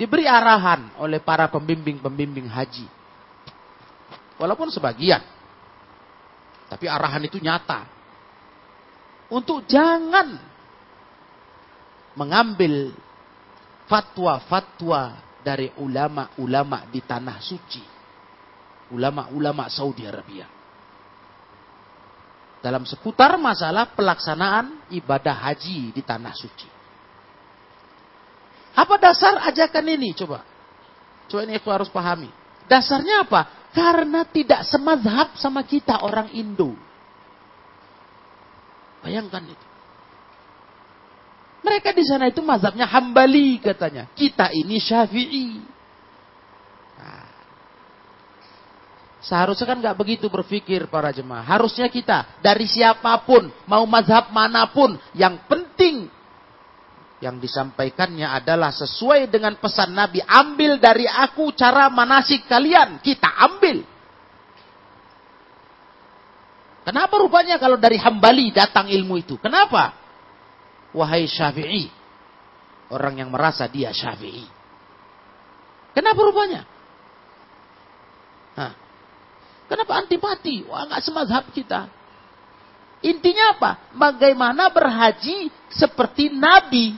diberi 0.00 0.24
arahan 0.24 0.96
oleh 0.96 1.20
para 1.20 1.44
pembimbing-pembimbing 1.52 2.48
haji. 2.48 2.88
Walaupun 4.40 4.72
sebagian. 4.72 5.20
Tapi 6.72 6.88
arahan 6.88 7.22
itu 7.28 7.36
nyata. 7.38 7.86
Untuk 9.28 9.68
jangan 9.68 10.40
mengambil 12.18 12.90
fatwa-fatwa 13.88 15.20
dari 15.44 15.68
ulama-ulama 15.80 16.88
di 16.88 17.00
tanah 17.04 17.38
suci. 17.40 17.84
Ulama-ulama 18.92 19.68
Saudi 19.68 20.04
Arabia. 20.04 20.48
Dalam 22.64 22.88
seputar 22.88 23.36
masalah 23.36 23.92
pelaksanaan 23.92 24.88
ibadah 24.88 25.36
haji 25.36 25.92
di 25.92 26.00
tanah 26.00 26.32
suci. 26.32 26.68
Apa 28.74 28.96
dasar 28.96 29.36
ajakan 29.52 29.86
ini? 29.92 30.16
Coba. 30.16 30.40
Coba 31.28 31.44
ini 31.44 31.60
aku 31.60 31.68
harus 31.68 31.92
pahami. 31.92 32.32
Dasarnya 32.64 33.28
apa? 33.28 33.68
Karena 33.76 34.24
tidak 34.24 34.64
semazhab 34.64 35.36
sama 35.36 35.60
kita 35.68 36.00
orang 36.00 36.32
Indo. 36.32 36.72
Bayangkan 39.04 39.44
itu. 39.44 39.66
Mereka 41.64 41.96
di 41.96 42.04
sana 42.04 42.28
itu 42.28 42.44
mazhabnya 42.44 42.84
hambali 42.84 43.56
katanya. 43.56 44.04
Kita 44.12 44.52
ini 44.52 44.76
syafi'i. 44.76 45.64
Nah, 47.00 47.24
seharusnya 49.24 49.66
kan 49.72 49.80
nggak 49.80 49.96
begitu 49.96 50.28
berpikir 50.28 50.84
para 50.92 51.08
jemaah. 51.08 51.40
Harusnya 51.40 51.88
kita 51.88 52.36
dari 52.44 52.68
siapa 52.68 53.16
pun, 53.24 53.48
mau 53.64 53.88
mazhab 53.88 54.28
mana 54.28 54.68
pun, 54.68 55.00
yang 55.16 55.40
penting 55.48 56.12
yang 57.24 57.40
disampaikannya 57.40 58.28
adalah 58.28 58.68
sesuai 58.68 59.32
dengan 59.32 59.56
pesan 59.56 59.96
Nabi. 59.96 60.20
Ambil 60.20 60.76
dari 60.76 61.08
aku 61.08 61.56
cara 61.56 61.88
manasik 61.88 62.44
kalian. 62.44 63.00
Kita 63.00 63.32
ambil. 63.48 63.80
Kenapa 66.84 67.16
rupanya 67.16 67.56
kalau 67.56 67.80
dari 67.80 67.96
hambali 67.96 68.52
datang 68.52 68.92
ilmu 68.92 69.16
itu? 69.16 69.40
Kenapa? 69.40 70.03
Wahai 70.94 71.26
syafi'i. 71.26 71.90
Orang 72.88 73.18
yang 73.18 73.28
merasa 73.34 73.66
dia 73.66 73.90
syafi'i. 73.90 74.46
Kenapa 75.90 76.20
rupanya? 76.22 76.62
Hah. 78.54 78.72
Kenapa 79.66 79.98
antipati? 79.98 80.62
Wah 80.70 80.86
nggak 80.86 81.02
semazhab 81.02 81.44
kita. 81.50 81.90
Intinya 83.04 83.58
apa? 83.58 83.70
Bagaimana 83.92 84.70
berhaji 84.70 85.52
seperti 85.68 86.32
Nabi. 86.32 86.96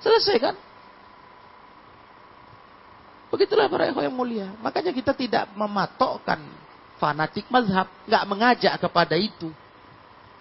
Selesai 0.00 0.36
kan? 0.40 0.56
Begitulah 3.30 3.70
para 3.70 3.86
ikhwan 3.86 4.10
yang 4.10 4.16
mulia. 4.16 4.48
Makanya 4.58 4.90
kita 4.90 5.14
tidak 5.14 5.46
mematokkan 5.54 6.42
fanatik 6.98 7.46
mazhab. 7.46 7.86
Nggak 8.10 8.24
mengajak 8.26 8.74
kepada 8.82 9.14
itu. 9.14 9.54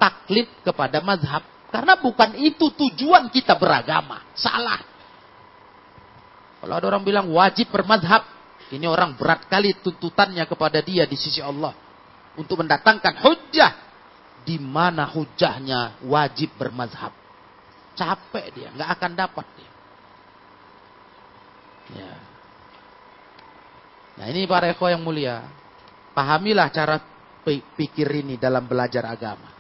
Taklid 0.02 0.50
kepada 0.66 0.98
mazhab. 1.06 1.46
Karena 1.70 2.02
bukan 2.02 2.34
itu 2.42 2.74
tujuan 2.74 3.30
kita 3.30 3.54
beragama. 3.54 4.26
Salah. 4.34 4.82
Kalau 6.60 6.74
ada 6.74 6.86
orang 6.90 7.06
bilang 7.06 7.30
wajib 7.30 7.70
bermazhab. 7.70 8.26
Ini 8.70 8.86
orang 8.86 9.18
berat 9.18 9.50
kali 9.50 9.78
tuntutannya 9.82 10.46
kepada 10.46 10.82
dia 10.82 11.06
di 11.06 11.18
sisi 11.18 11.42
Allah. 11.42 11.74
Untuk 12.38 12.62
mendatangkan 12.62 13.22
hujah. 13.22 13.74
Di 14.46 14.58
mana 14.58 15.06
hujahnya 15.10 16.02
wajib 16.10 16.58
bermazhab. 16.58 17.14
Capek 17.94 18.46
dia, 18.56 18.70
nggak 18.74 18.90
akan 18.96 19.12
dapat 19.14 19.46
dia. 19.60 19.72
Ya. 22.00 22.14
Nah 24.20 24.26
ini 24.30 24.48
para 24.50 24.72
eko 24.72 24.90
yang 24.90 25.04
mulia. 25.04 25.46
Pahamilah 26.16 26.70
cara 26.74 26.98
pikir 27.76 28.08
ini 28.24 28.36
dalam 28.36 28.66
belajar 28.66 29.06
agama. 29.06 29.59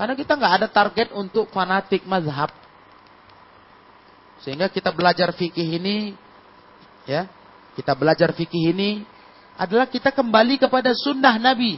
Karena 0.00 0.16
kita 0.16 0.32
nggak 0.32 0.54
ada 0.64 0.68
target 0.72 1.12
untuk 1.12 1.52
fanatik 1.52 2.08
mazhab. 2.08 2.48
Sehingga 4.40 4.72
kita 4.72 4.88
belajar 4.96 5.28
fikih 5.36 5.76
ini, 5.76 6.16
ya, 7.04 7.28
kita 7.76 7.92
belajar 7.92 8.32
fikih 8.32 8.72
ini 8.72 9.04
adalah 9.60 9.84
kita 9.84 10.08
kembali 10.08 10.56
kepada 10.56 10.96
sunnah 10.96 11.36
Nabi. 11.36 11.76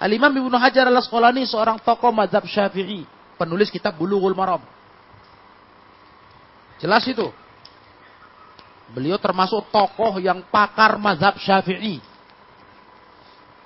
Al-Imam 0.00 0.32
Ibnu 0.32 0.56
Hajar 0.56 0.88
al-Asqalani 0.88 1.44
seorang 1.44 1.76
tokoh 1.84 2.08
mazhab 2.08 2.48
Syafi'i 2.48 3.04
penulis 3.36 3.68
kitab 3.68 4.00
Bulughul 4.00 4.32
Maram. 4.32 4.64
Jelas 6.80 7.04
itu. 7.04 7.28
Beliau 8.96 9.20
termasuk 9.20 9.68
tokoh 9.68 10.16
yang 10.24 10.40
pakar 10.48 10.96
mazhab 10.96 11.36
Syafi'i. 11.36 12.00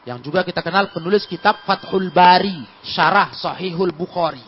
Yang 0.06 0.30
juga 0.30 0.46
kita 0.46 0.62
kenal 0.62 0.90
penulis 0.94 1.26
kitab 1.26 1.62
Fathul 1.66 2.10
Bari, 2.12 2.64
Syarah 2.86 3.34
Sahihul 3.34 3.92
Bukhari. 3.92 4.44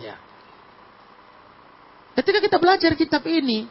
Ya. 0.00 0.18
Ketika 2.14 2.38
kita 2.42 2.56
belajar 2.58 2.92
kitab 2.94 3.22
ini, 3.26 3.66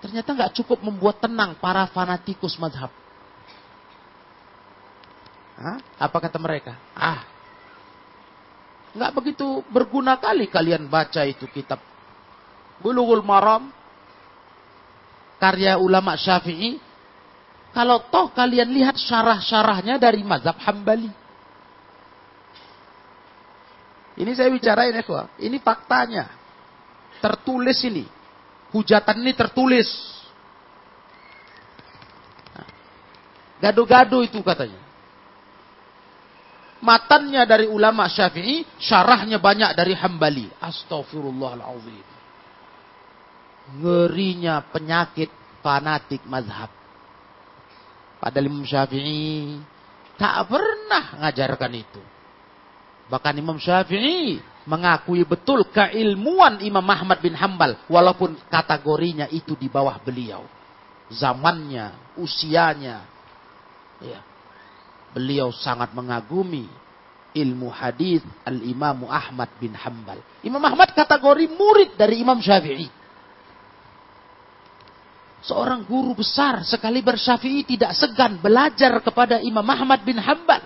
ternyata 0.00 0.32
nggak 0.32 0.54
cukup 0.62 0.78
membuat 0.80 1.20
tenang 1.20 1.56
para 1.60 1.84
fanatikus 1.90 2.56
mazhab. 2.56 2.92
Hah? 5.56 5.78
Apa 6.00 6.16
kata 6.18 6.40
mereka? 6.40 6.74
Ah, 6.96 7.32
Nggak 8.92 9.12
begitu 9.16 9.64
berguna 9.72 10.20
kali 10.20 10.52
kalian 10.52 10.84
baca 10.84 11.24
itu 11.24 11.48
kitab. 11.48 11.80
Bulughul 12.84 13.24
Maram. 13.24 13.72
Karya 15.40 15.80
ulama 15.80 16.14
syafi'i. 16.14 16.76
Kalau 17.72 18.04
toh 18.12 18.28
kalian 18.36 18.68
lihat 18.68 19.00
syarah-syarahnya 19.00 19.96
dari 19.96 20.20
mazhab 20.20 20.56
hambali. 20.60 21.08
Ini 24.12 24.32
saya 24.36 24.52
bicarain 24.52 24.92
ya, 24.92 25.24
Ini 25.40 25.56
faktanya. 25.64 26.28
Tertulis 27.24 27.80
ini. 27.88 28.04
Hujatan 28.76 29.24
ini 29.24 29.32
tertulis. 29.32 29.88
Gado-gado 33.62 34.20
itu 34.20 34.42
katanya 34.44 34.82
matannya 36.82 37.46
dari 37.46 37.70
ulama 37.70 38.10
syafi'i, 38.10 38.66
syarahnya 38.82 39.38
banyak 39.38 39.70
dari 39.78 39.94
hambali. 39.94 40.50
Astagfirullahaladzim. 40.58 42.10
ngerinya 43.72 44.66
penyakit 44.74 45.30
fanatik 45.62 46.26
mazhab. 46.26 46.68
Padahal 48.22 48.46
Imam 48.46 48.62
Syafi'i 48.62 49.58
tak 50.14 50.46
pernah 50.46 51.18
ngajarkan 51.26 51.72
itu. 51.74 51.98
Bahkan 53.10 53.34
Imam 53.34 53.58
Syafi'i 53.58 54.38
mengakui 54.62 55.26
betul 55.26 55.66
keilmuan 55.74 56.62
Imam 56.62 56.86
Ahmad 56.86 57.18
bin 57.18 57.34
Hambal. 57.34 57.74
Walaupun 57.90 58.38
kategorinya 58.46 59.26
itu 59.26 59.58
di 59.58 59.66
bawah 59.66 59.98
beliau. 59.98 60.46
Zamannya, 61.10 62.14
usianya. 62.14 63.02
Ya. 63.98 64.22
Beliau 65.10 65.50
sangat 65.50 65.90
mengagumi 65.90 66.70
ilmu 67.34 67.74
hadis 67.74 68.22
Al-Imam 68.46 69.10
Ahmad 69.10 69.50
bin 69.58 69.74
Hambal. 69.74 70.22
Imam 70.46 70.62
Ahmad 70.62 70.94
kategori 70.94 71.50
murid 71.50 71.98
dari 71.98 72.22
Imam 72.22 72.38
Syafi'i 72.38 73.01
seorang 75.42 75.82
guru 75.84 76.14
besar 76.14 76.62
sekali 76.62 77.02
bersyafi'i 77.02 77.66
tidak 77.66 77.92
segan 77.98 78.38
belajar 78.38 78.94
kepada 79.02 79.42
Imam 79.42 79.66
Ahmad 79.66 80.00
bin 80.06 80.16
Hambal. 80.22 80.62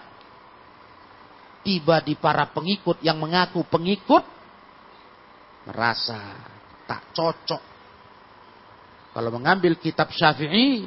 Tiba 1.64 1.98
di 2.04 2.14
para 2.14 2.46
pengikut 2.46 3.02
yang 3.02 3.18
mengaku 3.18 3.66
pengikut 3.66 4.22
merasa 5.66 6.20
tak 6.86 7.10
cocok. 7.10 7.62
Kalau 9.16 9.30
mengambil 9.32 9.74
kitab 9.80 10.12
syafi'i 10.12 10.86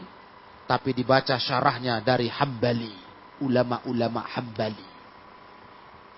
tapi 0.70 0.94
dibaca 0.94 1.36
syarahnya 1.36 2.00
dari 2.00 2.30
Hambali. 2.30 3.10
Ulama-ulama 3.40 4.24
Hambali. 4.36 4.88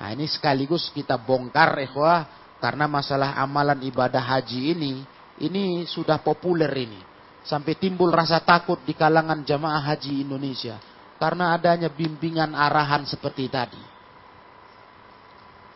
Nah 0.01 0.09
ini 0.09 0.25
sekaligus 0.27 0.91
kita 0.93 1.15
bongkar 1.17 1.79
ikhwah. 1.81 2.39
Karena 2.61 2.85
masalah 2.85 3.41
amalan 3.41 3.81
ibadah 3.81 4.21
haji 4.21 4.77
ini. 4.77 5.01
Ini 5.41 5.89
sudah 5.89 6.21
populer 6.21 6.69
ini 6.77 7.10
Sampai 7.41 7.73
timbul 7.73 8.13
rasa 8.13 8.37
takut 8.41 8.77
di 8.85 8.93
kalangan 8.93 9.41
jamaah 9.41 9.81
haji 9.81 10.21
Indonesia. 10.21 10.77
Karena 11.17 11.53
adanya 11.53 11.89
bimbingan 11.89 12.53
arahan 12.53 13.05
seperti 13.05 13.49
tadi. 13.49 13.81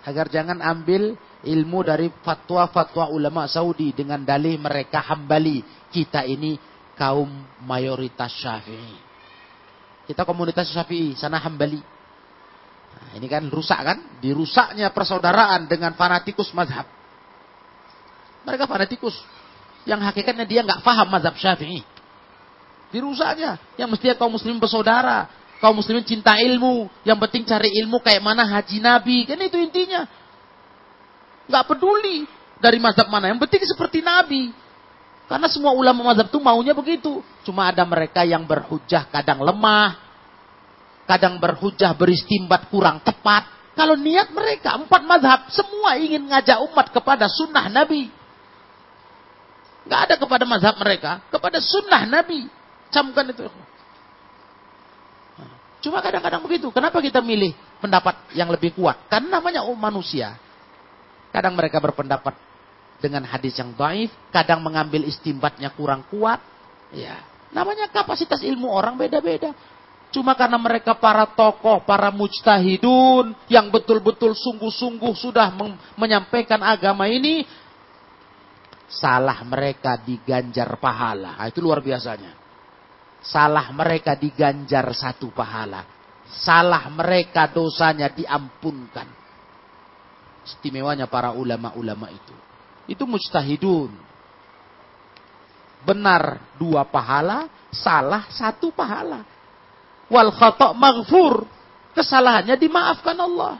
Agar 0.05 0.29
jangan 0.29 0.61
ambil 0.61 1.17
ilmu 1.41 1.79
dari 1.81 2.13
fatwa-fatwa 2.21 3.09
ulama 3.09 3.49
Saudi 3.49 3.93
dengan 3.93 4.21
dalih 4.21 4.57
mereka 4.61 5.01
hambali. 5.01 5.65
Kita 5.89 6.21
ini 6.25 6.57
kaum 6.93 7.29
mayoritas 7.65 8.33
syafi'i. 8.37 8.97
Kita 10.05 10.21
komunitas 10.21 10.69
syafi'i, 10.69 11.17
sana 11.17 11.41
hambali. 11.41 11.81
Nah, 12.95 13.11
ini 13.17 13.25
kan 13.25 13.49
rusak 13.49 13.81
kan? 13.81 13.97
Dirusaknya 14.21 14.93
persaudaraan 14.93 15.65
dengan 15.65 15.97
fanatikus 15.97 16.53
mazhab. 16.53 16.85
Mereka 18.45 18.69
fanatikus 18.69 19.17
yang 19.85 20.01
hakikatnya 20.01 20.45
dia 20.49 20.61
nggak 20.65 20.81
paham 20.81 21.07
mazhab 21.13 21.37
syafi'i. 21.37 21.85
Dirusaknya. 22.89 23.61
Yang 23.77 23.89
mestinya 23.95 24.15
kaum 24.17 24.33
muslim 24.33 24.57
bersaudara. 24.57 25.29
Kaum 25.61 25.77
muslimin 25.77 26.03
cinta 26.03 26.35
ilmu. 26.41 26.89
Yang 27.05 27.17
penting 27.29 27.43
cari 27.45 27.69
ilmu 27.85 28.01
kayak 28.01 28.21
mana 28.21 28.43
haji 28.49 28.81
nabi. 28.81 29.29
Kan 29.29 29.37
itu 29.45 29.57
intinya. 29.61 30.09
Nggak 31.45 31.63
peduli 31.69 32.25
dari 32.57 32.81
mazhab 32.81 33.05
mana. 33.13 33.29
Yang 33.29 33.45
penting 33.45 33.61
seperti 33.69 34.01
nabi. 34.01 34.49
Karena 35.29 35.45
semua 35.49 35.73
ulama 35.73 36.01
mazhab 36.13 36.29
itu 36.33 36.41
maunya 36.41 36.73
begitu. 36.73 37.21
Cuma 37.45 37.69
ada 37.69 37.85
mereka 37.85 38.25
yang 38.25 38.45
berhujah 38.45 39.05
kadang 39.13 39.41
lemah. 39.45 40.01
Kadang 41.05 41.37
berhujah 41.37 41.93
beristimbat 41.93 42.73
kurang 42.73 43.01
tepat. 43.05 43.53
Kalau 43.75 43.99
niat 43.99 44.31
mereka, 44.31 44.79
empat 44.79 45.03
mazhab, 45.03 45.51
semua 45.51 45.99
ingin 45.99 46.31
ngajak 46.31 46.63
umat 46.71 46.89
kepada 46.95 47.27
sunnah 47.27 47.67
Nabi. 47.67 48.07
Nggak 49.85 50.01
ada 50.09 50.15
kepada 50.17 50.43
mazhab 50.49 50.75
mereka, 50.81 51.21
kepada 51.29 51.61
sunnah 51.61 52.03
Nabi. 52.09 52.49
Camkan 52.89 53.29
itu. 53.29 53.45
Cuma 55.85 56.01
kadang-kadang 56.01 56.41
begitu. 56.41 56.73
Kenapa 56.73 56.97
kita 56.97 57.21
milih 57.21 57.53
pendapat 57.77 58.33
yang 58.33 58.49
lebih 58.49 58.73
kuat? 58.73 59.05
Karena 59.05 59.37
namanya 59.37 59.61
um 59.69 59.77
manusia. 59.77 60.33
Kadang 61.29 61.53
mereka 61.53 61.77
berpendapat 61.77 62.33
dengan 62.97 63.27
hadis 63.29 63.53
yang 63.59 63.75
baik, 63.75 64.09
kadang 64.33 64.65
mengambil 64.65 65.05
istimbatnya 65.05 65.69
kurang 65.69 66.01
kuat. 66.09 66.41
Ya, 66.89 67.21
namanya 67.53 67.85
kapasitas 67.91 68.41
ilmu 68.41 68.71
orang 68.71 68.97
beda-beda. 68.97 69.53
Cuma 70.09 70.31
karena 70.31 70.55
mereka 70.55 70.95
para 70.95 71.27
tokoh, 71.27 71.83
para 71.83 72.07
mujtahidun 72.07 73.35
yang 73.51 73.67
betul-betul 73.67 74.31
sungguh-sungguh 74.31 75.11
sudah 75.11 75.51
menyampaikan 75.99 76.63
agama 76.63 77.05
ini, 77.11 77.43
salah 78.89 79.41
mereka 79.45 79.97
diganjar 79.97 80.77
pahala. 80.77 81.37
Nah, 81.37 81.47
itu 81.49 81.59
luar 81.61 81.81
biasanya. 81.81 82.33
Salah 83.25 83.73
mereka 83.73 84.13
diganjar 84.13 84.85
satu 84.93 85.33
pahala. 85.33 85.81
Salah 86.29 86.85
mereka 86.93 87.49
dosanya 87.49 88.09
diampunkan. 88.13 89.07
Istimewanya 90.45 91.09
para 91.09 91.33
ulama-ulama 91.33 92.13
itu. 92.13 92.35
Itu 92.85 93.09
mujtahidun. 93.09 93.89
Benar 95.85 96.53
dua 96.57 96.85
pahala, 96.85 97.49
salah 97.73 98.29
satu 98.29 98.69
pahala. 98.69 99.25
Wal 100.05 100.29
khata' 100.33 100.73
maghfur. 100.77 101.49
Kesalahannya 101.97 102.53
dimaafkan 102.59 103.17
Allah. 103.17 103.55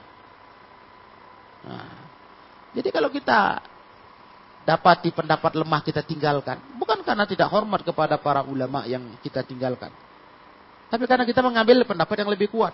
Nah, 1.65 1.93
jadi 2.76 2.89
kalau 2.93 3.09
kita 3.09 3.63
dapati 4.66 5.13
pendapat 5.13 5.53
lemah 5.55 5.82
kita 5.86 6.01
tinggalkan. 6.01 6.57
Bukan 6.76 7.05
karena 7.05 7.24
tidak 7.30 7.47
hormat 7.53 7.86
kepada 7.86 8.18
para 8.18 8.41
ulama 8.41 8.84
yang 8.89 9.05
kita 9.22 9.45
tinggalkan. 9.45 9.93
Tapi 10.89 11.05
karena 11.05 11.24
kita 11.24 11.45
mengambil 11.45 11.86
pendapat 11.86 12.26
yang 12.26 12.30
lebih 12.34 12.49
kuat. 12.49 12.74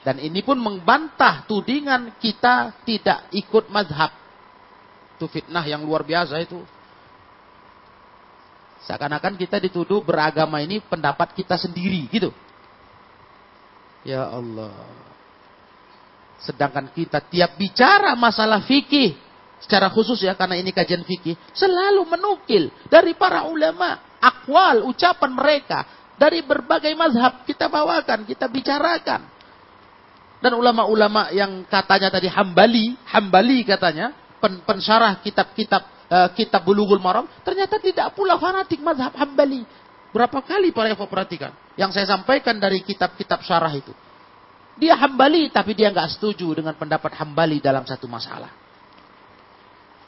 Dan 0.00 0.22
ini 0.24 0.40
pun 0.40 0.56
membantah 0.56 1.44
tudingan 1.44 2.16
kita 2.16 2.80
tidak 2.88 3.28
ikut 3.30 3.68
mazhab. 3.68 4.10
Itu 5.16 5.28
fitnah 5.28 5.64
yang 5.68 5.84
luar 5.84 6.06
biasa 6.06 6.40
itu. 6.40 6.64
Seakan-akan 8.86 9.34
kita 9.34 9.58
dituduh 9.58 10.00
beragama 10.00 10.62
ini 10.62 10.78
pendapat 10.78 11.34
kita 11.34 11.58
sendiri 11.58 12.06
gitu. 12.08 12.30
Ya 14.06 14.30
Allah. 14.30 14.70
Sedangkan 16.38 16.86
kita 16.94 17.18
tiap 17.26 17.58
bicara 17.58 18.14
masalah 18.14 18.62
fikih 18.62 19.25
secara 19.60 19.88
khusus 19.88 20.20
ya 20.20 20.36
karena 20.36 20.60
ini 20.60 20.70
kajian 20.70 21.02
fikih 21.02 21.34
selalu 21.56 22.04
menukil 22.04 22.68
dari 22.92 23.16
para 23.16 23.48
ulama 23.48 23.98
akwal 24.20 24.84
ucapan 24.88 25.32
mereka 25.32 25.78
dari 26.16 26.44
berbagai 26.44 26.92
mazhab 26.96 27.44
kita 27.44 27.68
bawakan 27.68 28.24
kita 28.24 28.48
bicarakan. 28.48 29.36
Dan 30.36 30.52
ulama-ulama 30.52 31.32
yang 31.32 31.64
katanya 31.64 32.12
tadi 32.12 32.28
hambali 32.28 32.92
hambali 33.08 33.64
katanya 33.64 34.12
pen 34.36 34.60
pensyarah 34.62 35.24
kitab-kitab 35.24 35.82
uh, 36.12 36.28
kitab 36.36 36.60
bulughul 36.60 37.00
maram 37.00 37.24
ternyata 37.40 37.80
tidak 37.80 38.12
pula 38.12 38.36
fanatik 38.36 38.80
mazhab 38.84 39.16
hambali. 39.16 39.64
Berapa 40.12 40.40
kali 40.44 40.72
para 40.72 40.92
yang 40.92 41.00
perhatikan 41.00 41.52
yang 41.76 41.92
saya 41.92 42.08
sampaikan 42.08 42.56
dari 42.60 42.84
kitab-kitab 42.84 43.40
syarah 43.44 43.72
itu. 43.72 43.92
Dia 44.76 44.92
hambali 45.00 45.48
tapi 45.48 45.72
dia 45.72 45.88
nggak 45.88 46.20
setuju 46.20 46.60
dengan 46.60 46.76
pendapat 46.76 47.16
hambali 47.16 47.64
dalam 47.64 47.88
satu 47.88 48.04
masalah 48.04 48.65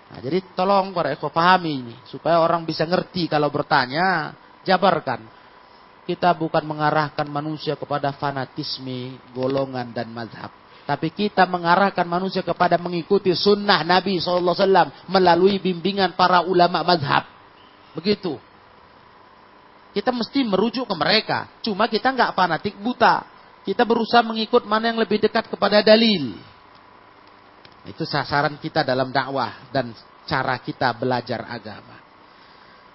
Nah, 0.09 0.19
jadi 0.25 0.41
tolong 0.57 0.97
para 0.97 1.13
eko 1.13 1.29
pahami 1.29 1.73
ini. 1.85 1.95
Supaya 2.09 2.41
orang 2.41 2.65
bisa 2.65 2.89
ngerti 2.89 3.29
kalau 3.29 3.53
bertanya, 3.53 4.33
jabarkan. 4.65 5.21
Kita 6.09 6.33
bukan 6.33 6.65
mengarahkan 6.65 7.29
manusia 7.29 7.77
kepada 7.77 8.17
fanatisme, 8.17 9.21
golongan, 9.37 9.93
dan 9.93 10.09
mazhab. 10.09 10.49
Tapi 10.89 11.13
kita 11.13 11.45
mengarahkan 11.45 12.09
manusia 12.09 12.41
kepada 12.41 12.81
mengikuti 12.81 13.29
sunnah 13.37 13.85
Nabi 13.85 14.17
SAW 14.17 14.57
melalui 15.13 15.61
bimbingan 15.61 16.17
para 16.17 16.41
ulama 16.41 16.81
mazhab. 16.81 17.29
Begitu. 17.93 18.41
Kita 19.93 20.09
mesti 20.09 20.49
merujuk 20.49 20.89
ke 20.89 20.97
mereka. 20.97 21.53
Cuma 21.61 21.93
kita 21.93 22.09
nggak 22.09 22.33
fanatik 22.33 22.73
buta. 22.81 23.29
Kita 23.69 23.85
berusaha 23.85 24.25
mengikut 24.25 24.65
mana 24.65 24.89
yang 24.89 24.97
lebih 24.97 25.21
dekat 25.21 25.53
kepada 25.53 25.85
dalil. 25.85 26.41
Itu 27.89 28.05
sasaran 28.05 28.61
kita 28.61 28.85
dalam 28.85 29.09
dakwah 29.09 29.73
dan 29.73 29.97
cara 30.29 30.61
kita 30.61 30.93
belajar 30.93 31.41
agama. 31.49 31.97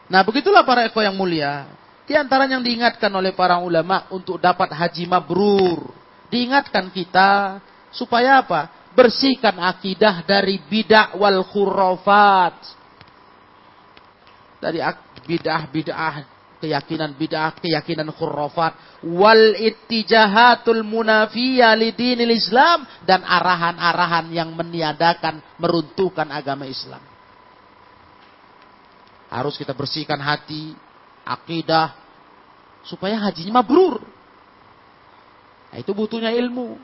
Nah, 0.05 0.21
begitulah 0.21 0.61
para 0.61 0.85
ekor 0.85 1.01
yang 1.01 1.17
mulia. 1.17 1.65
Di 2.03 2.13
antara 2.13 2.45
yang 2.45 2.61
diingatkan 2.61 3.09
oleh 3.09 3.33
para 3.33 3.57
ulama 3.57 4.05
untuk 4.13 4.37
dapat 4.37 4.69
haji 4.69 5.09
mabrur. 5.09 5.89
Diingatkan 6.29 6.93
kita 6.93 7.57
supaya 7.89 8.43
apa? 8.43 8.69
Bersihkan 8.93 9.57
akidah 9.57 10.21
dari 10.21 10.61
bidah 10.61 11.17
wal 11.17 11.41
khurafat. 11.47 12.57
Dari 14.61 14.79
bidah-bidah 15.23 16.32
keyakinan 16.64 17.20
bid'ah, 17.20 17.59
keyakinan 17.59 18.07
khurafat, 18.16 19.03
wal 19.03 19.51
ittijahatul 19.59 20.88
munafiyah 20.88 21.76
lidinil 21.76 22.32
Islam 22.32 22.88
dan 23.03 23.20
arahan-arahan 23.28 24.32
yang 24.32 24.55
meniadakan, 24.55 25.43
meruntuhkan 25.59 26.32
agama 26.32 26.64
Islam. 26.64 27.03
Harus 29.28 29.59
kita 29.59 29.76
bersihkan 29.76 30.24
hati, 30.24 30.72
akidah, 31.28 31.91
supaya 32.88 33.20
hajinya 33.20 33.59
mabrur. 33.59 33.99
Nah, 35.68 35.78
itu 35.84 35.91
butuhnya 35.91 36.32
ilmu. 36.32 36.80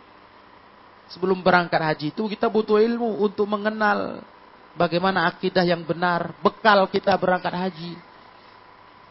Sebelum 1.10 1.40
berangkat 1.40 1.80
haji 1.80 2.06
itu 2.12 2.28
kita 2.28 2.52
butuh 2.52 2.78
ilmu 2.84 3.24
untuk 3.24 3.50
mengenal 3.50 4.22
bagaimana 4.78 5.26
akidah 5.26 5.66
yang 5.66 5.82
benar, 5.88 6.38
bekal 6.44 6.86
kita 6.92 7.16
berangkat 7.18 7.54
haji. 7.54 8.09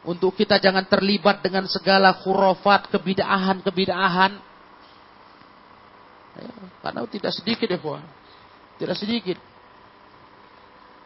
Untuk 0.09 0.33
kita 0.41 0.57
jangan 0.57 0.89
terlibat 0.89 1.45
dengan 1.45 1.69
segala 1.69 2.17
khurafat, 2.17 2.89
kebidahan-kebidahan. 2.89 4.33
Ya, 6.33 6.53
karena 6.81 7.05
tidak 7.13 7.33
sedikit 7.37 7.69
ya, 7.69 7.77
Tidak 8.81 8.97
sedikit. 8.97 9.37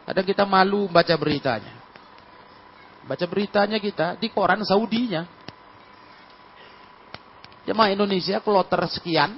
Kadang 0.07 0.23
kita 0.23 0.47
malu 0.47 0.87
baca 0.87 1.11
beritanya. 1.19 1.75
Baca 3.03 3.25
beritanya 3.27 3.75
kita 3.83 4.15
di 4.15 4.31
koran 4.31 4.63
Saudinya. 4.63 5.27
Jemaah 7.67 7.91
Indonesia 7.91 8.39
kloter 8.39 8.87
sekian. 8.87 9.35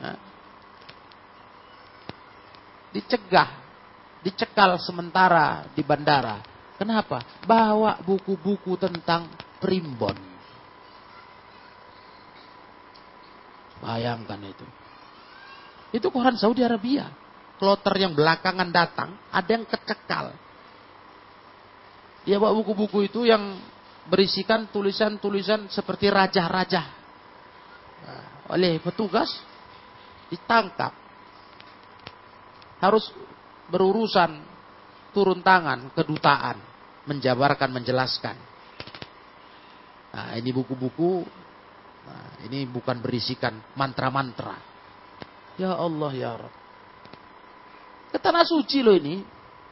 Nah, 0.00 0.16
dicegah, 2.96 3.48
dicekal 4.24 4.80
sementara 4.80 5.68
di 5.76 5.84
bandara. 5.84 6.49
Kenapa? 6.80 7.20
Bawa 7.44 8.00
buku-buku 8.00 8.80
tentang 8.80 9.28
primbon. 9.60 10.16
Bayangkan 13.84 14.40
itu. 14.40 14.64
Itu 15.92 16.08
koran 16.08 16.40
Saudi 16.40 16.64
Arabia. 16.64 17.12
Kloter 17.60 17.92
yang 18.00 18.16
belakangan 18.16 18.72
datang, 18.72 19.12
ada 19.28 19.50
yang 19.52 19.68
kecekal. 19.68 20.32
Dia 22.24 22.40
bawa 22.40 22.56
buku-buku 22.56 23.12
itu 23.12 23.28
yang 23.28 23.60
berisikan 24.08 24.72
tulisan-tulisan 24.72 25.68
seperti 25.68 26.08
raja-raja. 26.08 26.88
Nah, 28.00 28.56
oleh 28.56 28.80
petugas 28.80 29.28
ditangkap. 30.32 30.96
Harus 32.80 33.12
berurusan 33.68 34.40
turun 35.12 35.44
tangan 35.44 35.92
kedutaan 35.92 36.69
menjabarkan 37.08 37.70
menjelaskan. 37.72 38.36
Nah, 40.10 40.34
ini 40.36 40.50
buku-buku 40.50 41.22
nah, 42.04 42.28
ini 42.44 42.66
bukan 42.66 42.98
berisikan 42.98 43.56
mantra-mantra. 43.78 44.58
Ya 45.56 45.76
Allah 45.76 46.12
ya 46.16 46.32
Rabb. 46.36 46.56
Ke 48.10 48.18
tanah 48.18 48.42
suci 48.42 48.82
loh 48.82 48.96
ini. 48.96 49.22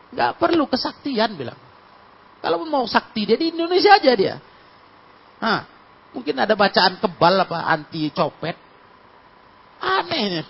Nggak 0.08 0.40
perlu 0.40 0.64
kesaktian 0.70 1.36
bilang. 1.36 1.58
Kalau 2.38 2.62
mau 2.64 2.86
sakti 2.86 3.26
dia 3.26 3.36
di 3.36 3.50
Indonesia 3.50 3.98
aja 3.98 4.12
dia. 4.14 4.38
Nah, 5.42 5.66
mungkin 6.14 6.38
ada 6.38 6.54
bacaan 6.54 7.02
kebal 7.02 7.34
apa 7.44 7.66
anti 7.66 8.08
copet. 8.14 8.56
Aneh 9.78 10.22
nih, 10.38 10.42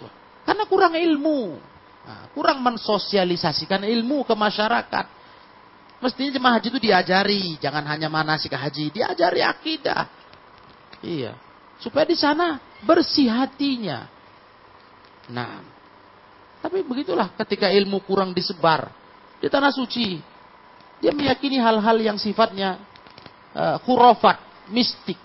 karena 0.48 0.64
kurang 0.64 0.96
ilmu. 0.96 1.60
Nah, 2.08 2.32
kurang 2.32 2.64
mensosialisasikan 2.64 3.84
ilmu 3.84 4.24
ke 4.24 4.32
masyarakat. 4.32 5.06
Mestinya 5.98 6.30
jemaah 6.30 6.54
haji 6.58 6.68
itu 6.70 6.80
diajari, 6.80 7.58
jangan 7.58 7.82
hanya 7.90 8.06
manasik 8.06 8.54
haji, 8.54 8.94
diajari 8.94 9.42
akidah. 9.42 10.06
Iya, 11.02 11.34
supaya 11.82 12.06
di 12.06 12.14
sana 12.14 12.62
bersih 12.86 13.26
hatinya. 13.26 14.06
Nah, 15.26 15.58
tapi 16.62 16.86
begitulah 16.86 17.34
ketika 17.34 17.66
ilmu 17.70 17.98
kurang 18.06 18.30
disebar 18.30 18.94
di 19.42 19.50
tanah 19.50 19.74
suci, 19.74 20.22
dia 21.02 21.10
meyakini 21.10 21.58
hal-hal 21.58 21.98
yang 21.98 22.18
sifatnya 22.18 22.78
uh, 23.58 23.82
khurafat, 23.82 24.38
mistik. 24.70 25.18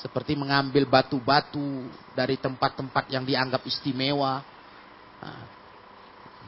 Seperti 0.00 0.32
mengambil 0.32 0.88
batu-batu 0.88 1.84
dari 2.16 2.40
tempat-tempat 2.40 3.12
yang 3.12 3.28
dianggap 3.28 3.60
istimewa. 3.68 4.40
Nah, 5.20 5.44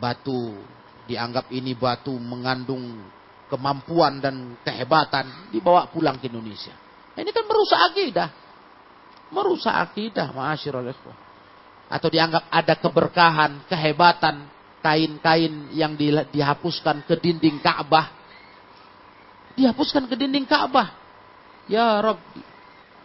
batu 0.00 0.56
dianggap 1.06 1.50
ini 1.50 1.74
batu 1.74 2.14
mengandung 2.14 3.02
kemampuan 3.52 4.22
dan 4.22 4.56
kehebatan 4.64 5.52
dibawa 5.52 5.90
pulang 5.92 6.16
ke 6.16 6.32
Indonesia. 6.32 6.72
Nah, 7.12 7.20
ini 7.20 7.30
kan 7.30 7.44
merusak 7.44 7.80
akidah. 7.92 8.28
Merusak 9.32 9.72
akidah, 9.72 10.32
ma'asyiral 10.32 10.88
Atau 11.92 12.08
dianggap 12.08 12.48
ada 12.48 12.74
keberkahan, 12.76 13.68
kehebatan 13.68 14.48
kain-kain 14.80 15.72
yang 15.76 15.92
di, 15.96 16.12
dihapuskan 16.32 17.04
ke 17.04 17.16
dinding 17.20 17.60
Ka'bah. 17.60 18.08
Dihapuskan 19.56 20.08
ke 20.08 20.16
dinding 20.16 20.48
Ka'bah. 20.48 20.96
Ya 21.68 22.00
Rabbi. 22.00 22.52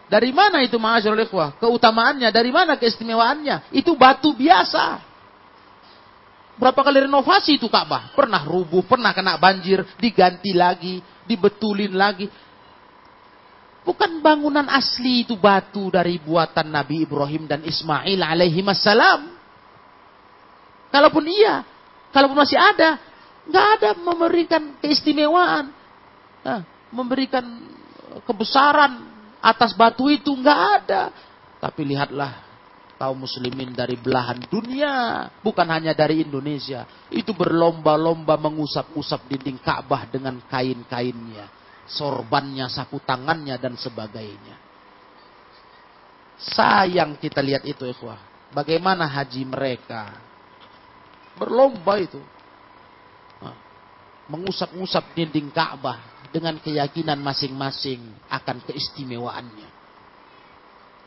Dari 0.08 0.32
mana 0.32 0.64
itu 0.64 0.80
ma'asyarul 0.80 1.28
ikhwah? 1.28 1.60
Keutamaannya, 1.60 2.32
dari 2.32 2.48
mana 2.48 2.80
keistimewaannya? 2.80 3.76
Itu 3.76 3.92
batu 3.92 4.32
biasa. 4.32 5.04
Berapa 6.58 6.82
kali 6.82 7.06
renovasi 7.06 7.54
itu 7.54 7.70
Ka'bah? 7.70 8.10
Pernah 8.18 8.42
rubuh, 8.42 8.82
pernah 8.82 9.14
kena 9.14 9.38
banjir, 9.38 9.86
diganti 10.02 10.50
lagi, 10.50 10.98
dibetulin 11.22 11.94
lagi. 11.94 12.26
Bukan 13.86 14.18
bangunan 14.18 14.66
asli 14.66 15.22
itu 15.22 15.38
batu 15.38 15.86
dari 15.88 16.18
buatan 16.18 16.66
Nabi 16.68 17.06
Ibrahim 17.06 17.46
dan 17.46 17.62
Ismail 17.62 18.20
alaihi 18.20 18.60
salam. 18.74 19.38
Kalaupun 20.90 21.24
iya, 21.30 21.62
kalaupun 22.10 22.42
masih 22.42 22.58
ada, 22.58 22.98
nggak 23.46 23.66
ada 23.78 23.90
memberikan 24.02 24.62
keistimewaan, 24.82 25.70
nah, 26.42 26.66
memberikan 26.90 27.44
kebesaran 28.26 29.06
atas 29.38 29.78
batu 29.78 30.10
itu 30.10 30.34
nggak 30.34 30.60
ada. 30.82 31.14
Tapi 31.62 31.86
lihatlah 31.86 32.47
kaum 32.98 33.24
muslimin 33.24 33.72
dari 33.72 33.94
belahan 33.94 34.42
dunia, 34.50 35.26
bukan 35.40 35.64
hanya 35.70 35.94
dari 35.94 36.26
Indonesia, 36.26 36.84
itu 37.08 37.30
berlomba-lomba 37.30 38.34
mengusap-usap 38.36 39.30
dinding 39.30 39.62
Ka'bah 39.62 40.10
dengan 40.10 40.42
kain-kainnya, 40.50 41.46
sorbannya, 41.86 42.66
sapu 42.66 42.98
tangannya 42.98 43.54
dan 43.56 43.78
sebagainya. 43.78 44.58
Sayang 46.38 47.16
kita 47.22 47.38
lihat 47.38 47.62
itu, 47.64 47.86
ikhwah. 47.86 48.18
Bagaimana 48.50 49.04
haji 49.06 49.44
mereka 49.44 50.28
Berlomba 51.38 52.02
itu. 52.02 52.18
Mengusap-usap 54.28 55.16
dinding 55.16 55.48
Ka'bah 55.54 55.96
dengan 56.28 56.60
keyakinan 56.60 57.16
masing-masing 57.16 58.02
akan 58.28 58.60
keistimewaannya. 58.68 59.77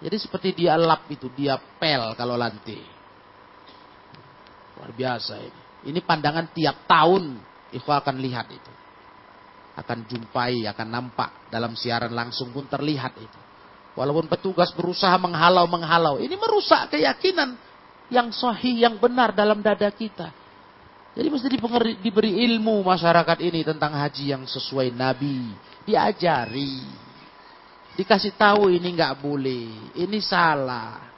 Jadi 0.02 0.18
seperti 0.18 0.50
dia 0.66 0.74
lap 0.76 1.06
itu, 1.14 1.30
dia 1.38 1.56
pel 1.58 2.18
kalau 2.18 2.34
lantai. 2.34 2.82
Luar 4.82 4.92
biasa 4.98 5.38
ini. 5.38 5.62
Ini 5.94 6.00
pandangan 6.02 6.50
tiap 6.54 6.90
tahun 6.90 7.38
Ikhwa 7.72 8.04
akan 8.04 8.20
lihat 8.20 8.52
itu. 8.52 8.72
Akan 9.80 10.04
jumpai, 10.04 10.68
akan 10.68 10.88
nampak 10.92 11.48
dalam 11.48 11.78
siaran 11.80 12.12
langsung 12.12 12.52
pun 12.52 12.68
terlihat 12.68 13.16
itu. 13.16 13.40
Walaupun 13.96 14.28
petugas 14.28 14.74
berusaha 14.76 15.16
menghalau-menghalau. 15.16 16.20
Ini 16.20 16.36
merusak 16.36 16.92
keyakinan 16.92 17.56
yang 18.12 18.34
sahih, 18.36 18.84
yang 18.84 19.00
benar 19.00 19.32
dalam 19.32 19.64
dada 19.64 19.88
kita. 19.94 20.36
Jadi 21.12 21.28
mesti 21.28 21.48
dipengeri, 21.48 22.00
diberi 22.00 22.40
ilmu 22.48 22.84
masyarakat 22.88 23.38
ini 23.44 23.68
tentang 23.68 23.96
haji 23.96 24.32
yang 24.32 24.44
sesuai 24.48 24.96
Nabi. 24.96 25.52
Diajari. 25.84 27.11
Dikasih 27.96 28.34
tahu 28.40 28.72
ini 28.72 28.96
nggak 28.96 29.20
boleh. 29.20 29.94
Ini 30.00 30.20
salah. 30.24 31.12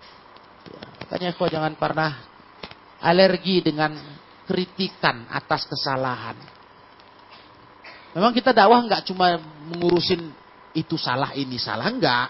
Ya, 0.67 0.83
makanya 1.05 1.29
kau 1.37 1.45
jangan 1.45 1.73
pernah 1.77 2.17
alergi 3.03 3.61
dengan 3.61 3.93
kritikan 4.47 5.27
atas 5.29 5.67
kesalahan. 5.67 6.35
Memang 8.13 8.31
kita 8.33 8.53
dakwah 8.53 8.81
nggak 8.85 9.09
cuma 9.09 9.37
mengurusin 9.69 10.31
itu 10.73 10.97
salah 10.97 11.33
ini 11.33 11.57
salah 11.57 11.89
enggak. 11.89 12.29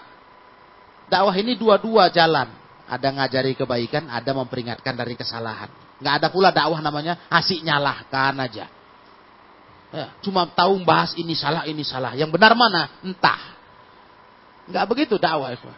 Dakwah 1.08 1.34
ini 1.36 1.56
dua-dua 1.56 2.08
jalan. 2.08 2.48
Ada 2.84 3.08
ngajari 3.16 3.56
kebaikan, 3.56 4.12
ada 4.12 4.36
memperingatkan 4.36 4.92
dari 4.92 5.16
kesalahan. 5.16 5.72
Nggak 6.00 6.14
ada 6.20 6.28
pula 6.28 6.52
dakwah 6.52 6.84
namanya 6.84 7.16
asik 7.32 7.64
nyalahkan 7.64 8.36
aja. 8.44 8.68
Ya, 9.94 10.10
cuma 10.26 10.42
tahu 10.50 10.82
bahas 10.82 11.14
ini 11.14 11.38
salah, 11.38 11.64
ini 11.70 11.86
salah. 11.86 12.18
Yang 12.18 12.34
benar 12.34 12.52
mana? 12.58 12.98
Entah. 13.00 13.53
Nggak 14.68 14.84
begitu 14.88 15.14
dakwah. 15.20 15.52
Itu. 15.52 15.68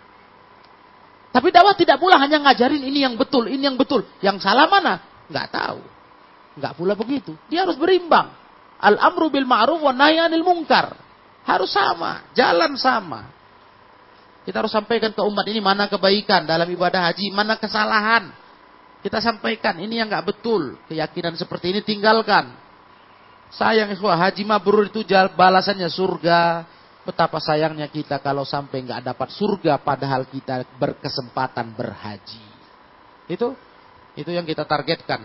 Tapi 1.35 1.49
dakwah 1.53 1.77
tidak 1.77 2.01
pula 2.01 2.17
hanya 2.17 2.41
ngajarin 2.41 2.81
ini 2.81 3.05
yang 3.05 3.15
betul, 3.21 3.45
ini 3.51 3.61
yang 3.61 3.77
betul. 3.77 4.07
Yang 4.25 4.41
salah 4.41 4.71
mana? 4.71 5.05
Nggak 5.29 5.47
tahu. 5.53 5.81
Nggak 6.57 6.73
pula 6.73 6.95
begitu. 6.97 7.37
Dia 7.53 7.69
harus 7.69 7.77
berimbang. 7.77 8.33
Al-amru 8.81 9.29
bil 9.29 9.45
ma'ruf 9.45 9.81
wa 9.81 9.93
nahi 9.93 10.17
anil 10.17 10.41
munkar. 10.41 10.97
Harus 11.45 11.71
sama, 11.71 12.27
jalan 12.33 12.75
sama. 12.81 13.29
Kita 14.47 14.63
harus 14.63 14.71
sampaikan 14.71 15.11
ke 15.11 15.23
umat 15.27 15.47
ini 15.51 15.59
mana 15.59 15.91
kebaikan 15.91 16.47
dalam 16.47 16.67
ibadah 16.71 17.11
haji, 17.11 17.35
mana 17.35 17.59
kesalahan. 17.59 18.31
Kita 19.03 19.19
sampaikan 19.23 19.79
ini 19.79 19.99
yang 19.99 20.11
nggak 20.11 20.27
betul, 20.27 20.79
keyakinan 20.91 21.35
seperti 21.39 21.75
ini 21.75 21.81
tinggalkan. 21.83 22.51
Sayang 23.55 23.95
ikhwah, 23.95 24.19
haji 24.19 24.43
mabrur 24.43 24.91
itu 24.91 25.07
balasannya 25.35 25.87
surga. 25.91 26.67
Betapa 27.07 27.39
sayangnya 27.39 27.87
kita 27.87 28.19
kalau 28.19 28.43
sampai 28.43 28.83
nggak 28.83 29.07
dapat 29.07 29.31
surga 29.31 29.79
padahal 29.79 30.27
kita 30.27 30.67
berkesempatan 30.75 31.71
berhaji. 31.79 32.43
Itu 33.31 33.55
itu 34.19 34.31
yang 34.35 34.43
kita 34.43 34.67
targetkan. 34.67 35.23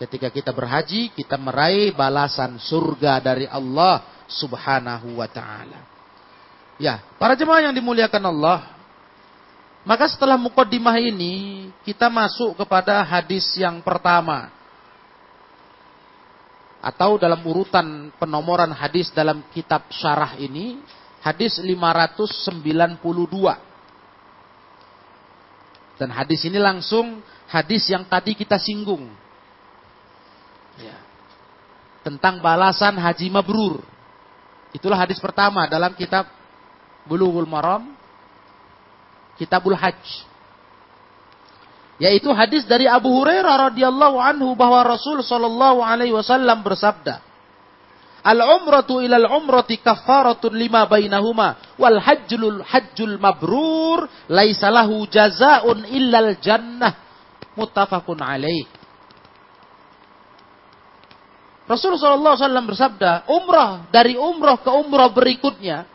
Ketika 0.00 0.32
kita 0.32 0.56
berhaji, 0.56 1.12
kita 1.12 1.36
meraih 1.36 1.92
balasan 1.92 2.56
surga 2.56 3.20
dari 3.20 3.44
Allah 3.44 4.24
Subhanahu 4.24 5.20
wa 5.20 5.28
taala. 5.28 5.84
Ya, 6.80 7.04
para 7.20 7.36
jemaah 7.36 7.68
yang 7.68 7.74
dimuliakan 7.76 8.24
Allah, 8.32 8.76
maka 9.84 10.08
setelah 10.08 10.36
mukaddimah 10.40 10.96
ini 11.00 11.68
kita 11.84 12.08
masuk 12.08 12.56
kepada 12.56 13.04
hadis 13.04 13.44
yang 13.56 13.84
pertama 13.84 14.55
atau 16.86 17.18
dalam 17.18 17.42
urutan 17.42 18.14
penomoran 18.14 18.70
hadis 18.70 19.10
dalam 19.10 19.42
kitab 19.50 19.90
syarah 19.90 20.38
ini 20.38 20.78
hadis 21.18 21.58
592 21.58 22.46
dan 25.96 26.12
hadis 26.12 26.44
ini 26.44 26.60
langsung 26.60 27.24
hadis 27.48 27.88
yang 27.88 28.04
tadi 28.04 28.36
kita 28.36 28.60
singgung. 28.60 29.08
Ya. 30.76 31.00
tentang 32.04 32.44
balasan 32.44 33.00
haji 33.00 33.32
mabrur. 33.32 33.80
Itulah 34.76 35.00
hadis 35.00 35.16
pertama 35.16 35.64
dalam 35.64 35.96
kitab 35.96 36.28
Bulughul 37.08 37.48
Maram 37.48 37.96
Kitabul 39.40 39.72
Hajj 39.72 40.25
yaitu 41.96 42.28
hadis 42.32 42.68
dari 42.68 42.84
Abu 42.84 43.08
Hurairah 43.08 43.72
radhiyallahu 43.72 44.20
anhu 44.20 44.52
bahwa 44.52 44.84
Rasul 44.84 45.24
sallallahu 45.24 45.80
alaihi 45.80 46.12
wasallam 46.12 46.60
bersabda, 46.60 47.24
Al-umratu 48.26 48.98
ilal 48.98 49.30
umrati 49.30 49.78
kafaratun 49.78 50.50
lima 50.50 50.82
bainahuma 50.90 51.78
wal 51.78 52.02
hajjul 52.02 52.58
hajjul 52.66 53.22
mabrur 53.22 54.10
laisa 54.26 54.66
lahu 54.66 55.06
jazaa'un 55.06 55.86
illal 55.94 56.34
jannah 56.42 56.90
muttafaqun 57.54 58.18
alaih. 58.18 58.66
Rasul 61.70 61.94
sallallahu 61.94 62.34
alaihi 62.34 62.46
wasallam 62.50 62.66
bersabda, 62.66 63.12
umrah 63.30 63.70
dari 63.94 64.18
umrah 64.18 64.58
ke 64.58 64.70
umrah 64.74 65.10
berikutnya 65.14 65.86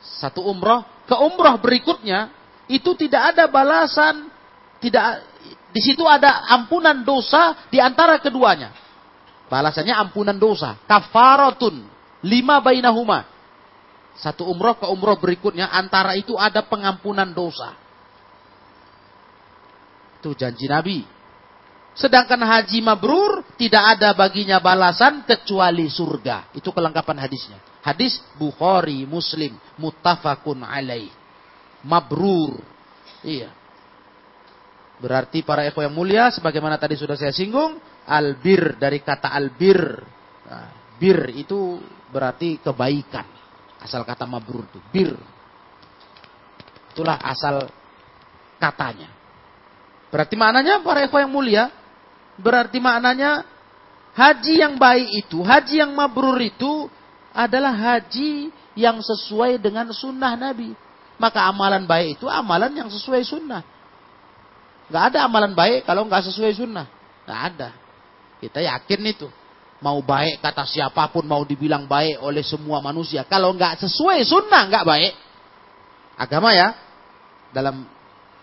satu 0.00 0.46
umrah 0.46 0.86
ke 1.04 1.16
umrah 1.16 1.58
berikutnya 1.58 2.30
itu 2.70 2.92
tidak 2.94 3.34
ada 3.34 3.50
balasan 3.50 4.30
tidak 4.78 5.26
di 5.74 5.80
situ 5.84 6.06
ada 6.06 6.48
ampunan 6.48 7.04
dosa 7.04 7.68
di 7.68 7.82
antara 7.82 8.22
keduanya. 8.22 8.72
Balasannya 9.48 9.94
ampunan 9.96 10.36
dosa. 10.36 10.76
Kafaratun. 10.84 11.84
Lima 12.24 12.60
bainahuma. 12.60 13.24
Satu 14.18 14.44
umroh 14.48 14.76
ke 14.76 14.86
umroh 14.88 15.16
berikutnya. 15.16 15.70
Antara 15.72 16.14
itu 16.14 16.36
ada 16.36 16.64
pengampunan 16.64 17.30
dosa. 17.30 17.74
Itu 20.18 20.34
janji 20.34 20.66
Nabi. 20.66 20.98
Sedangkan 21.98 22.38
haji 22.38 22.78
mabrur 22.78 23.42
tidak 23.58 23.98
ada 23.98 24.14
baginya 24.14 24.62
balasan 24.62 25.26
kecuali 25.26 25.90
surga. 25.90 26.54
Itu 26.54 26.70
kelengkapan 26.70 27.18
hadisnya. 27.26 27.58
Hadis 27.82 28.22
Bukhari, 28.38 29.02
Muslim, 29.02 29.58
muttafaqun 29.74 30.62
alaih. 30.62 31.10
Mabrur. 31.82 32.62
Iya. 33.26 33.57
Berarti 34.98 35.46
para 35.46 35.62
eko 35.62 35.78
yang 35.78 35.94
mulia, 35.94 36.30
sebagaimana 36.34 36.74
tadi 36.74 36.98
sudah 36.98 37.14
saya 37.14 37.30
singgung, 37.30 37.78
albir 38.02 38.74
dari 38.82 38.98
kata 38.98 39.30
albir. 39.30 39.78
Nah, 40.48 40.96
bir 40.98 41.30
itu 41.38 41.78
berarti 42.10 42.58
kebaikan. 42.58 43.26
Asal 43.78 44.02
kata 44.02 44.26
mabrur 44.26 44.66
itu, 44.66 44.82
bir. 44.90 45.14
Itulah 46.90 47.14
asal 47.22 47.70
katanya. 48.58 49.06
Berarti 50.10 50.34
maknanya 50.34 50.82
para 50.82 51.06
eko 51.06 51.22
yang 51.22 51.30
mulia, 51.30 51.70
berarti 52.34 52.82
maknanya 52.82 53.46
haji 54.18 54.54
yang 54.66 54.74
baik 54.74 55.08
itu, 55.14 55.38
haji 55.46 55.78
yang 55.78 55.94
mabrur 55.94 56.42
itu 56.42 56.90
adalah 57.30 57.70
haji 57.70 58.50
yang 58.74 58.98
sesuai 58.98 59.62
dengan 59.62 59.86
sunnah 59.94 60.34
Nabi. 60.34 60.74
Maka 61.22 61.46
amalan 61.46 61.86
baik 61.86 62.18
itu 62.18 62.26
amalan 62.26 62.74
yang 62.74 62.90
sesuai 62.90 63.22
sunnah. 63.22 63.62
Nggak 64.88 65.04
ada 65.14 65.18
amalan 65.28 65.52
baik 65.52 65.84
kalau 65.84 66.08
nggak 66.08 66.32
sesuai 66.32 66.52
sunnah. 66.56 66.88
Nggak 67.28 67.40
ada. 67.54 67.68
Kita 68.40 68.58
yakin 68.64 69.00
itu. 69.04 69.28
Mau 69.78 70.02
baik 70.02 70.42
kata 70.42 70.66
siapa 70.66 71.06
pun, 71.12 71.22
mau 71.22 71.46
dibilang 71.46 71.86
baik 71.86 72.18
oleh 72.24 72.42
semua 72.42 72.82
manusia. 72.82 73.22
Kalau 73.28 73.54
nggak 73.54 73.84
sesuai 73.86 74.26
sunnah, 74.26 74.66
nggak 74.66 74.84
baik. 74.88 75.12
Agama 76.18 76.50
ya. 76.50 76.74
Dalam 77.54 77.86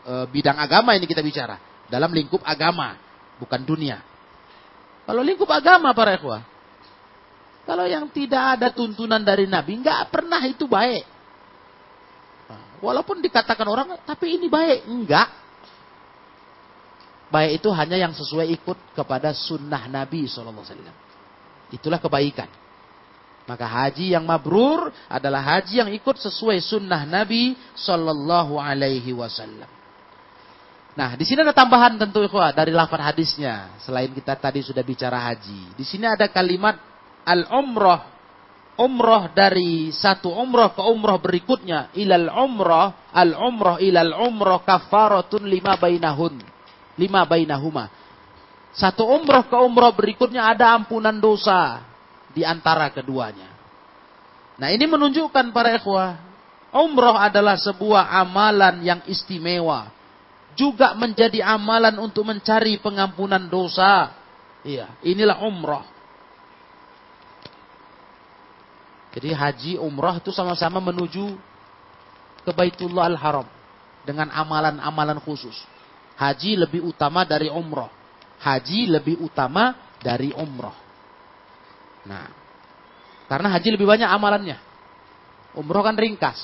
e, 0.05 0.13
bidang 0.31 0.55
agama 0.55 0.95
ini 0.95 1.03
kita 1.03 1.19
bicara. 1.19 1.59
Dalam 1.91 2.13
lingkup 2.15 2.39
agama. 2.45 2.95
Bukan 3.35 3.67
dunia. 3.67 3.99
Kalau 5.03 5.21
lingkup 5.25 5.49
agama 5.51 5.91
para 5.91 6.15
ikhwah. 6.15 6.45
Kalau 7.65 7.83
yang 7.89 8.07
tidak 8.13 8.61
ada 8.61 8.69
tuntunan 8.71 9.19
dari 9.19 9.49
Nabi, 9.49 9.81
nggak 9.81 10.13
pernah 10.13 10.39
itu 10.45 10.69
baik. 10.69 11.03
Walaupun 12.85 13.17
dikatakan 13.23 13.65
orang, 13.65 13.87
tapi 14.05 14.37
ini 14.37 14.45
baik. 14.45 14.85
Enggak. 14.85 15.44
Baik 17.35 17.59
itu 17.59 17.67
hanya 17.75 17.99
yang 17.99 18.15
sesuai 18.15 18.47
ikut 18.55 18.95
kepada 18.95 19.35
sunnah 19.35 19.91
Nabi 19.91 20.23
SAW. 20.23 20.55
Itulah 21.67 21.99
kebaikan. 21.99 22.47
Maka 23.43 23.67
haji 23.67 24.15
yang 24.15 24.23
mabrur 24.23 24.87
adalah 25.11 25.43
haji 25.43 25.83
yang 25.83 25.91
ikut 25.91 26.15
sesuai 26.15 26.63
sunnah 26.63 27.03
Nabi 27.03 27.59
Sallallahu 27.75 28.55
Alaihi 28.55 29.11
Wasallam. 29.11 29.67
Nah, 30.95 31.11
di 31.19 31.27
sini 31.27 31.43
ada 31.43 31.51
tambahan 31.51 31.99
tentu 31.99 32.23
ikhwah 32.23 32.55
dari 32.55 32.71
lafaz 32.71 33.03
hadisnya. 33.03 33.75
Selain 33.83 34.07
kita 34.15 34.39
tadi 34.39 34.63
sudah 34.63 34.79
bicara 34.79 35.19
haji, 35.19 35.75
di 35.75 35.83
sini 35.83 36.07
ada 36.07 36.31
kalimat 36.31 36.79
al 37.27 37.51
umroh, 37.51 37.99
umroh 38.79 39.27
dari 39.35 39.91
satu 39.91 40.31
umroh 40.31 40.71
ke 40.71 40.79
umroh 40.79 41.19
berikutnya, 41.19 41.91
ilal 41.99 42.31
umroh, 42.31 42.95
al 43.11 43.35
umroh 43.35 43.75
ilal 43.83 44.15
umroh 44.23 44.63
kafaratun 44.63 45.43
lima 45.43 45.75
bainahun 45.75 46.54
lima 46.95 47.23
bainahuma. 47.27 47.91
Satu 48.75 49.07
umroh 49.07 49.47
ke 49.47 49.55
umroh 49.55 49.91
berikutnya 49.95 50.51
ada 50.51 50.75
ampunan 50.75 51.15
dosa 51.15 51.79
di 52.35 52.43
antara 52.43 52.91
keduanya. 52.91 53.47
Nah 54.59 54.71
ini 54.71 54.83
menunjukkan 54.87 55.51
para 55.55 55.75
ikhwah, 55.79 56.19
umroh 56.75 57.15
adalah 57.15 57.55
sebuah 57.55 58.11
amalan 58.19 58.83
yang 58.83 58.99
istimewa. 59.07 59.91
Juga 60.55 60.95
menjadi 60.95 61.43
amalan 61.43 61.99
untuk 61.99 62.23
mencari 62.23 62.79
pengampunan 62.79 63.43
dosa. 63.47 64.15
Iya, 64.63 64.87
inilah 65.03 65.43
umroh. 65.43 65.83
Jadi 69.15 69.31
haji 69.31 69.71
umroh 69.79 70.19
itu 70.19 70.31
sama-sama 70.31 70.79
menuju 70.79 71.35
ke 72.43 72.51
Baitullah 72.55 73.07
Al-Haram. 73.11 73.47
Dengan 74.07 74.31
amalan-amalan 74.31 75.19
khusus. 75.23 75.55
Haji 76.15 76.55
lebih 76.55 76.81
utama 76.87 77.27
dari 77.27 77.51
umroh. 77.51 77.91
Haji 78.39 78.87
lebih 78.87 79.19
utama 79.19 79.75
dari 79.99 80.31
umroh. 80.31 80.75
Nah, 82.05 82.29
karena 83.25 83.49
haji 83.51 83.73
lebih 83.73 83.89
banyak 83.89 84.05
amalannya. 84.05 84.57
Umroh 85.57 85.81
kan 85.81 85.97
ringkas. 85.97 86.37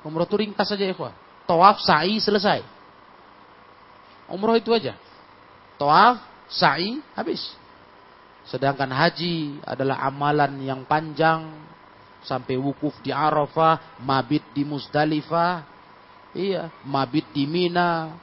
Umroh 0.00 0.24
itu 0.24 0.36
ringkas 0.40 0.68
saja 0.68 0.84
ya, 0.84 0.96
Tawaf, 1.44 1.80
sa'i, 1.84 2.16
selesai. 2.20 2.64
Umroh 4.32 4.56
itu 4.56 4.72
aja. 4.72 4.96
Tawaf, 5.76 6.24
sa'i, 6.48 7.04
habis. 7.12 7.40
Sedangkan 8.48 8.88
haji 8.88 9.60
adalah 9.64 10.00
amalan 10.08 10.56
yang 10.64 10.88
panjang. 10.88 11.52
Sampai 12.24 12.56
wukuf 12.56 12.96
di 13.04 13.12
Arafah, 13.12 14.00
mabit 14.00 14.40
di 14.56 14.64
Musdalifah. 14.64 15.60
Iya, 16.32 16.72
mabit 16.88 17.28
di 17.36 17.44
Mina, 17.44 18.16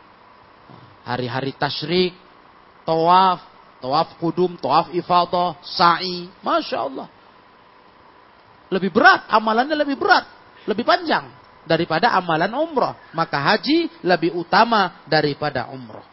hari-hari 1.05 1.53
tasyrik, 1.57 2.13
tawaf, 2.85 3.41
tawaf 3.81 4.15
kudum, 4.21 4.55
tawaf 4.57 4.93
ifadah, 4.93 5.57
sa'i. 5.65 6.29
Masya 6.45 6.77
Allah. 6.77 7.07
Lebih 8.71 8.91
berat, 8.93 9.27
amalannya 9.27 9.75
lebih 9.75 9.99
berat, 9.99 10.23
lebih 10.63 10.87
panjang 10.87 11.27
daripada 11.67 12.15
amalan 12.15 12.53
umroh. 12.55 12.95
Maka 13.11 13.37
haji 13.37 14.01
lebih 14.05 14.31
utama 14.37 15.03
daripada 15.09 15.67
umroh. 15.69 16.11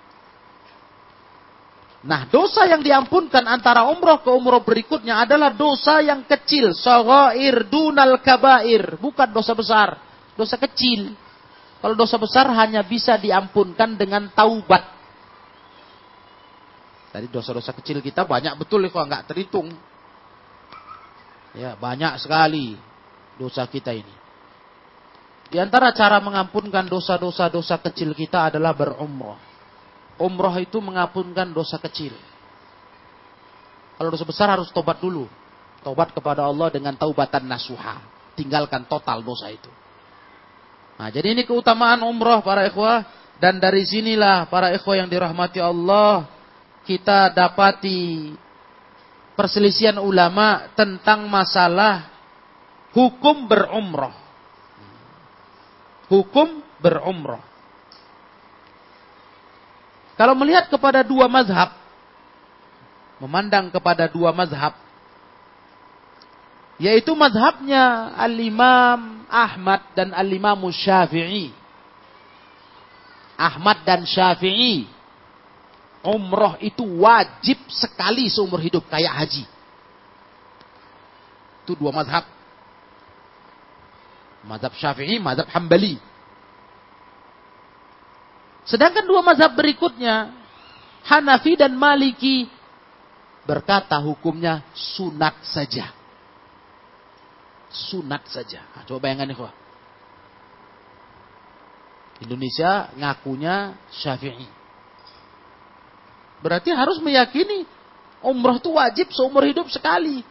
Nah, 1.98 2.30
dosa 2.30 2.62
yang 2.62 2.78
diampunkan 2.78 3.42
antara 3.42 3.82
umroh 3.90 4.22
ke 4.22 4.30
umroh 4.30 4.62
berikutnya 4.62 5.18
adalah 5.26 5.50
dosa 5.50 5.98
yang 5.98 6.22
kecil. 6.22 6.70
Sogair 6.70 7.66
dunal 7.66 8.22
kabair. 8.22 8.94
Bukan 9.02 9.34
dosa 9.34 9.50
besar. 9.50 9.98
Dosa 10.38 10.54
kecil. 10.54 11.10
Kalau 11.78 11.94
dosa 11.94 12.18
besar 12.18 12.50
hanya 12.50 12.82
bisa 12.82 13.14
diampunkan 13.14 13.94
dengan 13.94 14.26
taubat. 14.34 14.82
Tadi 17.14 17.26
dosa-dosa 17.30 17.70
kecil 17.78 18.02
kita 18.02 18.26
banyak 18.26 18.58
betul 18.58 18.82
kalau 18.90 19.06
nggak 19.06 19.30
terhitung. 19.30 19.70
Ya, 21.56 21.78
banyak 21.78 22.18
sekali 22.20 22.74
dosa 23.38 23.64
kita 23.70 23.94
ini. 23.94 24.14
Di 25.48 25.56
antara 25.56 25.94
cara 25.96 26.20
mengampunkan 26.20 26.84
dosa-dosa 26.90 27.48
dosa 27.48 27.80
kecil 27.80 28.12
kita 28.12 28.52
adalah 28.52 28.76
berumrah. 28.76 29.40
Umrah 30.18 30.58
itu 30.60 30.82
mengampunkan 30.82 31.54
dosa 31.54 31.80
kecil. 31.80 32.12
Kalau 33.96 34.10
dosa 34.12 34.26
besar 34.26 34.50
harus 34.52 34.68
tobat 34.74 34.98
dulu. 35.00 35.30
Tobat 35.80 36.10
kepada 36.10 36.44
Allah 36.44 36.68
dengan 36.68 36.98
taubatan 36.98 37.46
nasuha. 37.48 38.02
Tinggalkan 38.34 38.84
total 38.90 39.22
dosa 39.22 39.48
itu. 39.48 39.70
Nah, 40.98 41.08
jadi 41.14 41.30
ini 41.32 41.46
keutamaan 41.46 42.02
umrah 42.02 42.42
para 42.42 42.66
ikhwah. 42.66 43.06
Dan 43.38 43.62
dari 43.62 43.86
sinilah 43.86 44.50
para 44.50 44.74
ikhwah 44.74 44.98
yang 44.98 45.06
dirahmati 45.06 45.62
Allah. 45.62 46.26
Kita 46.82 47.30
dapati 47.30 48.34
perselisihan 49.38 50.02
ulama 50.02 50.66
tentang 50.74 51.30
masalah 51.30 52.10
hukum 52.90 53.46
berumrah. 53.46 54.16
Hukum 56.10 56.64
berumrah. 56.82 57.44
Kalau 60.18 60.34
melihat 60.34 60.66
kepada 60.66 61.06
dua 61.06 61.30
mazhab, 61.30 61.78
memandang 63.22 63.70
kepada 63.70 64.10
dua 64.10 64.34
mazhab, 64.34 64.74
yaitu 66.78 67.10
mazhabnya 67.18 68.14
Al-Imam 68.14 69.26
Ahmad 69.26 69.82
dan 69.92 70.14
Al-Imam 70.14 70.62
Syafi'i. 70.70 71.50
Ahmad 73.38 73.82
dan 73.82 74.06
Syafi'i 74.06 74.86
umroh 76.06 76.54
itu 76.62 76.82
wajib 77.02 77.58
sekali 77.66 78.30
seumur 78.30 78.62
hidup 78.62 78.86
kayak 78.86 79.14
haji. 79.14 79.44
Itu 81.66 81.74
dua 81.74 81.90
mazhab. 81.90 82.24
Mazhab 84.46 84.72
Syafi'i, 84.78 85.18
mazhab 85.18 85.50
Hambali. 85.50 85.98
Sedangkan 88.62 89.02
dua 89.02 89.20
mazhab 89.20 89.52
berikutnya, 89.52 90.30
Hanafi 91.04 91.56
dan 91.58 91.74
Maliki 91.74 92.46
berkata 93.48 93.96
hukumnya 93.98 94.60
sunat 94.76 95.40
saja. 95.40 95.97
Sunat 97.68 98.24
saja. 98.32 98.64
Nah, 98.72 98.82
coba 98.88 99.08
bayangkan 99.08 99.28
nih, 99.28 99.38
Indonesia 102.24 102.90
ngakunya 102.98 103.78
Syafi'i. 103.94 104.48
Berarti 106.42 106.70
harus 106.70 106.98
meyakini 107.02 107.66
umroh 108.22 108.58
itu 108.58 108.70
wajib 108.74 109.06
seumur 109.14 109.46
hidup 109.46 109.68
sekali. 109.70 110.22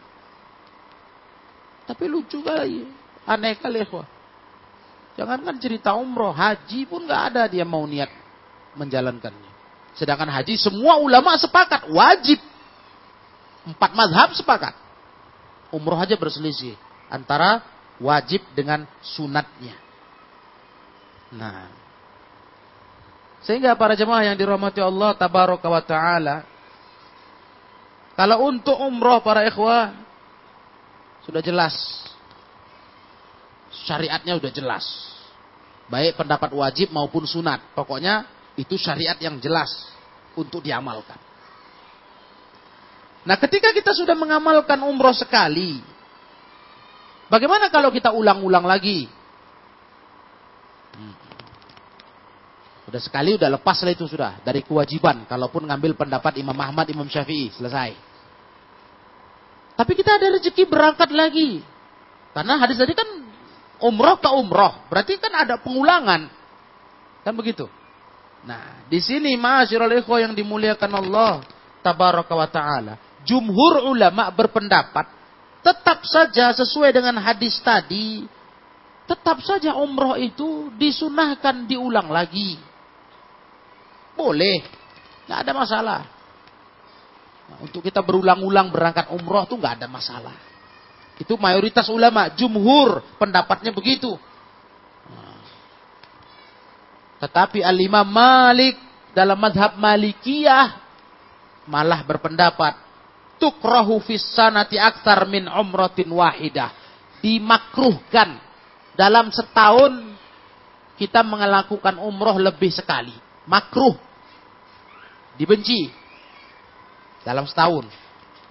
Tapi 1.88 2.04
lucu 2.04 2.44
kali, 2.44 2.84
aneh 3.24 3.56
kali 3.56 3.80
ya. 3.80 4.04
Jangankan 5.18 5.56
cerita 5.56 5.96
umroh, 5.96 6.30
haji 6.30 6.84
pun 6.84 7.08
nggak 7.08 7.22
ada 7.32 7.42
dia 7.48 7.64
mau 7.64 7.82
niat 7.88 8.12
menjalankannya. 8.76 9.52
Sedangkan 9.96 10.28
haji 10.28 10.54
semua 10.60 11.00
ulama 11.00 11.34
sepakat 11.40 11.88
wajib. 11.88 12.38
Empat 13.64 13.90
mazhab 13.96 14.30
sepakat. 14.36 14.76
Umroh 15.72 16.00
aja 16.00 16.16
berselisih 16.16 16.87
antara 17.08 17.64
wajib 17.98 18.44
dengan 18.54 18.86
sunatnya. 19.02 19.76
Nah, 21.34 21.68
sehingga 23.44 23.76
para 23.76 23.92
jemaah 23.98 24.28
yang 24.28 24.36
dirahmati 24.38 24.80
Allah 24.80 25.12
tabaraka 25.16 25.68
wa 25.68 25.82
taala 25.84 26.36
kalau 28.18 28.50
untuk 28.50 28.74
umroh 28.74 29.22
para 29.22 29.46
ikhwah 29.46 29.94
sudah 31.22 31.38
jelas. 31.38 32.02
Syariatnya 33.70 34.42
sudah 34.42 34.50
jelas. 34.50 34.84
Baik 35.86 36.18
pendapat 36.18 36.50
wajib 36.50 36.90
maupun 36.90 37.22
sunat. 37.30 37.62
Pokoknya 37.78 38.26
itu 38.58 38.74
syariat 38.74 39.14
yang 39.22 39.38
jelas 39.38 39.70
untuk 40.34 40.66
diamalkan. 40.66 41.14
Nah 43.22 43.38
ketika 43.38 43.70
kita 43.70 43.94
sudah 43.94 44.18
mengamalkan 44.18 44.82
umroh 44.82 45.14
sekali. 45.14 45.78
Bagaimana 47.28 47.68
kalau 47.68 47.92
kita 47.92 48.12
ulang-ulang 48.12 48.64
lagi? 48.64 49.08
Udah 52.88 53.00
sekali 53.04 53.36
udah 53.36 53.52
lepas 53.52 53.84
lah 53.84 53.92
itu 53.92 54.08
sudah 54.08 54.40
dari 54.40 54.64
kewajiban 54.64 55.28
kalaupun 55.28 55.68
ngambil 55.68 55.92
pendapat 55.92 56.40
Imam 56.40 56.56
Ahmad, 56.56 56.88
Imam 56.88 57.04
Syafi'i, 57.04 57.52
selesai. 57.52 57.92
Tapi 59.76 59.92
kita 59.92 60.16
ada 60.16 60.32
rezeki 60.40 60.64
berangkat 60.64 61.12
lagi. 61.12 61.60
Karena 62.32 62.56
hadis 62.56 62.80
tadi 62.80 62.96
kan 62.96 63.04
umroh 63.84 64.16
ke 64.16 64.30
umroh, 64.32 64.88
berarti 64.88 65.20
kan 65.20 65.36
ada 65.36 65.60
pengulangan. 65.60 66.32
Kan 67.22 67.36
begitu. 67.36 67.68
Nah, 68.48 68.88
di 68.88 69.04
sini 69.04 69.36
ma'asyiral 69.36 69.92
yang 70.24 70.32
dimuliakan 70.32 70.92
Allah 70.96 71.44
tabaraka 71.84 72.32
wa 72.32 72.48
taala. 72.48 72.94
Jumhur 73.28 73.84
ulama 73.84 74.32
berpendapat 74.32 75.17
tetap 75.62 76.06
saja 76.06 76.54
sesuai 76.54 76.94
dengan 76.94 77.18
hadis 77.18 77.58
tadi, 77.60 78.24
tetap 79.08 79.40
saja 79.40 79.74
umroh 79.76 80.14
itu 80.20 80.68
disunahkan 80.76 81.64
diulang 81.64 82.12
lagi. 82.12 82.60
Boleh. 84.14 84.64
Nggak 85.28 85.40
ada 85.44 85.52
masalah. 85.52 86.00
Nah, 87.48 87.58
untuk 87.64 87.80
kita 87.80 88.04
berulang-ulang 88.04 88.68
berangkat 88.68 89.08
umroh 89.12 89.48
tuh 89.48 89.56
nggak 89.56 89.80
ada 89.80 89.88
masalah. 89.88 90.36
Itu 91.18 91.34
mayoritas 91.40 91.88
ulama, 91.90 92.30
jumhur 92.36 93.02
pendapatnya 93.16 93.72
begitu. 93.74 94.14
Nah. 95.08 95.40
Tetapi 97.24 97.64
al-imam 97.64 98.06
Malik 98.06 98.76
dalam 99.16 99.36
madhab 99.40 99.74
Malikiyah 99.80 100.78
malah 101.68 102.00
berpendapat 102.04 102.87
tukrahu 103.38 104.02
fis 104.04 104.22
sanati 104.34 104.76
aktar 104.76 105.24
min 105.30 105.46
umratin 105.46 106.10
wahidah. 106.10 106.74
Dimakruhkan 107.18 108.38
dalam 108.94 109.30
setahun 109.30 110.14
kita 110.98 111.22
melakukan 111.22 111.98
umroh 112.02 112.36
lebih 112.38 112.74
sekali. 112.74 113.14
Makruh 113.46 113.94
dibenci 115.38 115.88
dalam 117.22 117.46
setahun. 117.46 117.86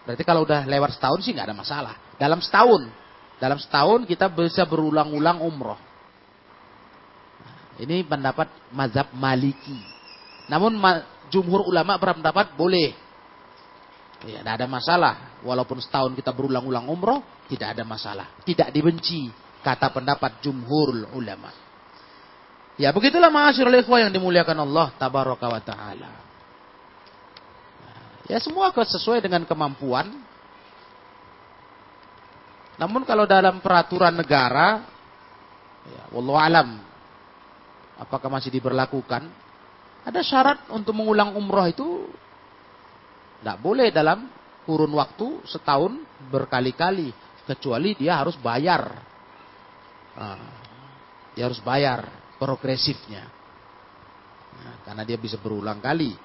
Berarti 0.08 0.24
kalau 0.24 0.48
udah 0.48 0.64
lewat 0.64 0.96
setahun 0.96 1.20
sih 1.20 1.36
nggak 1.36 1.52
ada 1.52 1.58
masalah. 1.58 1.96
Dalam 2.16 2.40
setahun, 2.40 2.88
dalam 3.38 3.60
setahun 3.60 4.08
kita 4.08 4.32
bisa 4.32 4.64
berulang-ulang 4.64 5.44
umroh. 5.44 5.78
Ini 7.78 8.08
pendapat 8.08 8.50
mazhab 8.74 9.14
Maliki. 9.14 9.78
Namun 10.50 10.80
jumhur 11.30 11.68
ulama 11.68 12.00
berpendapat 12.00 12.56
boleh. 12.58 12.96
Tidak 14.18 14.42
ada 14.46 14.66
masalah. 14.66 15.42
Walaupun 15.46 15.78
setahun 15.78 16.18
kita 16.18 16.34
berulang-ulang 16.34 16.90
umroh, 16.90 17.22
tidak 17.46 17.78
ada 17.78 17.84
masalah. 17.86 18.34
Tidak 18.42 18.74
dibenci, 18.74 19.30
kata 19.62 19.94
pendapat 19.94 20.42
jumhur 20.42 21.14
ulama. 21.14 21.54
Ya 22.78 22.94
begitulah 22.94 23.34
ma'asyirul 23.34 23.78
ikhwah 23.82 24.06
yang 24.06 24.14
dimuliakan 24.14 24.58
Allah 24.66 24.94
tabaraka 24.98 25.48
wa 25.50 25.62
ta'ala. 25.62 26.12
Ya 28.30 28.38
semua 28.44 28.70
sesuai 28.70 29.24
dengan 29.24 29.48
kemampuan. 29.48 30.14
Namun 32.78 33.02
kalau 33.10 33.26
dalam 33.26 33.58
peraturan 33.58 34.14
negara, 34.14 34.86
ya, 35.90 36.04
wallahu 36.14 36.38
alam, 36.38 36.78
apakah 37.98 38.30
masih 38.30 38.54
diberlakukan? 38.54 39.26
Ada 40.06 40.22
syarat 40.22 40.60
untuk 40.70 40.94
mengulang 40.94 41.34
umroh 41.34 41.66
itu 41.66 42.06
tidak 43.42 43.58
boleh 43.62 43.90
dalam 43.94 44.28
kurun 44.68 44.92
waktu 44.98 45.48
setahun 45.48 45.96
berkali-kali, 46.28 47.14
kecuali 47.48 47.96
dia 47.96 48.20
harus 48.20 48.36
bayar. 48.36 48.84
Nah, 50.18 50.50
dia 51.38 51.46
harus 51.46 51.62
bayar 51.62 52.10
progresifnya. 52.42 53.30
Nah, 54.58 54.76
karena 54.84 55.04
dia 55.06 55.18
bisa 55.22 55.38
berulang 55.38 55.78
kali. 55.78 56.18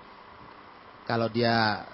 Kalau 1.04 1.28
dia 1.28 1.84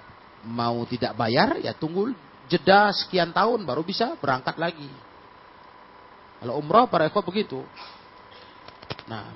mau 0.47 0.87
tidak 0.87 1.19
bayar, 1.19 1.59
ya 1.59 1.75
tunggu 1.75 2.15
jeda 2.47 2.95
sekian 2.95 3.35
tahun 3.35 3.67
baru 3.67 3.83
bisa 3.83 4.15
berangkat 4.17 4.57
lagi. 4.57 4.89
Kalau 6.39 6.55
umroh 6.57 6.87
para 6.87 7.11
ekor 7.11 7.27
begitu. 7.27 7.61
Nah, 9.11 9.35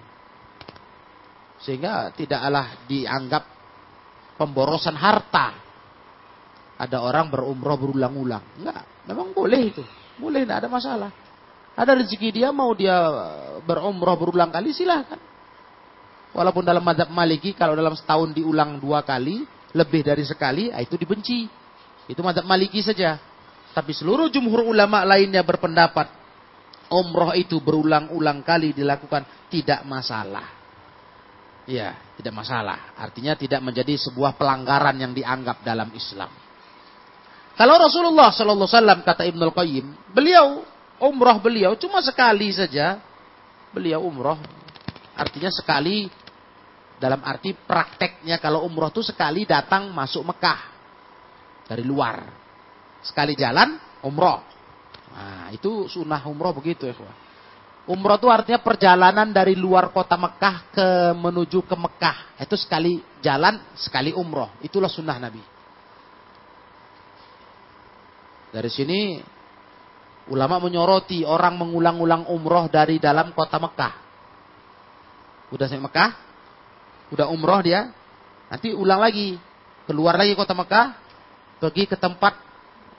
sehingga 1.63 2.15
tidaklah 2.15 2.87
dianggap 2.87 3.45
pemborosan 4.39 4.95
harta. 4.95 5.62
Ada 6.83 6.99
orang 6.99 7.31
berumroh 7.31 7.79
berulang-ulang. 7.79 8.59
Enggak, 8.59 8.83
memang 9.07 9.31
boleh 9.31 9.71
itu. 9.71 9.83
Boleh, 10.19 10.43
tidak 10.43 10.67
ada 10.67 10.69
masalah. 10.69 11.11
Ada 11.79 11.95
rezeki 11.95 12.43
dia 12.43 12.51
mau 12.51 12.75
dia 12.75 12.99
berumroh 13.63 14.19
berulang 14.19 14.51
kali 14.51 14.75
silahkan. 14.75 15.17
Walaupun 16.35 16.67
dalam 16.67 16.83
madhab 16.83 17.07
maliki 17.15 17.55
kalau 17.55 17.79
dalam 17.79 17.95
setahun 17.95 18.35
diulang 18.35 18.83
dua 18.83 19.07
kali 19.07 19.47
lebih 19.73 20.03
dari 20.03 20.27
sekali, 20.27 20.75
ah, 20.75 20.83
itu 20.83 20.99
dibenci. 20.99 21.49
Itu 22.11 22.21
mazhab 22.21 22.45
maliki 22.45 22.83
saja. 22.83 23.17
Tapi 23.73 23.95
seluruh 23.97 24.29
jumhur 24.29 24.69
ulama 24.69 25.01
lainnya 25.07 25.41
berpendapat 25.41 26.11
umroh 26.93 27.33
itu 27.33 27.57
berulang-ulang 27.65 28.45
kali 28.45 28.77
dilakukan 28.77 29.25
tidak 29.49 29.81
masalah. 29.89 30.61
Ya, 31.65 31.95
tidak 32.19 32.35
masalah. 32.37 32.93
Artinya 32.99 33.39
tidak 33.39 33.63
menjadi 33.63 33.95
sebuah 33.97 34.37
pelanggaran 34.37 34.99
yang 34.99 35.15
dianggap 35.15 35.63
dalam 35.63 35.89
Islam. 35.95 36.42
Kalau 37.53 37.77
Rasulullah 37.77 38.33
Sallallahu 38.33 38.65
Alaihi 38.65 38.79
Wasallam 38.81 39.01
kata 39.05 39.23
Ibnul 39.29 39.53
Qayyim, 39.53 39.87
beliau 40.13 40.65
umroh 41.03 41.37
beliau 41.43 41.77
cuma 41.77 42.01
sekali 42.01 42.49
saja. 42.55 42.99
Beliau 43.73 44.05
umroh, 44.05 44.37
artinya 45.17 45.49
sekali 45.49 46.05
dalam 47.01 47.25
arti 47.25 47.57
prakteknya 47.57 48.37
kalau 48.37 48.69
umroh 48.69 48.93
itu 48.93 49.01
sekali 49.01 49.49
datang 49.49 49.89
masuk 49.91 50.29
Mekah 50.29 50.61
dari 51.67 51.83
luar. 51.83 52.29
Sekali 53.01 53.33
jalan 53.35 53.75
umroh. 54.05 54.45
Nah, 55.13 55.49
itu 55.53 55.89
sunnah 55.89 56.21
umroh 56.29 56.53
begitu 56.53 56.85
ya. 56.85 56.95
Umroh 57.83 58.15
itu 58.15 58.31
artinya 58.31 58.63
perjalanan 58.63 59.35
dari 59.35 59.59
luar 59.59 59.91
kota 59.91 60.15
Mekah 60.15 60.57
ke 60.71 60.87
menuju 61.19 61.67
ke 61.67 61.75
Mekah. 61.75 62.39
Itu 62.39 62.55
sekali 62.55 63.03
jalan, 63.19 63.59
sekali 63.75 64.15
umroh. 64.15 64.55
Itulah 64.63 64.87
sunnah 64.87 65.19
Nabi. 65.19 65.52
Dari 68.53 68.69
sini 68.69 69.17
ulama 70.29 70.61
menyoroti 70.61 71.25
orang 71.25 71.57
mengulang-ulang 71.57 72.29
umroh 72.29 72.69
dari 72.69 73.01
dalam 73.01 73.33
kota 73.33 73.57
Mekah. 73.57 73.95
Udah 75.51 75.67
sampai 75.67 75.89
Mekah, 75.89 76.11
udah 77.17 77.27
umroh 77.33 77.65
dia, 77.65 77.89
nanti 78.53 78.77
ulang 78.77 79.01
lagi, 79.01 79.41
keluar 79.89 80.21
lagi 80.21 80.37
kota 80.37 80.53
Mekah, 80.53 80.87
pergi 81.65 81.89
ke 81.89 81.97
tempat 81.97 82.37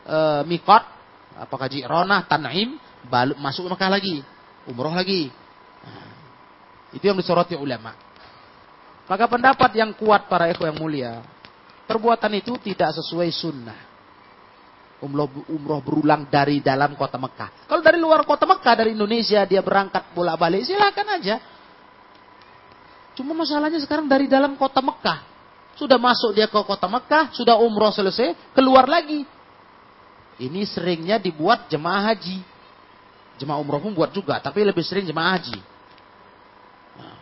e, 0.05 0.17
mikot, 0.49 0.83
apakah 1.37 1.69
Jironah, 1.69 2.25
Tan'im, 2.25 2.77
balik 3.05 3.37
masuk 3.37 3.69
Mekah 3.69 3.89
lagi, 3.93 4.25
umroh 4.65 4.93
lagi. 4.93 5.29
Nah, 5.85 6.13
itu 6.97 7.05
yang 7.05 7.17
disoroti 7.17 7.53
ulama. 7.53 7.93
Maka 9.05 9.25
pendapat 9.29 9.69
yang 9.77 9.93
kuat 9.97 10.25
para 10.29 10.49
ikhwan 10.49 10.73
yang 10.73 10.79
mulia, 10.81 11.13
perbuatan 11.85 12.37
itu 12.37 12.57
tidak 12.61 12.93
sesuai 12.97 13.29
sunnah 13.33 13.92
umroh, 15.03 15.27
umroh 15.51 15.83
berulang 15.83 16.31
dari 16.31 16.63
dalam 16.63 16.95
kota 16.95 17.19
Mekah. 17.19 17.67
Kalau 17.67 17.83
dari 17.83 17.99
luar 17.99 18.23
kota 18.23 18.47
Mekah, 18.47 18.73
dari 18.79 18.95
Indonesia, 18.95 19.43
dia 19.43 19.59
berangkat 19.59 20.15
bolak-balik, 20.15 20.63
silakan 20.63 21.19
aja. 21.19 21.43
Cuma 23.13 23.35
masalahnya 23.35 23.83
sekarang 23.83 24.07
dari 24.07 24.31
dalam 24.31 24.55
kota 24.55 24.79
Mekah. 24.79 25.27
Sudah 25.75 25.99
masuk 25.99 26.33
dia 26.33 26.47
ke 26.47 26.55
kota 26.63 26.87
Mekah, 26.87 27.35
sudah 27.35 27.59
umroh 27.59 27.91
selesai, 27.91 28.55
keluar 28.55 28.87
lagi. 28.87 29.27
Ini 30.39 30.65
seringnya 30.65 31.19
dibuat 31.21 31.69
jemaah 31.69 32.13
haji. 32.13 32.41
Jemaah 33.37 33.59
umroh 33.61 33.81
pun 33.83 33.93
buat 33.93 34.09
juga, 34.15 34.39
tapi 34.39 34.63
lebih 34.63 34.81
sering 34.81 35.05
jemaah 35.05 35.35
haji. 35.37 35.59
Nah, 36.97 37.17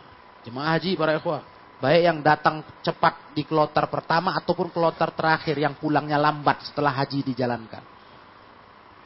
jemaah 0.48 0.68
haji 0.76 0.96
para 0.96 1.18
ikhwah. 1.18 1.51
Baik 1.82 2.02
yang 2.06 2.18
datang 2.22 2.62
cepat 2.86 3.34
di 3.34 3.42
kloter 3.42 3.82
pertama 3.90 4.38
ataupun 4.38 4.70
kloter 4.70 5.10
terakhir 5.18 5.58
yang 5.58 5.74
pulangnya 5.74 6.14
lambat 6.14 6.70
setelah 6.70 6.94
haji 6.94 7.26
dijalankan. 7.26 7.82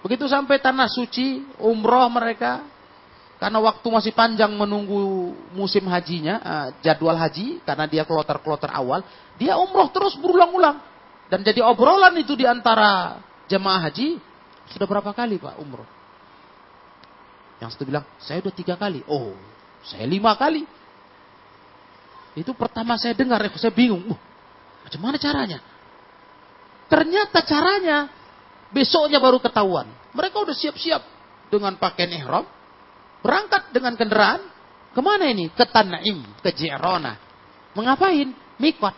Begitu 0.04 0.28
sampai 0.28 0.60
tanah 0.60 0.84
suci, 0.84 1.56
umroh 1.56 2.04
mereka, 2.12 2.68
karena 3.40 3.64
waktu 3.64 3.86
masih 3.88 4.12
panjang 4.12 4.52
menunggu 4.52 5.32
musim 5.56 5.88
hajinya, 5.88 6.36
uh, 6.36 6.68
jadwal 6.84 7.16
haji, 7.16 7.64
karena 7.64 7.88
dia 7.88 8.04
kloter-kloter 8.04 8.68
awal, 8.68 9.00
dia 9.40 9.56
umroh 9.56 9.88
terus 9.88 10.12
berulang-ulang. 10.20 10.76
Dan 11.32 11.40
jadi 11.40 11.64
obrolan 11.64 12.12
itu 12.20 12.36
di 12.36 12.44
antara 12.44 13.24
jemaah 13.48 13.88
haji, 13.88 14.20
sudah 14.68 14.84
berapa 14.84 15.16
kali 15.16 15.40
Pak 15.40 15.56
umroh? 15.64 15.88
Yang 17.56 17.72
satu 17.72 17.88
bilang, 17.88 18.04
saya 18.20 18.44
udah 18.44 18.52
tiga 18.52 18.76
kali. 18.76 19.00
Oh, 19.08 19.32
saya 19.80 20.04
lima 20.04 20.36
kali. 20.36 20.75
Itu 22.36 22.52
pertama 22.52 23.00
saya 23.00 23.16
dengar, 23.16 23.40
saya 23.56 23.72
bingung. 23.72 24.12
Uh, 24.12 24.20
macam 24.84 25.16
caranya? 25.16 25.58
Ternyata 26.86 27.42
caranya 27.42 28.12
besoknya 28.70 29.18
baru 29.18 29.40
ketahuan. 29.40 29.88
Mereka 30.12 30.36
udah 30.44 30.54
siap-siap 30.54 31.02
dengan 31.48 31.74
pakaian 31.80 32.12
ihram, 32.12 32.44
berangkat 33.24 33.72
dengan 33.72 33.96
kendaraan. 33.96 34.52
Ke 34.92 35.00
mana 35.04 35.28
ini? 35.28 35.48
Ke 35.52 35.64
Tanaim, 35.68 36.24
ke 36.40 36.52
Jirona. 36.52 37.16
Mengapain? 37.76 38.32
Mikot. 38.56 38.96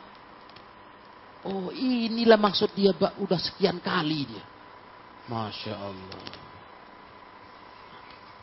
Oh 1.47 1.70
inilah 1.74 2.39
maksud 2.39 2.74
dia 2.74 2.91
udah 2.95 3.39
sekian 3.39 3.78
kali 3.78 4.26
dia. 4.26 4.45
Masya 5.30 5.74
Allah. 5.74 6.47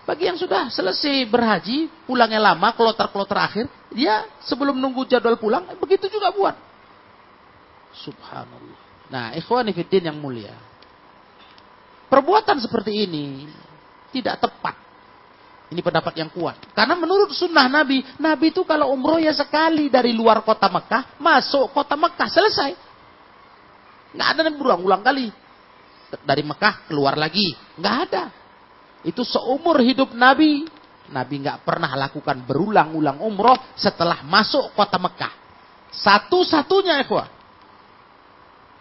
Bagi 0.05 0.29
yang 0.29 0.37
sudah 0.37 0.69
selesai 0.69 1.25
berhaji, 1.25 1.89
pulangnya 2.05 2.37
lama, 2.37 2.77
kloter-kloter 2.77 3.41
akhir, 3.41 3.65
dia 3.89 4.29
sebelum 4.45 4.77
nunggu 4.77 5.09
jadwal 5.09 5.33
pulang, 5.41 5.65
begitu 5.81 6.05
juga 6.13 6.29
buat. 6.29 6.53
Subhanallah. 8.05 8.79
Nah, 9.09 9.33
ikhwan 9.33 9.65
fiddin 9.73 10.13
yang 10.13 10.17
mulia. 10.21 10.53
Perbuatan 12.05 12.61
seperti 12.61 13.09
ini 13.09 13.49
tidak 14.13 14.45
tepat. 14.45 14.77
Ini 15.73 15.81
pendapat 15.81 16.13
yang 16.21 16.29
kuat. 16.29 16.61
Karena 16.77 16.93
menurut 16.93 17.33
sunnah 17.33 17.65
Nabi, 17.65 18.05
Nabi 18.21 18.53
itu 18.53 18.61
kalau 18.61 18.93
umroh 18.93 19.17
ya 19.17 19.33
sekali 19.33 19.89
dari 19.89 20.13
luar 20.13 20.45
kota 20.45 20.69
Mekah, 20.69 21.17
masuk 21.17 21.73
kota 21.73 21.97
Mekah, 21.97 22.29
selesai. 22.29 22.71
Nggak 24.13 24.27
ada 24.37 24.41
yang 24.45 24.55
berulang-ulang 24.61 25.01
kali. 25.01 25.33
Dari 26.21 26.45
Mekah 26.45 26.85
keluar 26.85 27.17
lagi. 27.17 27.57
Nggak 27.81 27.95
ada. 28.05 28.23
Itu 29.05 29.21
seumur 29.21 29.85
hidup 29.85 30.17
Nabi, 30.17 30.65
Nabi 31.13 31.45
nggak 31.45 31.61
pernah 31.61 31.93
lakukan 31.93 32.41
berulang-ulang 32.49 33.21
umroh 33.21 33.57
setelah 33.77 34.25
masuk 34.25 34.73
kota 34.73 34.97
Mekah. 34.97 35.33
Satu-satunya 35.93 37.05
ikhwah. 37.05 37.29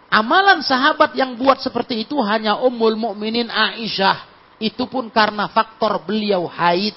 Amalan 0.09 0.65
sahabat 0.65 1.13
yang 1.13 1.37
buat 1.37 1.61
seperti 1.61 2.07
itu 2.07 2.17
hanya 2.23 2.57
Ummul 2.57 2.97
Mukminin 2.97 3.51
Aisyah. 3.51 4.33
Itu 4.57 4.87
pun 4.87 5.11
karena 5.11 5.51
faktor 5.51 6.01
beliau 6.01 6.47
haid. 6.49 6.95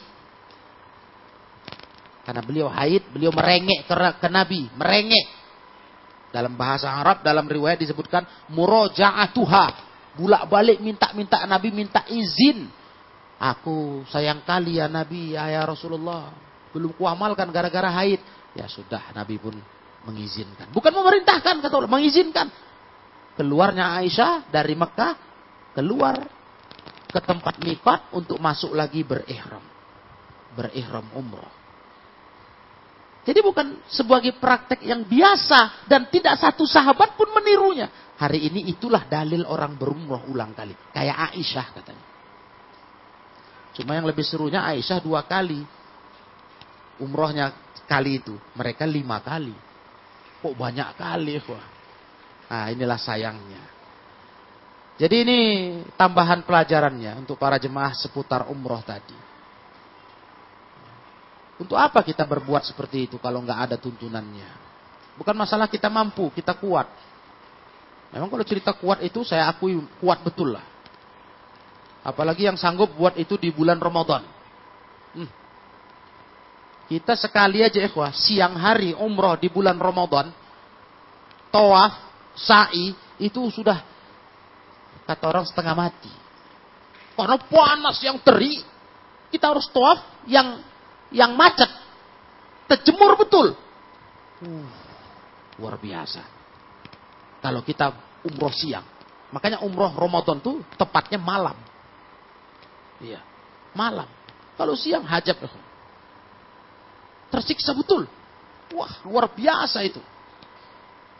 Karena 2.22 2.42
beliau 2.44 2.68
haid, 2.70 3.08
beliau 3.10 3.32
merengek 3.34 3.88
ke, 3.88 3.94
ke 4.22 4.28
Nabi, 4.30 4.70
merengek. 4.76 5.26
Dalam 6.28 6.54
bahasa 6.54 6.92
Arab, 6.92 7.24
dalam 7.24 7.48
riwayat 7.48 7.80
disebutkan 7.80 8.24
muroja'atuha. 8.52 9.66
Bulak-balik 10.16 10.78
minta-minta 10.80 11.42
Nabi 11.48 11.72
minta 11.72 12.04
izin 12.08 12.68
Aku 13.38 14.02
sayang 14.10 14.42
kali 14.42 14.82
ya 14.82 14.90
Nabi, 14.90 15.38
ya, 15.38 15.46
ya 15.46 15.62
Rasulullah. 15.62 16.34
Belum 16.74 16.90
kuamalkan 16.90 17.46
gara-gara 17.54 17.86
haid. 18.02 18.18
Ya 18.58 18.66
sudah, 18.66 19.14
Nabi 19.14 19.38
pun 19.38 19.54
mengizinkan. 20.02 20.74
Bukan 20.74 20.90
memerintahkan, 20.90 21.62
kata 21.62 21.74
Allah, 21.78 21.90
mengizinkan. 21.90 22.50
Keluarnya 23.38 23.94
Aisyah 24.02 24.50
dari 24.50 24.74
Mekah, 24.74 25.14
keluar 25.78 26.18
ke 27.06 27.20
tempat 27.22 27.62
mikot 27.62 28.10
untuk 28.18 28.42
masuk 28.42 28.74
lagi 28.74 29.06
berihram. 29.06 29.62
Berihram 30.58 31.06
umroh. 31.14 31.54
Jadi 33.22 33.38
bukan 33.44 33.86
sebagai 33.86 34.34
praktek 34.40 34.82
yang 34.82 35.04
biasa 35.04 35.86
dan 35.86 36.08
tidak 36.10 36.40
satu 36.40 36.64
sahabat 36.64 37.14
pun 37.14 37.30
menirunya. 37.30 37.86
Hari 38.18 38.50
ini 38.50 38.72
itulah 38.72 39.06
dalil 39.06 39.46
orang 39.46 39.78
berumroh 39.78 40.26
ulang 40.32 40.56
kali. 40.56 40.74
Kayak 40.90 41.30
Aisyah 41.30 41.66
katanya. 41.76 42.17
Cuma 43.78 43.94
yang 43.94 44.10
lebih 44.10 44.26
serunya 44.26 44.66
Aisyah 44.66 44.98
dua 44.98 45.22
kali. 45.22 45.62
Umrohnya 46.98 47.54
kali 47.86 48.18
itu. 48.18 48.34
Mereka 48.58 48.82
lima 48.82 49.22
kali. 49.22 49.54
Kok 50.42 50.54
banyak 50.58 50.98
kali. 50.98 51.38
Wah. 51.46 51.66
Nah 52.50 52.66
inilah 52.74 52.98
sayangnya. 52.98 53.62
Jadi 54.98 55.14
ini 55.22 55.38
tambahan 55.94 56.42
pelajarannya 56.42 57.22
untuk 57.22 57.38
para 57.38 57.54
jemaah 57.54 57.94
seputar 57.94 58.50
umroh 58.50 58.82
tadi. 58.82 59.14
Untuk 61.62 61.78
apa 61.78 62.02
kita 62.02 62.26
berbuat 62.26 62.66
seperti 62.66 63.06
itu 63.06 63.16
kalau 63.22 63.38
nggak 63.46 63.70
ada 63.70 63.76
tuntunannya? 63.78 64.50
Bukan 65.14 65.34
masalah 65.38 65.70
kita 65.70 65.86
mampu, 65.86 66.30
kita 66.34 66.54
kuat. 66.58 66.90
Memang 68.10 68.26
kalau 68.26 68.42
cerita 68.42 68.74
kuat 68.74 69.02
itu 69.06 69.22
saya 69.22 69.46
akui 69.46 69.78
kuat 70.02 70.22
betul 70.26 70.54
lah. 70.54 70.66
Apalagi 72.08 72.48
yang 72.48 72.56
sanggup 72.56 72.96
buat 72.96 73.20
itu 73.20 73.36
di 73.36 73.52
bulan 73.52 73.76
Ramadan. 73.76 74.24
Hmm. 75.12 75.28
Kita 76.88 77.12
sekali 77.20 77.60
aja 77.60 77.84
ikhwah, 77.84 78.16
siang 78.16 78.56
hari 78.56 78.96
umroh 78.96 79.36
di 79.36 79.52
bulan 79.52 79.76
Ramadan, 79.76 80.32
tawaf, 81.52 81.92
sa'i, 82.32 82.96
itu 83.20 83.44
sudah 83.52 83.84
kata 85.04 85.24
orang 85.28 85.44
setengah 85.44 85.76
mati. 85.76 86.12
Karena 87.12 87.36
panas 87.36 88.00
yang 88.00 88.16
terik, 88.24 88.64
kita 89.28 89.52
harus 89.52 89.68
tawaf 89.68 90.24
yang 90.24 90.64
yang 91.12 91.36
macet. 91.36 91.68
Terjemur 92.72 93.20
betul. 93.20 93.52
Uh, 94.40 94.68
luar 95.60 95.76
biasa. 95.76 96.24
Kalau 97.44 97.60
kita 97.60 97.92
umroh 98.24 98.52
siang. 98.52 98.84
Makanya 99.28 99.60
umroh 99.60 99.92
Ramadan 99.92 100.40
tuh 100.40 100.64
tepatnya 100.80 101.20
malam. 101.20 101.67
Iya, 102.98 103.22
malam. 103.74 104.06
Kalau 104.58 104.74
siang 104.74 105.06
hajat. 105.06 105.38
Tersiksa 107.30 107.76
betul. 107.78 108.10
Wah, 108.74 108.90
luar 109.06 109.30
biasa 109.32 109.86
itu. 109.86 110.02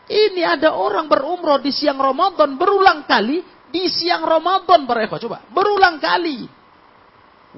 Ini 0.09 0.41
ada 0.41 0.73
orang 0.73 1.05
berumroh 1.05 1.61
di 1.61 1.69
siang 1.69 2.01
Ramadan 2.01 2.57
berulang 2.57 3.05
kali 3.05 3.45
di 3.69 3.85
siang 3.85 4.25
Ramadan 4.25 4.89
para 4.89 5.05
coba 5.05 5.45
berulang 5.53 6.01
kali. 6.01 6.49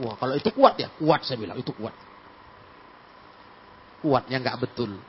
Wah, 0.03 0.15
kalau 0.19 0.35
itu 0.35 0.51
kuat 0.51 0.75
ya, 0.79 0.91
kuat 0.99 1.23
saya 1.23 1.39
bilang 1.39 1.55
itu 1.59 1.71
kuat. 1.71 1.95
Kuatnya 4.03 4.37
nggak 4.43 4.59
betul. 4.67 4.99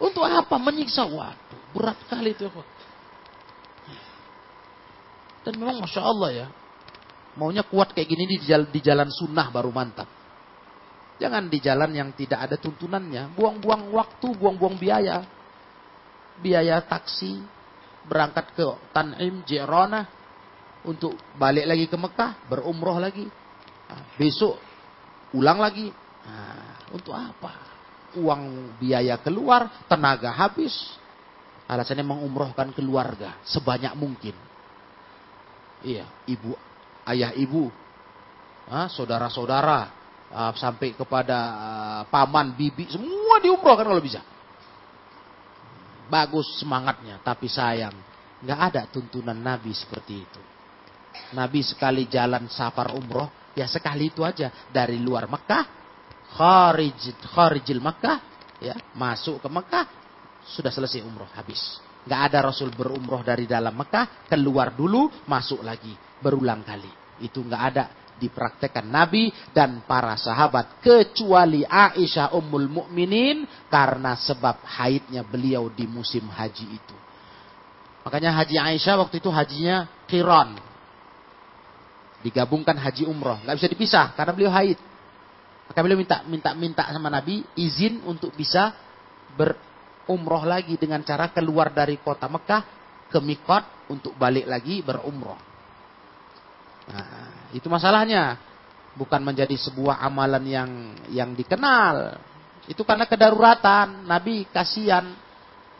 Untuk 0.00 0.24
apa 0.24 0.56
menyiksa? 0.56 1.04
Waduh, 1.04 1.60
berat 1.76 1.98
kali 2.08 2.32
itu. 2.32 2.48
Dan 5.42 5.58
memang 5.58 5.82
masya 5.82 6.00
Allah 6.00 6.30
ya, 6.32 6.46
maunya 7.36 7.64
kuat 7.64 7.96
kayak 7.96 8.08
gini 8.08 8.24
di 8.28 8.36
jalan, 8.44 8.68
di 8.68 8.80
jalan 8.80 9.08
sunnah 9.08 9.48
baru 9.48 9.72
mantap. 9.72 10.08
Jangan 11.22 11.46
di 11.46 11.58
jalan 11.62 11.90
yang 11.94 12.10
tidak 12.18 12.50
ada 12.50 12.56
tuntunannya. 12.58 13.30
Buang-buang 13.38 13.94
waktu, 13.94 14.26
buang-buang 14.34 14.74
biaya. 14.74 15.22
Biaya 16.42 16.82
taksi, 16.82 17.38
berangkat 18.10 18.50
ke 18.58 18.66
Tanim, 18.90 19.46
Jirona, 19.46 20.02
untuk 20.82 21.14
balik 21.38 21.62
lagi 21.62 21.86
ke 21.86 21.94
Mekah, 21.94 22.50
berumroh 22.50 22.98
lagi. 22.98 23.22
Nah, 23.86 24.02
besok 24.18 24.58
ulang 25.36 25.62
lagi. 25.62 25.94
Nah, 26.26 26.90
untuk 26.90 27.14
apa? 27.14 27.70
Uang 28.18 28.74
biaya 28.82 29.16
keluar, 29.22 29.86
tenaga 29.86 30.34
habis. 30.34 30.74
Alasannya 31.70 32.02
mengumrohkan 32.02 32.74
keluarga 32.74 33.38
sebanyak 33.46 33.94
mungkin. 33.94 34.34
Iya, 35.86 36.06
ibu, 36.26 36.54
ayah 37.08 37.34
ibu, 37.34 37.70
saudara-saudara, 38.70 39.90
sampai 40.56 40.96
kepada 40.96 41.38
paman, 42.08 42.54
bibi, 42.56 42.88
semua 42.88 43.42
diumrohkan 43.42 43.84
kalau 43.84 44.00
bisa. 44.00 44.24
Bagus 46.08 46.60
semangatnya, 46.60 47.20
tapi 47.24 47.48
sayang, 47.48 47.94
nggak 48.44 48.60
ada 48.60 48.82
tuntunan 48.88 49.36
Nabi 49.36 49.72
seperti 49.72 50.14
itu. 50.20 50.40
Nabi 51.32 51.64
sekali 51.64 52.08
jalan 52.08 52.48
safar 52.52 52.92
umroh, 52.92 53.52
ya 53.56 53.64
sekali 53.68 54.08
itu 54.12 54.20
aja 54.24 54.52
dari 54.68 55.00
luar 55.00 55.28
Mekah, 55.28 55.64
kharij, 56.36 57.16
kharijil 57.32 57.80
Mekah, 57.80 58.18
ya 58.60 58.76
masuk 58.96 59.40
ke 59.40 59.48
Mekah, 59.48 59.86
sudah 60.44 60.72
selesai 60.72 61.00
umroh 61.04 61.28
habis. 61.32 61.60
Nggak 62.02 62.20
ada 62.30 62.38
Rasul 62.50 62.74
berumroh 62.74 63.22
dari 63.22 63.46
dalam 63.46 63.78
Mekah, 63.78 64.26
keluar 64.26 64.74
dulu, 64.74 65.06
masuk 65.30 65.62
lagi, 65.62 65.94
berulang 66.18 66.66
kali. 66.66 66.90
Itu 67.22 67.46
nggak 67.46 67.62
ada 67.62 67.84
dipraktekkan 68.22 68.86
Nabi 68.86 69.34
dan 69.50 69.82
para 69.82 70.14
sahabat 70.14 70.78
kecuali 70.78 71.66
Aisyah 71.66 72.34
Ummul 72.38 72.70
Mukminin 72.70 73.42
karena 73.66 74.14
sebab 74.14 74.62
haidnya 74.62 75.26
beliau 75.26 75.66
di 75.70 75.90
musim 75.90 76.26
haji 76.30 76.66
itu. 76.70 76.96
Makanya 78.02 78.34
haji 78.34 78.58
Aisyah 78.58 78.94
waktu 78.98 79.18
itu 79.22 79.30
hajinya 79.30 79.86
kiron. 80.10 80.58
Digabungkan 82.22 82.78
haji 82.78 83.06
umroh. 83.06 83.38
Nggak 83.42 83.56
bisa 83.58 83.68
dipisah 83.70 84.06
karena 84.14 84.30
beliau 84.34 84.52
haid. 84.54 84.78
Maka 85.66 85.78
beliau 85.82 85.98
minta 85.98 86.22
minta 86.26 86.50
minta 86.54 86.84
sama 86.90 87.10
Nabi 87.10 87.42
izin 87.58 88.02
untuk 88.06 88.34
bisa 88.34 88.74
berumroh 90.06 90.42
lagi 90.42 90.74
dengan 90.76 91.00
cara 91.06 91.30
keluar 91.30 91.70
dari 91.70 91.96
kota 92.02 92.26
Mekah 92.26 92.62
ke 93.12 93.18
Mikot 93.22 93.92
untuk 93.92 94.16
balik 94.18 94.48
lagi 94.48 94.82
berumroh. 94.82 95.38
Nah, 96.90 97.50
itu 97.54 97.68
masalahnya. 97.70 98.50
Bukan 98.92 99.24
menjadi 99.24 99.56
sebuah 99.56 100.04
amalan 100.04 100.44
yang 100.44 100.70
yang 101.08 101.30
dikenal. 101.32 102.20
Itu 102.68 102.84
karena 102.84 103.08
kedaruratan. 103.08 104.04
Nabi 104.04 104.44
kasihan. 104.52 105.16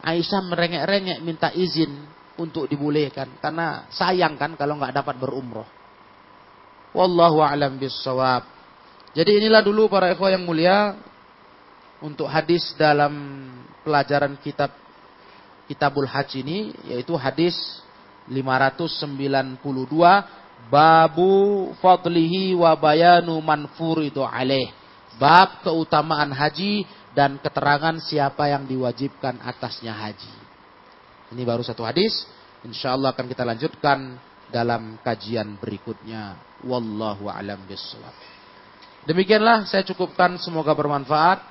Aisyah 0.03 0.41
merengek-rengek 0.49 1.19
minta 1.21 1.53
izin 1.53 1.93
untuk 2.41 2.65
dibolehkan. 2.65 3.37
Karena 3.37 3.85
sayang 3.93 4.35
kan 4.35 4.57
kalau 4.57 4.81
nggak 4.81 4.97
dapat 4.97 5.15
berumroh. 5.21 5.67
Wallahu 6.93 7.41
a'lam 7.41 7.77
bissawab. 7.77 8.45
Jadi 9.13 9.45
inilah 9.45 9.61
dulu 9.61 9.89
para 9.93 10.09
ikhwah 10.09 10.33
yang 10.33 10.45
mulia 10.45 10.97
untuk 12.01 12.25
hadis 12.25 12.73
dalam 12.75 13.13
pelajaran 13.83 14.39
kitab 14.39 14.71
Kitabul 15.67 16.07
Hajj 16.07 16.43
ini 16.43 16.75
yaitu 16.87 17.15
hadis 17.15 17.55
592 18.27 19.59
Babu 20.71 21.71
fadlihi 21.83 22.55
wa 22.55 22.71
bayanu 22.77 23.35
manfuridu 23.43 24.23
alaih. 24.23 24.71
Bab 25.19 25.61
keutamaan 25.61 26.33
haji 26.33 26.87
dan 27.13 27.37
keterangan 27.37 27.99
siapa 28.01 28.49
yang 28.49 28.65
diwajibkan 28.65 29.37
atasnya 29.43 29.93
haji. 29.93 30.33
Ini 31.35 31.41
baru 31.45 31.61
satu 31.61 31.85
hadis. 31.85 32.25
Insya 32.65 32.95
Allah 32.95 33.13
akan 33.13 33.25
kita 33.29 33.43
lanjutkan 33.45 34.17
dalam 34.49 34.97
kajian 35.05 35.59
berikutnya. 35.61 36.39
Wallahu 36.65 37.29
alam 37.29 37.59
bisawab. 37.69 38.15
Demikianlah 39.03 39.67
saya 39.67 39.83
cukupkan 39.85 40.39
semoga 40.39 40.71
bermanfaat. 40.73 41.43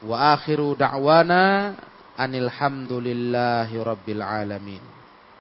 Wa 0.00 0.32
akhiru 0.36 0.76
da'wana 0.76 1.76
anilhamdulillahi 2.16 3.76
rabbil 3.84 4.22
alamin. 4.24 4.99